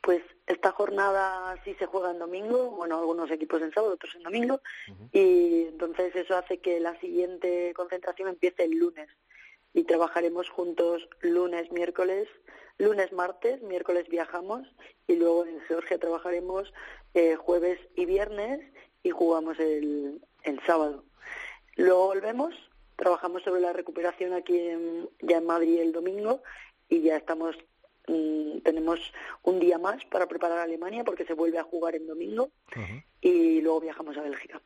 Pues 0.00 0.22
esta 0.46 0.72
jornada 0.72 1.54
sí 1.64 1.74
se 1.74 1.86
juega 1.86 2.12
en 2.12 2.18
domingo, 2.18 2.70
bueno, 2.70 2.98
algunos 2.98 3.30
equipos 3.30 3.60
en 3.60 3.72
sábado, 3.72 3.94
otros 3.94 4.14
en 4.14 4.22
domingo, 4.22 4.60
y 5.12 5.64
entonces 5.64 6.14
eso 6.16 6.36
hace 6.36 6.58
que 6.58 6.80
la 6.80 6.98
siguiente 7.00 7.74
concentración 7.74 8.28
empiece 8.28 8.64
el 8.64 8.78
lunes 8.78 9.08
y 9.74 9.84
trabajaremos 9.84 10.48
juntos 10.48 11.08
lunes, 11.20 11.70
miércoles, 11.70 12.28
lunes, 12.78 13.12
martes, 13.12 13.62
miércoles 13.62 14.08
viajamos 14.08 14.66
y 15.06 15.16
luego 15.16 15.44
en 15.46 15.60
Georgia 15.62 15.98
trabajaremos 15.98 16.72
eh, 17.14 17.36
jueves 17.36 17.78
y 17.94 18.06
viernes 18.06 18.60
y 19.02 19.10
jugamos 19.10 19.58
el, 19.58 20.20
el 20.42 20.60
sábado. 20.64 21.04
Luego 21.76 22.06
volvemos, 22.06 22.54
trabajamos 22.96 23.42
sobre 23.42 23.60
la 23.60 23.72
recuperación 23.72 24.32
aquí 24.32 24.58
en, 24.58 25.08
ya 25.20 25.38
en 25.38 25.46
Madrid 25.46 25.80
el 25.80 25.92
domingo 25.92 26.42
y 26.88 27.02
ya 27.02 27.16
estamos 27.16 27.56
mm, 28.08 28.58
tenemos 28.60 29.12
un 29.42 29.60
día 29.60 29.78
más 29.78 30.04
para 30.06 30.26
preparar 30.26 30.58
a 30.58 30.62
Alemania 30.64 31.04
porque 31.04 31.24
se 31.24 31.34
vuelve 31.34 31.58
a 31.58 31.64
jugar 31.64 31.94
en 31.94 32.06
domingo 32.06 32.50
y 33.20 33.60
luego 33.60 33.80
viajamos 33.80 34.16
a 34.16 34.22
Bélgica. 34.22 34.60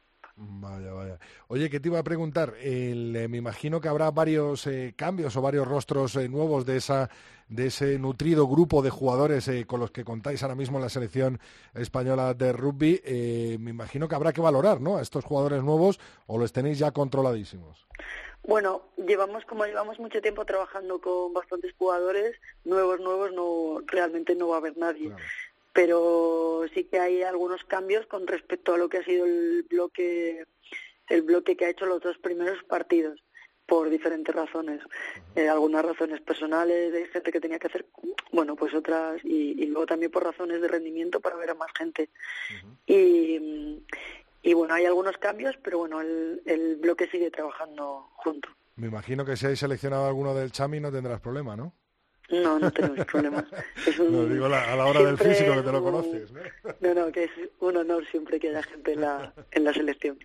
Vaya, 0.45 0.93
vaya. 0.93 1.19
Oye, 1.49 1.71
que 1.71 1.79
te 1.79 1.89
iba 1.89 1.99
a 1.99 2.05
preguntar, 2.05 2.55
el, 2.61 3.15
eh, 3.15 3.29
me 3.29 3.39
imagino 3.39 3.81
que 3.81 3.89
habrá 3.89 4.11
varios 4.11 4.67
eh, 4.67 4.95
cambios 4.97 5.37
o 5.37 5.43
varios 5.43 5.69
rostros 5.69 6.17
eh, 6.17 6.29
nuevos 6.29 6.67
de 6.67 6.77
esa 6.79 7.11
de 7.53 7.67
ese 7.67 7.99
nutrido 7.99 8.47
grupo 8.49 8.81
de 8.83 8.91
jugadores 8.91 9.47
eh, 9.49 9.67
con 9.67 9.79
los 9.79 9.91
que 9.91 10.05
contáis 10.05 10.43
ahora 10.43 10.55
mismo 10.55 10.79
en 10.79 10.83
la 10.83 10.89
selección 10.89 11.39
española 11.75 12.33
de 12.35 12.53
rugby. 12.53 13.01
Eh, 13.05 13.59
me 13.61 13.71
imagino 13.71 14.09
que 14.09 14.15
habrá 14.15 14.33
que 14.33 14.41
valorar, 14.41 14.81
¿no? 14.81 14.97
A 14.97 15.03
estos 15.03 15.25
jugadores 15.25 15.63
nuevos 15.63 16.01
o 16.27 16.39
los 16.39 16.53
tenéis 16.53 16.79
ya 16.79 16.93
controladísimos. 16.93 17.87
Bueno, 18.45 18.83
llevamos 18.97 19.45
como 19.45 19.67
llevamos 19.67 20.01
mucho 20.01 20.21
tiempo 20.21 20.45
trabajando 20.45 21.01
con 21.01 21.33
bastantes 21.33 21.75
jugadores 21.79 22.35
nuevos, 22.65 22.99
nuevos, 23.01 23.33
no 23.33 23.81
realmente 23.87 24.35
no 24.35 24.49
va 24.49 24.57
a 24.57 24.59
haber 24.59 24.77
nadie. 24.77 25.13
Pero 25.73 26.65
sí 26.75 26.85
que 26.85 26.99
hay 26.99 27.23
algunos 27.23 27.65
cambios 27.65 28.07
con 28.07 28.27
respecto 28.27 28.75
a 28.75 28.79
lo 28.79 28.89
que 28.89 28.99
ha 28.99 29.05
sido 29.05 29.25
el 29.25 29.65
bloque 29.69 30.47
el 31.09 31.23
bloque 31.23 31.57
que 31.57 31.67
ha 31.67 31.71
hecho 31.71 31.87
los 31.87 32.01
dos 32.01 32.17
primeros 32.19 32.63
partidos 32.65 33.23
por 33.67 33.91
diferentes 33.91 34.35
razones. 34.35 34.81
Eh, 35.35 35.49
algunas 35.49 35.85
razones 35.85 36.21
personales 36.21 36.93
de 36.93 37.07
gente 37.07 37.33
que 37.33 37.41
tenía 37.41 37.59
que 37.59 37.69
hacer, 37.69 37.87
bueno, 38.33 38.57
pues 38.57 38.75
otras, 38.75 39.21
y, 39.25 39.63
y 39.63 39.67
luego 39.67 39.87
también 39.87 40.11
por 40.11 40.25
razones 40.25 40.61
de 40.61 40.69
rendimiento 40.69 41.21
para 41.21 41.37
ver 41.37 41.51
a 41.51 41.55
más 41.55 41.71
gente. 41.77 42.11
y, 42.87 43.83
y 44.43 44.55
bueno, 44.55 44.75
hay 44.75 44.85
algunos 44.87 45.17
cambios, 45.19 45.57
pero 45.63 45.79
bueno, 45.79 46.01
el, 46.01 46.43
el 46.47 46.77
bloque 46.77 47.09
sigue 47.09 47.31
trabajando 47.31 48.11
junto. 48.15 48.49
Me 48.77 48.89
imagino 48.89 49.25
que 49.25 49.37
si 49.37 49.47
hay 49.47 49.57
seleccionado 49.57 50.07
alguno 50.07 50.35
del 50.35 50.51
Chami 50.51 50.81
no 50.81 50.91
tendrás 50.91 51.21
problema, 51.21 51.57
¿no? 51.57 51.75
No, 52.33 52.59
no 52.59 52.71
tenemos 52.71 53.05
problemas. 53.07 53.45
Es 53.87 53.99
un- 53.99 54.13
No, 54.13 54.25
digo 54.27 54.49
la- 54.49 54.73
a 54.73 54.77
la 54.77 54.87
hora 54.87 55.03
del 55.03 55.19
físico 55.19 55.55
que 55.55 55.63
te 55.63 55.73
lo 55.73 55.83
conoces, 55.83 56.33
¿no? 56.33 56.41
No, 56.81 56.95
no, 56.95 57.13
que 57.13 57.25
es 57.25 57.31
un 57.61 57.77
honor 57.77 58.05
siempre 58.11 58.41
que 58.41 58.49
haya 58.49 58.63
gente 58.63 58.95
en 58.95 59.03
la, 59.03 59.33
en 59.51 59.65
la 59.65 59.73
selección. 59.73 60.19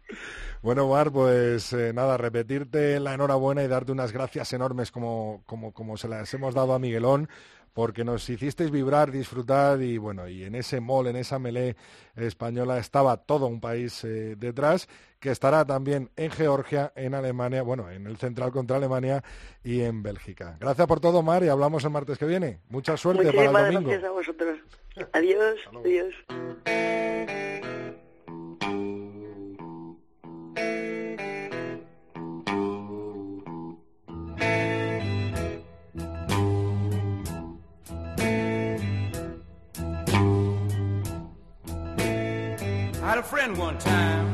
Bueno, 0.61 0.87
Mar, 0.87 1.11
pues 1.11 1.73
eh, 1.73 1.91
nada, 1.93 2.17
repetirte 2.17 2.99
la 2.99 3.13
enhorabuena 3.13 3.63
y 3.63 3.67
darte 3.67 3.91
unas 3.91 4.11
gracias 4.11 4.53
enormes 4.53 4.91
como, 4.91 5.43
como, 5.45 5.73
como 5.73 5.97
se 5.97 6.07
las 6.07 6.33
hemos 6.33 6.53
dado 6.55 6.73
a 6.73 6.79
Miguelón, 6.79 7.29
porque 7.77 8.03
nos 8.03 8.27
hicisteis 8.27 8.71
vibrar, 8.71 9.11
disfrutar 9.11 9.79
y 9.83 9.99
bueno, 9.99 10.27
y 10.27 10.45
en 10.45 10.55
ese 10.55 10.81
mall, 10.81 11.05
en 11.05 11.15
esa 11.15 11.37
melé 11.37 11.75
española 12.15 12.79
estaba 12.79 13.17
todo 13.17 13.45
un 13.45 13.61
país 13.61 14.03
eh, 14.03 14.35
detrás, 14.35 14.89
que 15.19 15.29
estará 15.29 15.63
también 15.63 16.09
en 16.15 16.31
Georgia, 16.31 16.91
en 16.95 17.13
Alemania, 17.13 17.61
bueno, 17.61 17.91
en 17.91 18.07
el 18.07 18.17
central 18.17 18.51
contra 18.51 18.77
Alemania 18.77 19.23
y 19.63 19.81
en 19.81 20.01
Bélgica. 20.01 20.57
Gracias 20.59 20.87
por 20.87 20.99
todo, 20.99 21.21
Mar, 21.21 21.43
y 21.43 21.49
hablamos 21.49 21.83
el 21.83 21.91
martes 21.91 22.17
que 22.17 22.25
viene. 22.25 22.61
Mucha 22.69 22.97
suerte 22.97 23.31
para 23.31 23.43
el 23.43 23.53
domingo. 23.53 23.91
gracias 23.91 24.09
a 24.09 24.11
vosotros. 24.11 24.57
Adiós, 25.13 25.59
adiós. 25.75 26.96
Had 43.17 43.23
a 43.23 43.27
friend 43.27 43.57
one 43.57 43.77
time. 43.79 44.27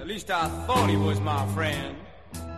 At 0.00 0.06
least 0.06 0.30
I 0.30 0.48
thought 0.66 0.90
he 0.90 0.96
was 0.96 1.20
my 1.20 1.46
friend. 1.54 1.96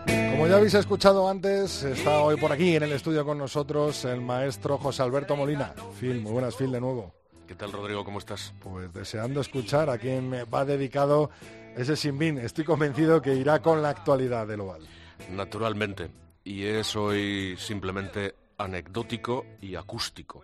Como 0.07 0.47
ya 0.49 0.57
habéis 0.57 0.75
escuchado 0.75 1.29
antes, 1.29 1.83
está 1.83 2.21
hoy 2.23 2.37
por 2.37 2.51
aquí 2.51 2.75
en 2.75 2.83
el 2.83 2.93
estudio 2.93 3.25
con 3.25 3.39
nosotros 3.39 4.05
el 4.07 4.21
maestro 4.21 4.79
José 4.79 5.03
Alberto 5.03 5.37
Molina. 5.37 5.75
Phil, 5.99 6.21
muy 6.21 6.33
buenas, 6.33 6.57
Phil, 6.57 6.73
de 6.73 6.81
nuevo. 6.81 7.15
¿Qué 7.47 7.55
tal, 7.55 7.73
Rodrigo? 7.73 8.05
¿Cómo 8.05 8.19
estás? 8.19 8.55
Pues 8.61 8.93
deseando 8.93 9.41
escuchar 9.41 9.91
a 9.91 9.99
quien 9.99 10.31
me 10.31 10.45
va 10.45 10.65
dedicado 10.65 11.31
ese 11.77 11.97
sinbin. 11.97 12.39
Estoy 12.39 12.65
convencido 12.65 13.21
que 13.21 13.35
irá 13.35 13.61
con 13.61 13.83
la 13.83 13.91
actualidad 13.91 14.47
del 14.47 14.61
oval. 14.61 14.83
Naturalmente. 15.31 16.11
Y 16.43 16.65
es 16.65 16.97
hoy 16.97 17.57
simplemente 17.59 18.35
anecdótico 18.57 19.45
y 19.61 19.75
acústico, 19.75 20.43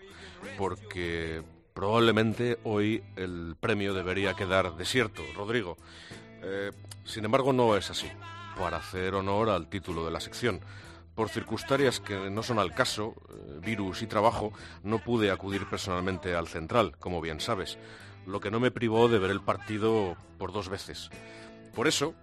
porque 0.58 1.42
probablemente 1.76 2.58
hoy 2.64 3.04
el 3.16 3.54
premio 3.60 3.92
debería 3.92 4.32
quedar 4.32 4.78
desierto, 4.78 5.22
Rodrigo. 5.34 5.76
Eh, 6.42 6.72
sin 7.04 7.26
embargo, 7.26 7.52
no 7.52 7.76
es 7.76 7.90
así, 7.90 8.08
para 8.58 8.78
hacer 8.78 9.14
honor 9.14 9.50
al 9.50 9.68
título 9.68 10.02
de 10.06 10.10
la 10.10 10.20
sección. 10.20 10.60
Por 11.14 11.28
circunstancias 11.28 12.00
que 12.00 12.30
no 12.30 12.42
son 12.42 12.58
al 12.58 12.72
caso, 12.72 13.14
eh, 13.28 13.60
virus 13.62 14.00
y 14.00 14.06
trabajo, 14.06 14.54
no 14.84 15.00
pude 15.00 15.30
acudir 15.30 15.66
personalmente 15.68 16.34
al 16.34 16.48
central, 16.48 16.96
como 16.98 17.20
bien 17.20 17.40
sabes, 17.40 17.76
lo 18.24 18.40
que 18.40 18.50
no 18.50 18.58
me 18.58 18.70
privó 18.70 19.08
de 19.08 19.18
ver 19.18 19.30
el 19.30 19.42
partido 19.42 20.16
por 20.38 20.52
dos 20.52 20.70
veces. 20.70 21.10
Por 21.74 21.88
eso, 21.88 22.14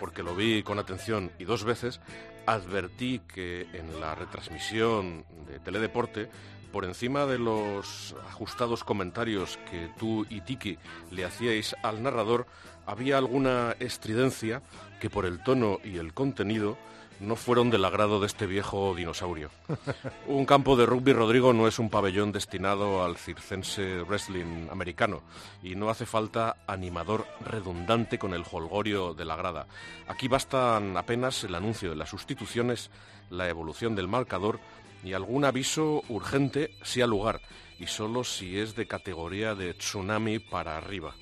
porque 0.00 0.24
lo 0.24 0.34
vi 0.34 0.64
con 0.64 0.80
atención 0.80 1.30
y 1.38 1.44
dos 1.44 1.62
veces, 1.62 2.00
advertí 2.44 3.20
que 3.20 3.68
en 3.72 4.00
la 4.00 4.16
retransmisión 4.16 5.24
de 5.46 5.60
Teledeporte, 5.60 6.28
por 6.76 6.84
encima 6.84 7.24
de 7.24 7.38
los 7.38 8.14
ajustados 8.28 8.84
comentarios 8.84 9.58
que 9.70 9.88
tú 9.98 10.26
y 10.28 10.42
Tiki 10.42 10.76
le 11.10 11.24
hacíais 11.24 11.74
al 11.82 12.02
narrador, 12.02 12.46
había 12.84 13.16
alguna 13.16 13.74
estridencia 13.80 14.60
que 15.00 15.08
por 15.08 15.24
el 15.24 15.42
tono 15.42 15.78
y 15.82 15.96
el 15.96 16.12
contenido 16.12 16.76
no 17.18 17.34
fueron 17.34 17.70
del 17.70 17.86
agrado 17.86 18.20
de 18.20 18.26
este 18.26 18.46
viejo 18.46 18.94
dinosaurio. 18.94 19.48
Un 20.26 20.44
campo 20.44 20.76
de 20.76 20.84
rugby, 20.84 21.14
Rodrigo, 21.14 21.54
no 21.54 21.66
es 21.66 21.78
un 21.78 21.88
pabellón 21.88 22.30
destinado 22.30 23.02
al 23.02 23.16
circense 23.16 24.02
wrestling 24.02 24.68
americano 24.70 25.22
y 25.62 25.76
no 25.76 25.88
hace 25.88 26.04
falta 26.04 26.58
animador 26.66 27.26
redundante 27.40 28.18
con 28.18 28.34
el 28.34 28.44
holgorio 28.52 29.14
de 29.14 29.24
la 29.24 29.36
grada. 29.36 29.66
Aquí 30.08 30.28
bastan 30.28 30.98
apenas 30.98 31.42
el 31.44 31.54
anuncio 31.54 31.88
de 31.88 31.96
las 31.96 32.10
sustituciones, 32.10 32.90
la 33.30 33.48
evolución 33.48 33.96
del 33.96 34.08
marcador 34.08 34.60
y 35.04 35.12
algún 35.12 35.44
aviso 35.44 36.02
urgente 36.08 36.70
si 36.82 37.00
al 37.00 37.10
lugar 37.10 37.40
y 37.78 37.86
solo 37.86 38.24
si 38.24 38.58
es 38.58 38.74
de 38.74 38.86
categoría 38.86 39.54
de 39.54 39.74
tsunami 39.74 40.38
para 40.38 40.76
arriba. 40.76 41.14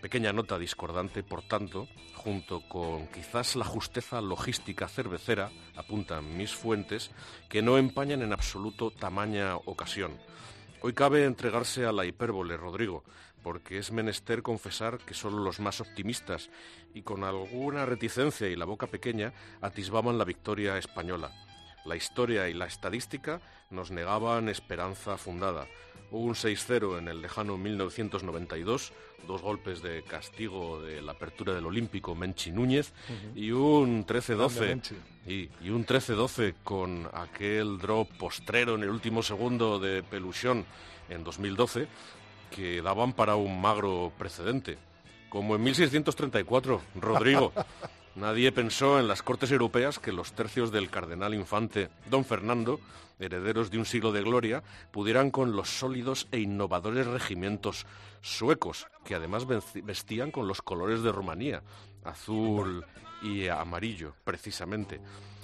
Pequeña 0.00 0.32
nota 0.32 0.58
discordante, 0.58 1.22
por 1.22 1.42
tanto, 1.42 1.86
junto 2.16 2.60
con 2.68 3.06
quizás 3.06 3.54
la 3.54 3.64
justeza 3.64 4.20
logística 4.20 4.88
cervecera, 4.88 5.50
apuntan 5.76 6.36
mis 6.36 6.52
fuentes, 6.52 7.12
que 7.48 7.62
no 7.62 7.78
empañan 7.78 8.22
en 8.22 8.32
absoluto 8.32 8.90
tamaña 8.90 9.54
ocasión. 9.56 10.18
Hoy 10.80 10.92
cabe 10.92 11.24
entregarse 11.24 11.86
a 11.86 11.92
la 11.92 12.04
hipérbole, 12.04 12.56
Rodrigo, 12.56 13.04
porque 13.44 13.78
es 13.78 13.92
menester 13.92 14.42
confesar 14.42 14.98
que 14.98 15.14
solo 15.14 15.38
los 15.38 15.60
más 15.60 15.80
optimistas 15.80 16.50
y 16.94 17.02
con 17.02 17.22
alguna 17.22 17.86
reticencia 17.86 18.48
y 18.48 18.56
la 18.56 18.64
boca 18.64 18.88
pequeña 18.88 19.32
atisbaban 19.60 20.18
la 20.18 20.24
victoria 20.24 20.78
española. 20.78 21.30
La 21.84 21.96
historia 21.96 22.48
y 22.48 22.54
la 22.54 22.66
estadística 22.66 23.40
nos 23.70 23.90
negaban 23.90 24.48
esperanza 24.48 25.16
fundada. 25.16 25.66
Hubo 26.10 26.24
un 26.24 26.34
6-0 26.34 26.98
en 26.98 27.08
el 27.08 27.22
lejano 27.22 27.56
1992, 27.56 28.92
dos 29.26 29.40
golpes 29.40 29.82
de 29.82 30.02
castigo 30.02 30.82
de 30.82 31.00
la 31.00 31.12
apertura 31.12 31.54
del 31.54 31.66
Olímpico 31.66 32.14
Menchi 32.14 32.52
Núñez 32.52 32.92
y 33.34 33.50
un 33.50 34.04
Grande 34.06 34.36
13-12 34.36 34.60
Menchi. 34.60 34.94
y, 35.26 35.50
y 35.66 35.70
un 35.70 35.86
13-12 35.86 36.54
con 36.62 37.08
aquel 37.14 37.78
drop 37.78 38.08
postrero 38.18 38.74
en 38.74 38.82
el 38.82 38.90
último 38.90 39.22
segundo 39.22 39.78
de 39.78 40.02
Pelusión 40.02 40.66
en 41.08 41.24
2012 41.24 41.88
que 42.50 42.82
daban 42.82 43.14
para 43.14 43.34
un 43.36 43.60
magro 43.60 44.12
precedente. 44.18 44.76
Como 45.30 45.56
en 45.56 45.62
1634, 45.62 46.80
Rodrigo. 46.96 47.52
Nadie 48.14 48.52
pensó 48.52 49.00
en 49.00 49.08
las 49.08 49.22
Cortes 49.22 49.50
Europeas 49.50 49.98
que 49.98 50.12
los 50.12 50.32
tercios 50.34 50.70
del 50.70 50.90
cardenal 50.90 51.32
infante 51.32 51.88
don 52.10 52.26
Fernando, 52.26 52.78
herederos 53.18 53.70
de 53.70 53.78
un 53.78 53.86
siglo 53.86 54.12
de 54.12 54.22
gloria, 54.22 54.62
pudieran 54.90 55.30
con 55.30 55.56
los 55.56 55.70
sólidos 55.70 56.28
e 56.30 56.38
innovadores 56.38 57.06
regimientos 57.06 57.86
suecos, 58.20 58.86
que 59.06 59.14
además 59.14 59.46
vestían 59.46 60.30
con 60.30 60.46
los 60.46 60.60
colores 60.60 61.02
de 61.02 61.10
Rumanía, 61.10 61.62
azul 62.04 62.84
y 63.22 63.48
amarillo, 63.48 64.14
precisamente. 64.24 65.00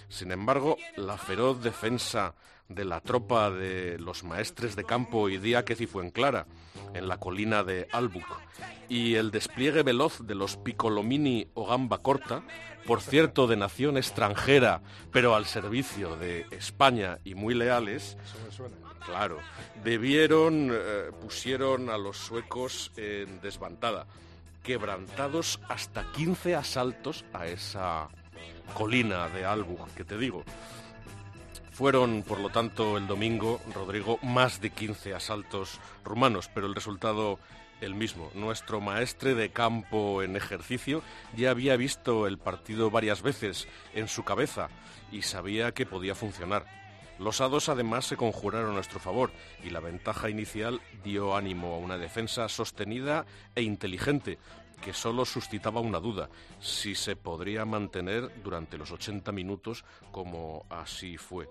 Sin 0.08 0.32
embargo, 0.32 0.76
la 0.96 1.16
feroz 1.16 1.62
defensa 1.62 2.34
de 2.68 2.84
la 2.84 3.00
tropa 3.00 3.50
de 3.50 3.98
los 3.98 4.24
maestres 4.24 4.76
de 4.76 4.84
campo 4.84 5.28
y 5.28 5.38
Díaz 5.38 5.64
y 5.80 5.86
Fuenclara 5.86 6.46
en 6.94 7.08
la 7.08 7.18
colina 7.18 7.64
de 7.64 7.88
Albuc 7.92 8.26
y 8.88 9.14
el 9.14 9.30
despliegue 9.30 9.82
veloz 9.82 10.26
de 10.26 10.34
los 10.34 10.56
Piccolomini 10.56 11.48
o 11.54 11.66
Gamba 11.66 11.98
Corta, 11.98 12.42
por 12.86 13.00
cierto 13.00 13.46
de 13.46 13.56
nación 13.56 13.96
extranjera, 13.96 14.82
pero 15.12 15.34
al 15.34 15.46
servicio 15.46 16.16
de 16.16 16.46
España 16.50 17.18
y 17.24 17.34
muy 17.34 17.54
leales. 17.54 18.16
Claro, 19.04 19.38
debieron, 19.84 20.70
eh, 20.72 21.10
pusieron 21.20 21.90
a 21.90 21.98
los 21.98 22.16
suecos 22.16 22.92
en 22.96 23.40
desbantada, 23.40 24.06
quebrantados 24.62 25.60
hasta 25.68 26.10
15 26.12 26.54
asaltos 26.54 27.24
a 27.32 27.46
esa 27.46 28.08
colina 28.74 29.28
de 29.28 29.44
Albug 29.44 29.88
que 29.94 30.04
te 30.04 30.18
digo. 30.18 30.44
Fueron, 31.70 32.24
por 32.24 32.40
lo 32.40 32.50
tanto, 32.50 32.96
el 32.96 33.06
domingo, 33.06 33.60
Rodrigo, 33.72 34.18
más 34.22 34.60
de 34.60 34.70
15 34.70 35.14
asaltos 35.14 35.78
rumanos, 36.04 36.50
pero 36.52 36.66
el 36.66 36.74
resultado 36.74 37.38
el 37.80 37.94
mismo. 37.94 38.30
Nuestro 38.34 38.80
maestre 38.80 39.34
de 39.34 39.50
campo 39.50 40.22
en 40.22 40.36
ejercicio 40.36 41.02
ya 41.36 41.50
había 41.50 41.76
visto 41.76 42.26
el 42.26 42.38
partido 42.38 42.90
varias 42.90 43.22
veces 43.22 43.68
en 43.94 44.08
su 44.08 44.24
cabeza 44.24 44.68
y 45.12 45.22
sabía 45.22 45.72
que 45.72 45.86
podía 45.86 46.14
funcionar. 46.14 46.66
Los 47.18 47.40
hados 47.40 47.68
además 47.68 48.06
se 48.06 48.16
conjuraron 48.16 48.70
a 48.70 48.74
nuestro 48.74 49.00
favor 49.00 49.32
y 49.64 49.70
la 49.70 49.80
ventaja 49.80 50.30
inicial 50.30 50.80
dio 51.02 51.36
ánimo 51.36 51.74
a 51.74 51.78
una 51.78 51.98
defensa 51.98 52.48
sostenida 52.48 53.26
e 53.56 53.62
inteligente 53.62 54.38
que 54.82 54.92
solo 54.92 55.24
suscitaba 55.24 55.80
una 55.80 56.00
duda, 56.00 56.28
si 56.60 56.94
se 56.94 57.16
podría 57.16 57.64
mantener 57.64 58.42
durante 58.42 58.78
los 58.78 58.90
80 58.90 59.32
minutos 59.32 59.84
como 60.10 60.66
así 60.70 61.16
fue. 61.16 61.48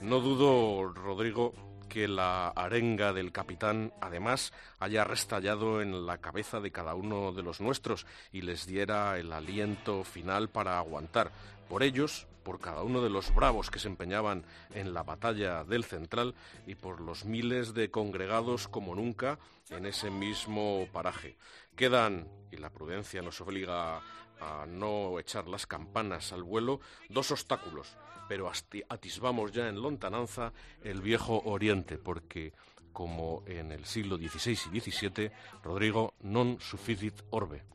No 0.00 0.20
dudo, 0.20 0.92
Rodrigo, 0.92 1.52
que 1.88 2.08
la 2.08 2.48
arenga 2.48 3.12
del 3.12 3.32
capitán 3.32 3.92
además 4.00 4.52
haya 4.78 5.04
restallado 5.04 5.80
en 5.80 6.06
la 6.06 6.18
cabeza 6.18 6.60
de 6.60 6.72
cada 6.72 6.94
uno 6.94 7.32
de 7.32 7.42
los 7.42 7.60
nuestros 7.60 8.06
y 8.32 8.42
les 8.42 8.66
diera 8.66 9.18
el 9.18 9.32
aliento 9.32 10.04
final 10.04 10.48
para 10.48 10.78
aguantar. 10.78 11.30
Por 11.68 11.82
ellos, 11.82 12.26
por 12.42 12.60
cada 12.60 12.82
uno 12.82 13.00
de 13.00 13.10
los 13.10 13.34
bravos 13.34 13.70
que 13.70 13.78
se 13.78 13.88
empeñaban 13.88 14.44
en 14.74 14.92
la 14.92 15.02
batalla 15.02 15.64
del 15.64 15.84
central 15.84 16.34
y 16.66 16.74
por 16.74 17.00
los 17.00 17.24
miles 17.24 17.74
de 17.74 17.90
congregados 17.90 18.68
como 18.68 18.94
nunca 18.94 19.38
en 19.70 19.86
ese 19.86 20.10
mismo 20.10 20.86
paraje. 20.92 21.36
Quedan, 21.76 22.28
y 22.50 22.56
la 22.56 22.70
prudencia 22.70 23.22
nos 23.22 23.40
obliga 23.40 23.98
a 24.40 24.66
no 24.66 25.18
echar 25.18 25.48
las 25.48 25.66
campanas 25.66 26.32
al 26.32 26.42
vuelo, 26.42 26.80
dos 27.08 27.30
obstáculos, 27.30 27.96
pero 28.28 28.50
atisbamos 28.88 29.52
ya 29.52 29.68
en 29.68 29.80
lontananza 29.80 30.52
el 30.82 31.02
viejo 31.02 31.42
Oriente, 31.44 31.98
porque 31.98 32.52
como 32.92 33.42
en 33.46 33.72
el 33.72 33.84
siglo 33.84 34.16
XVI 34.16 34.58
y 34.72 34.80
XVII, 34.80 35.30
Rodrigo, 35.62 36.14
non 36.22 36.62
sufficit 36.62 37.26
orbe. 37.34 37.66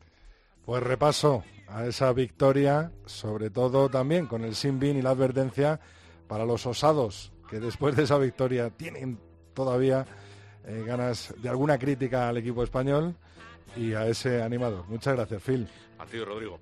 Pues 0.64 0.82
repaso 0.82 1.44
a 1.68 1.84
esa 1.84 2.12
victoria, 2.12 2.90
sobre 3.04 3.50
todo 3.50 3.88
también 3.88 4.26
con 4.26 4.44
el 4.44 4.56
Sinbin 4.56 4.96
y 4.96 5.02
la 5.02 5.10
advertencia 5.10 5.78
para 6.26 6.46
los 6.46 6.64
osados 6.64 7.32
que 7.50 7.60
después 7.60 7.96
de 7.96 8.04
esa 8.04 8.16
victoria 8.16 8.70
tienen 8.70 9.18
todavía 9.52 10.06
eh, 10.64 10.84
ganas 10.86 11.34
de 11.36 11.48
alguna 11.48 11.78
crítica 11.78 12.28
al 12.28 12.38
equipo 12.38 12.62
español 12.62 13.16
y 13.76 13.94
a 13.94 14.06
ese 14.06 14.42
animador. 14.42 14.84
Muchas 14.88 15.14
gracias, 15.14 15.42
Phil. 15.42 15.66
A 15.98 16.06
ti, 16.06 16.22
Rodrigo. 16.22 16.58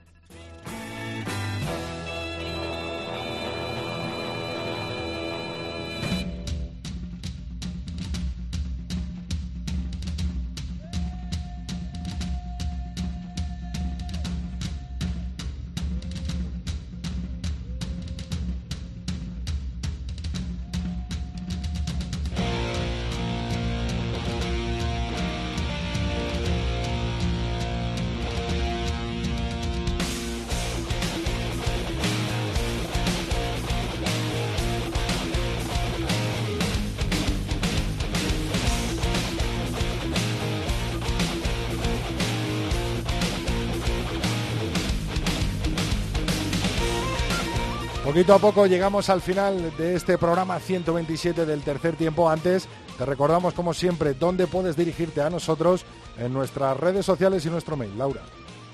Poquito 48.19 48.35
a 48.35 48.39
poco 48.41 48.66
llegamos 48.66 49.11
al 49.11 49.21
final 49.21 49.77
de 49.77 49.95
este 49.95 50.19
programa 50.19 50.59
127 50.59 51.47
del 51.47 51.62
tercer 51.62 51.95
tiempo. 51.95 52.29
Antes, 52.29 52.66
te 52.99 53.05
recordamos 53.05 53.55
como 53.55 53.73
siempre 53.73 54.12
dónde 54.12 54.49
puedes 54.49 54.77
dirigirte 54.77 55.21
a 55.23 55.31
nosotros 55.31 55.85
en 56.19 56.33
nuestras 56.33 56.77
redes 56.77 57.07
sociales 57.07 57.47
y 57.47 57.51
nuestro 57.51 57.77
mail. 57.77 57.97
Laura. 57.97 58.23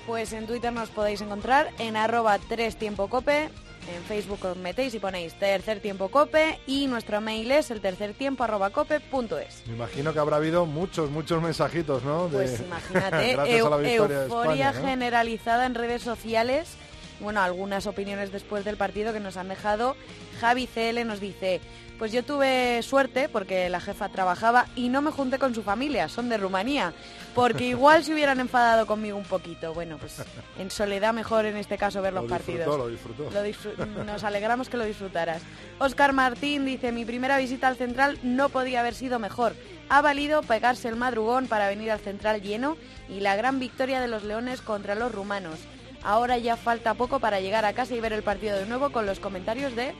Pues 0.07 0.33
en 0.33 0.47
Twitter 0.47 0.73
nos 0.73 0.89
podéis 0.89 1.21
encontrar 1.21 1.69
en 1.77 1.95
arroba 1.95 2.39
3 2.39 2.75
tiempo 2.77 3.07
cope, 3.07 3.51
en 3.95 4.03
Facebook 4.07 4.43
os 4.45 4.57
metéis 4.57 4.95
y 4.95 4.99
ponéis 4.99 5.37
tercer 5.37 5.79
tiempo 5.79 6.09
cope 6.09 6.59
y 6.65 6.87
nuestro 6.87 7.21
mail 7.21 7.51
es 7.51 7.69
el 7.69 7.81
tercer 7.81 8.15
tiempo 8.15 8.43
arroba 8.43 8.71
cope 8.71 8.99
punto 8.99 9.37
es. 9.37 9.61
Me 9.67 9.75
imagino 9.75 10.11
que 10.11 10.17
habrá 10.17 10.37
habido 10.37 10.65
muchos, 10.65 11.11
muchos 11.11 11.39
mensajitos, 11.43 12.03
¿no? 12.03 12.29
Pues 12.31 12.61
imagínate, 12.61 13.57
euforia 13.57 14.73
generalizada 14.73 15.67
en 15.67 15.75
redes 15.75 16.01
sociales 16.01 16.77
bueno, 17.19 17.41
algunas 17.41 17.87
opiniones 17.87 18.31
después 18.31 18.65
del 18.65 18.77
partido 18.77 19.13
que 19.13 19.19
nos 19.19 19.37
han 19.37 19.49
dejado. 19.49 19.95
Javi 20.39 20.67
CL 20.67 21.05
nos 21.05 21.19
dice, 21.19 21.61
pues 21.97 22.11
yo 22.11 22.23
tuve 22.23 22.81
suerte 22.83 23.29
porque 23.29 23.69
la 23.69 23.79
jefa 23.79 24.09
trabajaba 24.09 24.67
y 24.75 24.89
no 24.89 25.01
me 25.01 25.11
junté 25.11 25.39
con 25.39 25.55
su 25.55 25.63
familia, 25.63 26.09
son 26.09 26.27
de 26.27 26.37
Rumanía, 26.37 26.93
porque 27.33 27.67
igual 27.67 28.03
se 28.03 28.13
hubieran 28.13 28.39
enfadado 28.39 28.85
conmigo 28.85 29.17
un 29.17 29.23
poquito. 29.23 29.73
Bueno, 29.73 29.97
pues 29.97 30.21
en 30.59 30.69
soledad 30.69 31.13
mejor 31.13 31.45
en 31.45 31.55
este 31.57 31.77
caso 31.77 32.01
ver 32.01 32.13
los 32.13 32.25
partidos. 32.25 32.67
Lo 32.77 32.87
disfrutó. 32.87 33.85
nos 34.05 34.23
alegramos 34.23 34.69
que 34.69 34.77
lo 34.77 34.83
disfrutaras. 34.83 35.41
Oscar 35.79 36.13
Martín 36.13 36.65
dice, 36.65 36.91
mi 36.91 37.05
primera 37.05 37.37
visita 37.37 37.67
al 37.67 37.77
central 37.77 38.19
no 38.23 38.49
podía 38.49 38.81
haber 38.81 38.93
sido 38.93 39.19
mejor. 39.19 39.55
Ha 39.87 40.01
valido 40.01 40.41
pegarse 40.41 40.89
el 40.89 40.95
madrugón 40.95 41.47
para 41.47 41.69
venir 41.69 41.91
al 41.91 41.99
central 41.99 42.41
lleno 42.41 42.75
y 43.07 43.19
la 43.19 43.35
gran 43.35 43.59
victoria 43.59 44.01
de 44.01 44.07
los 44.07 44.23
Leones 44.23 44.61
contra 44.61 44.95
los 44.95 45.11
rumanos. 45.11 45.59
Ahora 46.05 46.37
ya 46.37 46.55
falta 46.55 46.93
poco 46.93 47.19
para 47.19 47.39
llegar 47.39 47.65
a 47.65 47.73
casa 47.73 47.95
y 47.95 47.99
ver 47.99 48.13
el 48.13 48.21
partido 48.21 48.55
de 48.57 48.67
nuevo 48.67 48.91
con 48.91 49.07
los 49.07 49.19
comentarios 49.19 49.75
de 49.75 49.95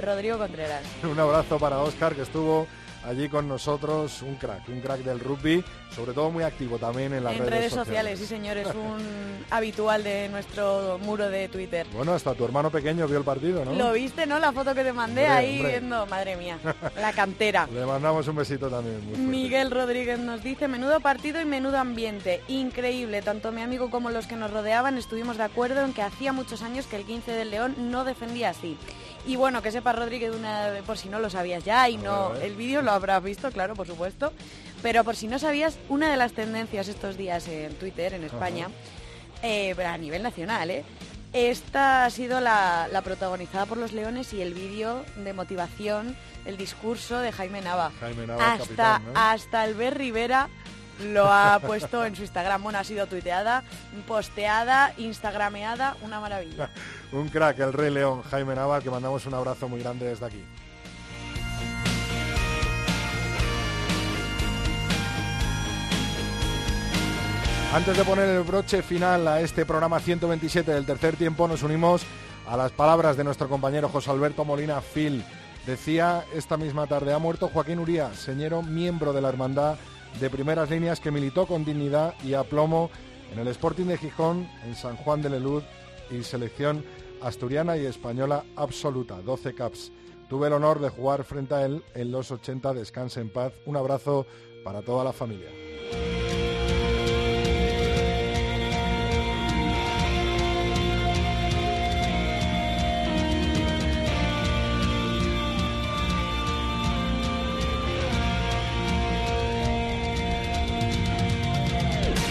Rodrigo 0.00 0.38
Contreras. 0.38 0.82
Un 1.02 1.20
abrazo 1.20 1.58
para 1.58 1.78
Oscar 1.80 2.14
que 2.14 2.22
estuvo 2.22 2.66
allí 3.04 3.28
con 3.28 3.46
nosotros, 3.46 4.22
un 4.22 4.34
crack, 4.36 4.68
un 4.68 4.80
crack 4.80 5.00
del 5.00 5.20
rugby, 5.20 5.62
sobre 5.94 6.12
todo 6.12 6.30
muy 6.30 6.44
activo 6.44 6.78
también 6.78 7.12
en 7.12 7.24
las 7.24 7.34
en 7.34 7.46
redes, 7.46 7.72
sociales. 7.72 8.18
sí 8.18 8.26
señores, 8.26 8.66
un 8.68 9.44
habitual 9.50 10.04
de 10.04 10.28
nuestro 10.28 10.98
muro 11.02 11.28
de 11.28 11.48
Twitter. 11.48 11.86
Bueno, 11.92 12.12
hasta 12.12 12.34
tu 12.34 12.44
hermano 12.44 12.70
pequeño 12.70 13.06
vio 13.06 13.18
el 13.18 13.24
partido, 13.24 13.64
¿no? 13.64 13.72
Lo 13.72 13.92
viste, 13.92 14.26
¿no? 14.26 14.38
La 14.38 14.52
foto 14.52 14.74
que 14.74 14.84
te 14.84 14.92
mandé 14.92 15.26
ahí 15.26 15.62
viendo, 15.62 16.06
madre 16.06 16.36
mía, 16.36 16.58
la 17.00 17.12
cantera. 17.12 17.68
Le 17.72 17.84
mandamos 17.84 18.26
un 18.28 18.36
besito 18.36 18.68
también. 18.68 19.30
Miguel 19.30 19.70
Rodríguez 19.70 20.18
nos 20.18 20.42
dice, 20.42 20.68
menudo 20.68 21.00
partido 21.00 21.40
y 21.40 21.44
menudo 21.44 21.78
ambiente, 21.78 22.42
increíble, 22.48 23.22
tanto 23.22 23.52
mi 23.52 23.62
amigo 23.62 23.90
como 23.90 24.10
los 24.10 24.26
que 24.26 24.36
nos 24.36 24.50
rodeaban 24.50 24.98
estuvimos 24.98 25.36
de 25.36 25.44
acuerdo 25.44 25.84
en 25.84 25.92
que 25.92 26.02
hacía 26.02 26.32
muchos 26.32 26.62
años 26.62 26.86
que 26.86 26.96
el 26.96 27.04
15 27.04 27.32
del 27.32 27.50
León 27.50 27.74
no 27.90 28.04
defendía 28.04 28.50
así. 28.50 28.76
Y 29.26 29.36
bueno, 29.36 29.60
que 29.60 29.70
sepa 29.72 29.92
Rodríguez 29.92 30.32
una 30.34 30.70
por 30.86 30.96
si 30.96 31.08
no 31.08 31.18
lo 31.18 31.28
sabías 31.28 31.64
ya 31.64 31.88
y 31.88 31.96
no 31.98 32.34
el 32.36 32.54
vídeo 32.54 32.80
lo 32.82 32.92
habrás 32.92 33.22
visto, 33.22 33.50
claro, 33.50 33.74
por 33.74 33.86
supuesto. 33.86 34.32
Pero 34.82 35.04
por 35.04 35.16
si 35.16 35.26
no 35.26 35.38
sabías, 35.38 35.78
una 35.88 36.10
de 36.10 36.16
las 36.16 36.32
tendencias 36.32 36.88
estos 36.88 37.16
días 37.16 37.48
en 37.48 37.74
Twitter, 37.74 38.14
en 38.14 38.24
España, 38.24 38.68
eh, 39.42 39.74
a 39.84 39.98
nivel 39.98 40.22
nacional, 40.22 40.70
¿eh? 40.70 40.84
Esta 41.32 42.06
ha 42.06 42.10
sido 42.10 42.40
la, 42.40 42.88
protagonizada 43.04 43.66
por 43.66 43.76
los 43.76 43.92
Leones 43.92 44.32
y 44.32 44.40
el 44.40 44.54
vídeo 44.54 45.04
de 45.16 45.34
motivación, 45.34 46.16
el 46.46 46.56
discurso 46.56 47.18
de 47.18 47.32
Jaime 47.32 47.60
Nava. 47.60 47.92
Jaime 48.00 48.26
Nava 48.26 48.54
hasta, 48.54 49.02
hasta 49.14 49.62
Albert 49.62 49.98
Rivera 49.98 50.48
lo 51.04 51.30
ha 51.30 51.60
puesto 51.66 52.04
en 52.06 52.16
su 52.16 52.22
Instagram. 52.22 52.62
Bueno, 52.62 52.78
ha 52.78 52.84
sido 52.84 53.06
tuiteada, 53.06 53.62
posteada, 54.06 54.94
instagrameada, 54.96 55.96
una 56.02 56.18
maravilla. 56.18 56.70
un 57.12 57.28
crack, 57.28 57.58
el 57.58 57.74
Rey 57.74 57.90
León, 57.92 58.22
Jaime 58.22 58.54
Nava, 58.54 58.80
que 58.80 58.90
mandamos 58.90 59.26
un 59.26 59.34
abrazo 59.34 59.68
muy 59.68 59.80
grande 59.80 60.06
desde 60.06 60.24
aquí. 60.24 60.42
Antes 67.70 67.98
de 67.98 68.04
poner 68.04 68.26
el 68.30 68.44
broche 68.44 68.80
final 68.80 69.28
a 69.28 69.42
este 69.42 69.66
programa 69.66 70.00
127 70.00 70.72
del 70.72 70.86
tercer 70.86 71.16
tiempo, 71.16 71.46
nos 71.46 71.62
unimos 71.62 72.02
a 72.46 72.56
las 72.56 72.72
palabras 72.72 73.18
de 73.18 73.24
nuestro 73.24 73.46
compañero 73.46 73.90
José 73.90 74.10
Alberto 74.10 74.42
Molina 74.42 74.80
Phil. 74.80 75.22
Decía 75.66 76.24
esta 76.34 76.56
misma 76.56 76.86
tarde, 76.86 77.12
ha 77.12 77.18
muerto 77.18 77.50
Joaquín 77.52 77.78
Uría, 77.78 78.14
señero 78.14 78.62
miembro 78.62 79.12
de 79.12 79.20
la 79.20 79.28
Hermandad 79.28 79.76
de 80.18 80.30
primeras 80.30 80.70
líneas 80.70 80.98
que 80.98 81.10
militó 81.10 81.46
con 81.46 81.66
dignidad 81.66 82.14
y 82.24 82.32
aplomo 82.32 82.90
en 83.30 83.38
el 83.38 83.48
Sporting 83.48 83.84
de 83.84 83.98
Gijón, 83.98 84.48
en 84.64 84.74
San 84.74 84.96
Juan 84.96 85.20
de 85.20 85.28
Lelud 85.28 85.62
y 86.10 86.22
selección 86.22 86.82
asturiana 87.20 87.76
y 87.76 87.84
española 87.84 88.44
absoluta, 88.56 89.20
12 89.20 89.54
caps. 89.54 89.92
Tuve 90.30 90.46
el 90.46 90.54
honor 90.54 90.80
de 90.80 90.88
jugar 90.88 91.22
frente 91.22 91.54
a 91.54 91.66
él 91.66 91.84
en 91.94 92.12
los 92.12 92.30
80, 92.30 92.72
descanse 92.72 93.20
en 93.20 93.30
paz. 93.30 93.52
Un 93.66 93.76
abrazo 93.76 94.26
para 94.64 94.80
toda 94.80 95.04
la 95.04 95.12
familia. 95.12 95.50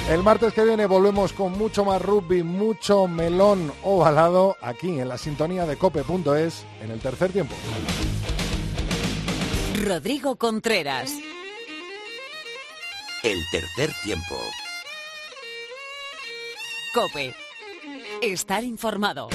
El 0.10 0.24
martes 0.24 0.54
que 0.54 0.64
viene 0.64 0.86
volvemos 0.86 1.34
con 1.34 1.52
mucho 1.58 1.84
más 1.84 2.02
rugby, 2.02 2.42
mucho 2.42 3.08
melón 3.08 3.74
ovalado 3.84 4.56
aquí 4.62 5.02
en 5.02 5.10
la 5.10 5.18
sintonía 5.18 5.66
de 5.66 5.76
cope.es 5.76 6.66
en 6.82 6.92
el 6.92 7.02
tercer 7.02 7.34
tiempo. 7.34 7.54
Rodrigo 9.84 10.38
Contreras. 10.38 11.12
El 13.22 13.38
tercer 13.52 13.92
tiempo. 14.02 14.36
Cope. 16.94 17.36
Estar 18.22 18.64
informado. 18.64 19.28